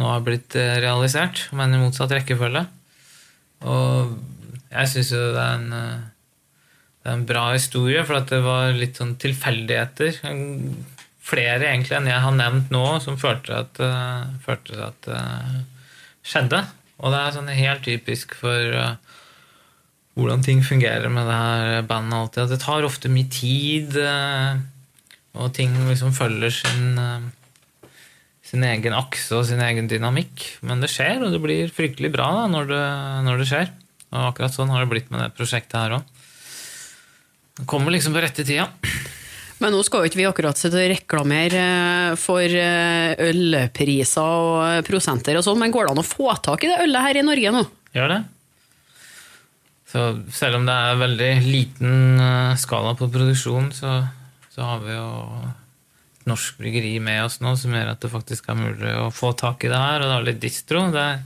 nå 0.00 0.08
har 0.10 0.24
blitt 0.26 0.56
eh, 0.58 0.76
realisert, 0.82 1.46
men 1.56 1.74
i 1.74 1.80
motsatt 1.80 2.12
rekkefølge. 2.12 2.64
Og 3.64 4.16
jeg 4.74 4.90
syns 4.90 5.14
jo 5.14 5.22
det 5.36 5.44
er 5.44 5.54
en 5.60 5.78
eh, 5.78 6.10
det 7.04 7.12
er 7.12 7.18
en 7.18 7.26
bra 7.28 7.40
historie, 7.52 8.00
for 8.08 8.24
det 8.24 8.38
var 8.40 8.70
litt 8.72 8.96
sånn 8.96 9.18
tilfeldigheter. 9.20 10.22
Flere 11.24 11.70
egentlig 11.70 11.96
enn 11.96 12.10
jeg 12.10 12.20
har 12.20 12.34
nevnt 12.36 12.72
nå, 12.74 12.84
som 13.00 13.20
følte 13.20 13.62
at, 13.62 13.78
uh, 13.80 14.26
følte 14.44 14.76
at 14.90 15.08
uh, 15.08 15.54
skjedde. 16.24 16.60
Og 17.00 17.14
det 17.14 17.20
er 17.20 17.36
sånn 17.36 17.48
helt 17.48 17.84
typisk 17.86 18.36
for 18.36 18.76
uh, 18.76 19.22
hvordan 20.18 20.44
ting 20.44 20.60
fungerer 20.64 21.08
med 21.12 21.24
det 21.26 21.38
her 21.38 21.86
bandet 21.88 22.18
alltid. 22.18 22.42
At 22.44 22.52
det 22.52 22.60
tar 22.62 22.86
ofte 22.86 23.10
mye 23.10 23.30
tid, 23.32 23.96
og 25.34 25.48
ting 25.56 25.72
liksom 25.88 26.12
følger 26.14 26.52
sin, 26.54 27.00
sin 28.46 28.62
egen 28.68 28.94
akse 28.94 29.34
og 29.34 29.48
sin 29.48 29.64
egen 29.64 29.90
dynamikk. 29.90 30.44
Men 30.62 30.84
det 30.84 30.92
skjer, 30.92 31.18
og 31.24 31.34
det 31.34 31.42
blir 31.42 31.72
fryktelig 31.74 32.12
bra 32.14 32.28
da, 32.36 32.44
når, 32.52 32.70
det, 32.70 32.84
når 33.26 33.42
det 33.42 33.48
skjer. 33.50 33.74
Og 34.12 34.28
akkurat 34.28 34.54
sånn 34.54 34.70
har 34.70 34.84
det 34.84 34.92
blitt 34.92 35.10
med 35.10 35.24
det 35.24 35.34
prosjektet 35.34 35.80
her 35.80 35.96
òg. 35.98 36.14
Det 37.58 37.66
kommer 37.70 37.94
liksom 37.94 38.14
på 38.14 38.22
rette 38.22 38.46
tida. 38.46 38.68
Men 39.64 39.72
nå 39.72 39.80
skal 39.86 40.04
jo 40.04 40.10
ikke 40.10 40.20
vi 40.20 40.28
akkurat 40.28 40.58
sitte 40.60 40.76
og 40.76 40.90
reklamere 40.92 41.64
eh, 41.64 42.20
for 42.20 42.44
eh, 42.44 43.16
ølpriser 43.30 44.20
og 44.20 44.84
prosenter 44.84 45.40
og 45.40 45.46
sånn, 45.46 45.56
men 45.62 45.72
går 45.72 45.88
det 45.88 45.94
an 45.94 46.02
å 46.02 46.04
få 46.04 46.28
tak 46.44 46.66
i 46.66 46.68
det 46.68 46.82
ølet 46.84 47.06
her 47.06 47.20
i 47.22 47.24
Norge 47.24 47.52
nå? 47.54 47.62
Gjør 47.96 48.12
det. 48.12 48.22
Så 49.94 50.04
selv 50.34 50.58
om 50.58 50.64
det 50.68 50.74
er 50.74 51.00
veldig 51.00 51.30
liten 51.46 52.20
eh, 52.20 52.56
skala 52.60 52.92
på 52.98 53.08
produksjon, 53.14 53.70
så, 53.72 54.00
så 54.52 54.66
har 54.66 54.82
vi 54.82 54.98
jo 54.98 55.06
et 56.18 56.28
norsk 56.28 56.58
bryggeri 56.58 56.98
med 57.04 57.22
oss 57.24 57.38
nå 57.40 57.54
som 57.56 57.72
gjør 57.72 57.94
at 57.94 58.02
det 58.02 58.10
faktisk 58.12 58.50
er 58.50 58.58
mulig 58.58 58.92
å 58.98 59.12
få 59.14 59.32
tak 59.38 59.64
i 59.64 59.70
det 59.72 59.78
her. 59.78 60.02
Og 60.02 60.10
det 60.10 60.16
er 60.18 60.28
litt 60.28 60.42
distro. 60.42 60.84
Det 60.92 61.08
er, 61.08 61.22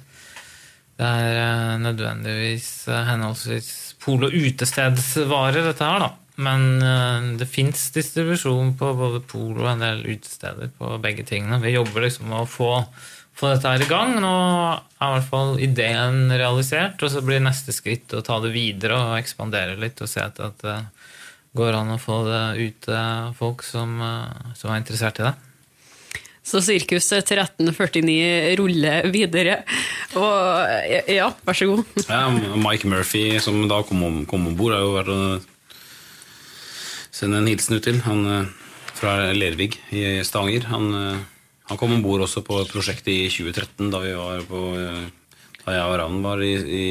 det 1.01 1.11
er 1.24 1.41
eh, 1.43 1.74
nødvendigvis 1.89 2.70
eh, 2.93 3.05
henholdsvis 3.09 3.74
pol- 4.05 4.28
og 4.28 4.36
utestedsvarer, 4.36 5.64
dette 5.72 5.91
her, 5.91 6.07
da. 6.07 6.28
Men 6.39 6.82
eh, 6.82 7.36
det 7.41 7.49
fins 7.51 7.89
distribusjon 7.95 8.76
på 8.78 8.93
både 8.95 9.22
Polo 9.26 9.64
og 9.64 9.72
en 9.72 9.82
del 9.82 10.05
utesteder 10.07 10.70
på 10.78 10.93
begge 11.03 11.26
tingene. 11.26 11.59
Vi 11.64 11.74
jobber 11.74 12.07
liksom 12.07 12.30
med 12.30 12.45
å 12.45 12.51
få, 12.51 12.70
få 13.34 13.51
dette 13.55 13.72
her 13.72 13.82
i 13.82 13.91
gang. 13.91 14.14
Nå 14.22 14.34
er 14.39 15.09
i 15.09 15.16
hvert 15.16 15.32
fall 15.32 15.59
ideen 15.59 16.30
realisert, 16.30 17.03
og 17.03 17.11
så 17.11 17.24
blir 17.26 17.43
neste 17.43 17.74
skritt 17.74 18.14
å 18.14 18.22
ta 18.22 18.39
det 18.45 18.53
videre 18.55 19.01
og 19.03 19.18
ekspandere 19.18 19.74
litt 19.82 19.99
og 20.05 20.12
se 20.12 20.22
etter 20.22 20.53
at 20.53 20.62
det 20.62 20.78
går 21.59 21.80
an 21.80 21.97
å 21.97 21.99
få 21.99 22.22
det 22.28 22.45
ut 22.61 22.80
til 22.86 23.34
folk 23.41 23.66
som, 23.66 23.99
eh, 23.99 24.55
som 24.55 24.70
er 24.70 24.82
interessert 24.84 25.18
i 25.18 25.26
det. 25.26 25.34
Så 26.49 26.62
Sirkus 26.64 27.11
1349 27.12 28.57
ruller 28.57 29.11
videre. 29.12 29.59
Og 30.16 31.11
ja, 31.11 31.26
vær 31.45 31.59
så 31.59 31.66
god. 31.68 31.82
Ja, 32.07 32.22
Mike 32.30 32.89
Murphy, 32.89 33.26
som 33.43 33.66
da 33.68 33.82
kom 33.84 34.07
om, 34.07 34.22
kom 34.24 34.47
om 34.49 34.57
bord, 34.57 34.72
har 34.72 34.86
jo 34.86 34.95
vært 34.95 35.49
sende 37.19 37.41
en 37.43 37.51
hilsen 37.51 37.79
ut 37.79 37.87
til. 37.87 38.01
Han 38.07 38.25
eh, 38.31 38.51
fra 38.99 39.16
Lervig 39.35 39.73
i 39.95 40.05
Stavanger. 40.27 40.69
Han, 40.73 40.91
eh, 40.95 41.25
han 41.71 41.81
kom 41.81 41.95
om 41.97 42.05
bord 42.05 42.25
også 42.27 42.45
på 42.47 42.62
prosjektet 42.71 43.12
i 43.14 43.27
2013, 43.33 43.91
da 43.95 44.03
vi 44.05 44.14
var 44.19 44.45
på 44.49 44.62
eh, 44.79 45.09
da 45.64 45.75
jeg 45.75 45.89
og 45.91 45.99
Ravn 46.01 46.23
var 46.25 46.41
i, 46.41 46.55
i 46.57 46.85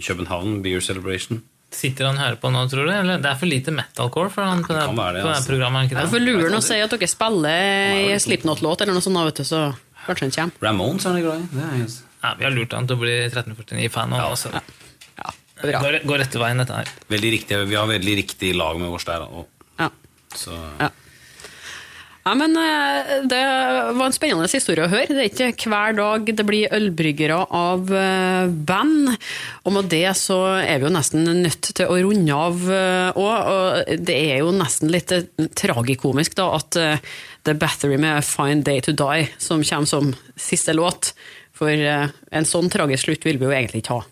København, 0.00 0.62
Beer 0.64 0.80
Celebration. 0.84 1.42
Sitter 1.74 2.06
han 2.06 2.16
og 2.20 2.22
hører 2.22 2.38
på 2.40 2.50
nå, 2.54 2.62
tror 2.70 2.86
du? 2.86 2.92
Eller 2.94 3.18
det 3.20 3.28
er 3.28 3.38
for 3.40 3.50
lite 3.50 3.72
metalcore 3.74 4.30
for 4.30 4.46
han 4.46 4.62
på 4.64 4.76
det, 4.76 4.84
det, 4.86 4.94
på 4.94 5.10
det 5.10 5.24
altså. 5.34 5.48
programmet? 5.50 5.88
Ikke 5.88 5.98
det? 5.98 6.06
får 6.12 6.22
lure 6.22 6.44
han 6.46 6.56
å 6.60 6.62
si 6.64 6.78
at 6.80 6.94
dere 6.94 7.08
spiller 7.10 7.98
i 7.98 8.18
Slipknot-låt 8.22 8.84
eller 8.84 8.96
noe 8.96 9.04
sånt, 9.04 9.18
da, 9.18 9.24
vet 9.26 9.42
du, 9.42 9.48
så 9.48 9.62
kanskje 10.06 10.28
han 10.28 10.34
kommer. 10.36 10.68
Ramones 10.68 11.04
er 11.08 11.16
han 11.18 11.24
glad 11.26 11.42
i. 11.42 11.64
Helt- 11.74 12.02
Ja, 12.24 12.30
vi 12.38 12.46
har 12.46 12.54
lurt 12.54 12.72
han 12.72 12.86
til 12.88 12.96
å 12.96 13.02
bli 13.02 13.16
1349-fan. 13.26 14.14
Ja, 14.16 14.30
altså. 14.30 14.54
Ja, 15.18 15.34
bra. 15.60 15.80
går, 15.82 15.98
går 16.08 16.22
rette 16.22 16.40
veien, 16.40 16.62
dette 16.62 16.78
her. 16.78 16.92
veldig 17.12 17.32
riktig, 17.34 17.58
vi 17.68 17.76
har 17.76 17.90
veldig 17.90 18.14
riktig 18.22 18.54
lag 18.56 18.78
med 18.80 18.94
oss 18.96 19.04
der. 19.10 19.26
Og. 19.28 19.50
Så, 20.38 20.58
Ja. 20.82 20.90
Ja, 22.24 22.32
men 22.40 22.56
eh, 22.56 23.26
Det 23.28 23.38
var 23.98 24.06
en 24.06 24.14
spennende 24.16 24.48
historie 24.48 24.86
å 24.86 24.88
høre. 24.88 25.12
Det 25.12 25.26
er 25.44 25.50
ikke 25.52 25.68
hver 25.68 25.92
dag 25.98 26.30
det 26.38 26.46
blir 26.48 26.72
ølbryggere 26.72 27.36
av 27.52 27.92
eh, 27.92 28.46
band. 28.48 29.10
Og 29.68 29.74
med 29.76 29.90
det 29.92 30.08
så 30.16 30.38
er 30.62 30.80
vi 30.80 30.88
jo 30.88 30.94
nesten 30.94 31.28
nødt 31.42 31.68
til 31.76 31.84
å 31.84 31.98
runde 32.00 32.38
av 32.46 32.64
òg. 33.20 33.52
Og 33.52 34.00
det 34.08 34.16
er 34.32 34.40
jo 34.40 34.56
nesten 34.56 34.88
litt 34.88 35.12
eh, 35.12 35.28
tragikomisk 35.52 36.40
da, 36.40 36.48
at 36.56 36.80
The 37.44 37.52
er 37.52 37.60
Battery 37.60 37.96
med 38.00 38.24
'Fine 38.24 38.62
Day 38.64 38.80
To 38.80 38.92
Die' 38.92 39.28
som 39.38 39.62
kommer 39.62 39.86
som 39.86 40.14
siste 40.36 40.72
låt. 40.72 41.12
For 41.52 41.68
eh, 41.68 42.08
en 42.32 42.44
sånn 42.48 42.70
tragisk 42.72 43.04
slutt 43.04 43.24
vil 43.24 43.38
vi 43.38 43.44
jo 43.44 43.52
egentlig 43.52 43.84
ikke 43.84 44.00
ha. 44.00 44.04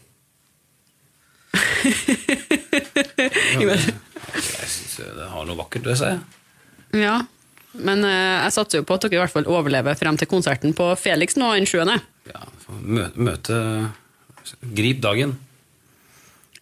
jeg 4.36 4.70
syns 4.72 4.98
det 5.18 5.28
har 5.32 5.46
noe 5.48 5.58
vakkert 5.58 5.86
ved 5.88 6.00
seg. 6.00 6.22
Ja, 6.96 7.20
men 7.80 8.04
eh, 8.04 8.42
jeg 8.44 8.54
satser 8.54 8.82
jo 8.82 8.88
på 8.88 8.96
at 8.98 9.06
dere 9.06 9.16
i 9.16 9.22
hvert 9.22 9.32
fall 9.32 9.48
overlever 9.50 9.96
frem 9.98 10.18
til 10.20 10.28
konserten 10.30 10.74
på 10.76 10.90
Felix 11.00 11.38
nå 11.40 11.54
den 11.56 11.68
7. 11.68 11.80
Ja, 12.28 12.44
møte 12.82 13.62
Grip 14.74 15.00
dagen. 15.02 15.36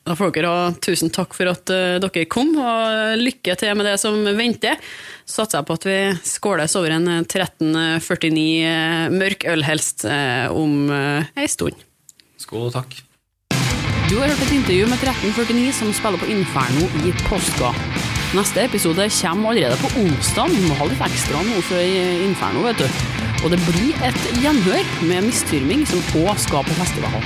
Da 0.05 0.15
får 0.17 0.31
dere 0.35 0.51
ha 0.53 0.69
tusen 0.83 1.11
takk 1.13 1.35
for 1.37 1.51
at 1.51 1.73
eh, 1.75 1.99
dere 2.03 2.27
kom, 2.31 2.53
og 2.61 3.19
lykke 3.21 3.57
til 3.59 3.77
med 3.79 3.89
det 3.89 3.97
som 4.03 4.23
venter. 4.39 4.79
Så 5.25 5.43
satser 5.43 5.61
jeg 5.61 5.69
på 5.69 5.79
at 5.81 5.87
vi 5.89 5.99
skåles 6.31 6.77
over 6.79 6.97
en 6.97 7.13
1349 7.19 8.47
eh, 8.71 9.07
mørk 9.15 9.47
øl 9.51 9.67
helst 9.67 10.07
om 10.07 10.91
ei 10.95 11.49
stund. 11.51 11.79
Skål 12.41 12.71
og 12.71 12.77
takk. 12.79 13.01
Du 14.11 14.17
har 14.19 14.27
hørt 14.27 14.41
et 14.43 14.53
intervju 14.57 14.87
med 14.91 14.99
1349 14.99 15.73
som 15.73 15.93
spiller 15.95 16.19
på 16.19 16.27
Inferno 16.35 16.87
i 17.07 17.13
påska. 17.29 17.69
Neste 18.35 18.65
episode 18.65 19.05
kommer 19.21 19.51
allerede 19.53 19.77
på 19.79 19.91
onsdag. 20.03 20.51
Vi 20.51 20.65
må 20.67 20.75
ha 20.81 20.89
litt 20.91 21.05
ekstra 21.07 21.43
nå 21.47 21.61
før 21.69 21.85
Inferno, 22.25 22.65
vet 22.65 22.83
du. 22.83 22.89
Og 23.45 23.55
det 23.55 23.61
blir 23.69 24.03
et 24.09 24.19
gjenhør 24.43 24.91
med 25.07 25.29
mistyrming 25.29 25.87
som 25.87 26.03
òg 26.25 26.43
skal 26.43 26.67
på 26.67 26.75
festival. 26.81 27.23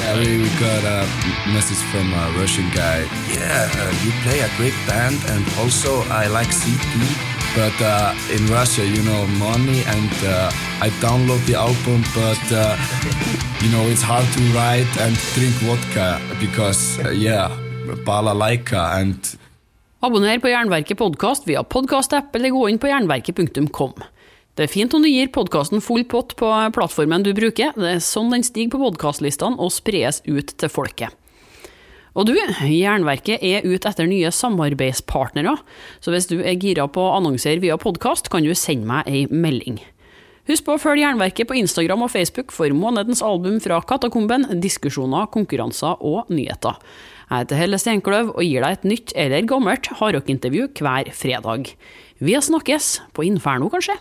Yeah, 0.00 0.16
we 0.24 0.40
we 0.40 0.48
got 0.56 0.88
a 0.88 1.04
message 1.52 1.84
from 1.92 2.08
a 2.16 2.24
Russian 2.40 2.72
guy. 2.72 3.04
Yeah, 3.36 3.68
uh, 3.84 3.92
you 4.00 4.10
play 4.24 4.40
a 4.40 4.48
great 4.56 4.78
band, 4.88 5.20
and 5.28 5.44
also 5.60 6.00
I 6.08 6.32
like 6.32 6.50
CD. 6.50 6.96
But 7.54 7.76
uh, 7.84 8.16
in 8.32 8.48
Russia, 8.48 8.84
you 8.88 9.04
know, 9.04 9.26
money, 9.36 9.84
and 9.84 10.12
uh, 10.24 10.48
I 10.82 10.90
download 10.98 11.46
the 11.46 11.54
album, 11.54 12.02
but 12.12 12.42
uh, 12.50 12.76
you 13.62 13.70
know, 13.70 13.86
it's 13.86 14.02
hard 14.02 14.26
to 14.34 14.42
write 14.50 14.90
and 14.98 15.14
drink 15.34 15.54
vodka 15.62 16.18
because, 16.40 16.98
uh, 16.98 17.10
yeah, 17.10 17.52
balalaika 18.04 18.98
and 18.98 19.38
Abonner 20.00 20.40
på 20.42 20.48
Jernverket 20.50 20.98
podkast 20.98 21.46
via 21.46 21.62
podkastapp 21.62 22.34
eller 22.34 22.50
gå 22.50 22.64
inn 22.68 22.80
på 22.82 22.90
jernverket.kom. 22.90 23.94
Det 24.58 24.66
er 24.66 24.72
fint 24.72 24.94
om 24.94 25.06
du 25.06 25.06
gir 25.06 25.30
podkasten 25.30 25.78
full 25.80 26.02
pott 26.02 26.34
på 26.34 26.50
plattformen 26.74 27.22
du 27.22 27.30
bruker, 27.30 27.70
det 27.78 27.92
er 27.92 28.02
sånn 28.02 28.34
den 28.34 28.42
stiger 28.42 28.74
på 28.74 28.82
podkastlistene 28.82 29.62
og 29.62 29.70
spres 29.70 30.18
ut 30.26 30.50
til 30.50 30.72
folket. 30.80 31.14
Og 32.18 32.26
du, 32.26 32.34
Jernverket 32.66 33.38
er 33.38 33.62
ute 33.62 33.86
etter 33.86 34.10
nye 34.10 34.34
samarbeidspartnere, 34.34 35.54
så 36.02 36.10
hvis 36.10 36.26
du 36.26 36.40
er 36.42 36.58
gira 36.58 36.90
på 36.90 37.06
å 37.06 37.16
annonsere 37.22 37.62
via 37.62 37.78
podkast, 37.78 38.34
kan 38.34 38.42
du 38.42 38.50
sende 38.58 38.90
meg 38.90 39.06
ei 39.06 39.28
melding. 39.30 39.78
Husk 40.50 40.64
på 40.66 40.74
å 40.74 40.80
følge 40.82 41.04
Jernverket 41.04 41.46
på 41.46 41.54
Instagram 41.54 42.00
og 42.02 42.10
Facebook 42.10 42.50
for 42.50 42.72
månedens 42.74 43.20
album 43.22 43.60
fra 43.62 43.76
Katakomben, 43.86 44.48
diskusjoner, 44.58 45.28
konkurranser 45.30 46.02
og 46.02 46.32
nyheter. 46.34 46.80
Jeg 47.28 47.44
heter 47.44 47.60
Helle 47.60 47.78
Steinkløv 47.78 48.32
og 48.34 48.42
gir 48.42 48.66
deg 48.66 48.74
et 48.74 48.88
nytt 48.90 49.14
eller 49.14 49.46
gammelt 49.46 49.86
hardrockintervju 50.00 50.66
hver 50.80 51.12
fredag. 51.14 51.70
Vi 52.18 52.34
snakkes, 52.34 52.96
på 53.14 53.28
Inferno 53.28 53.70
kanskje? 53.70 53.94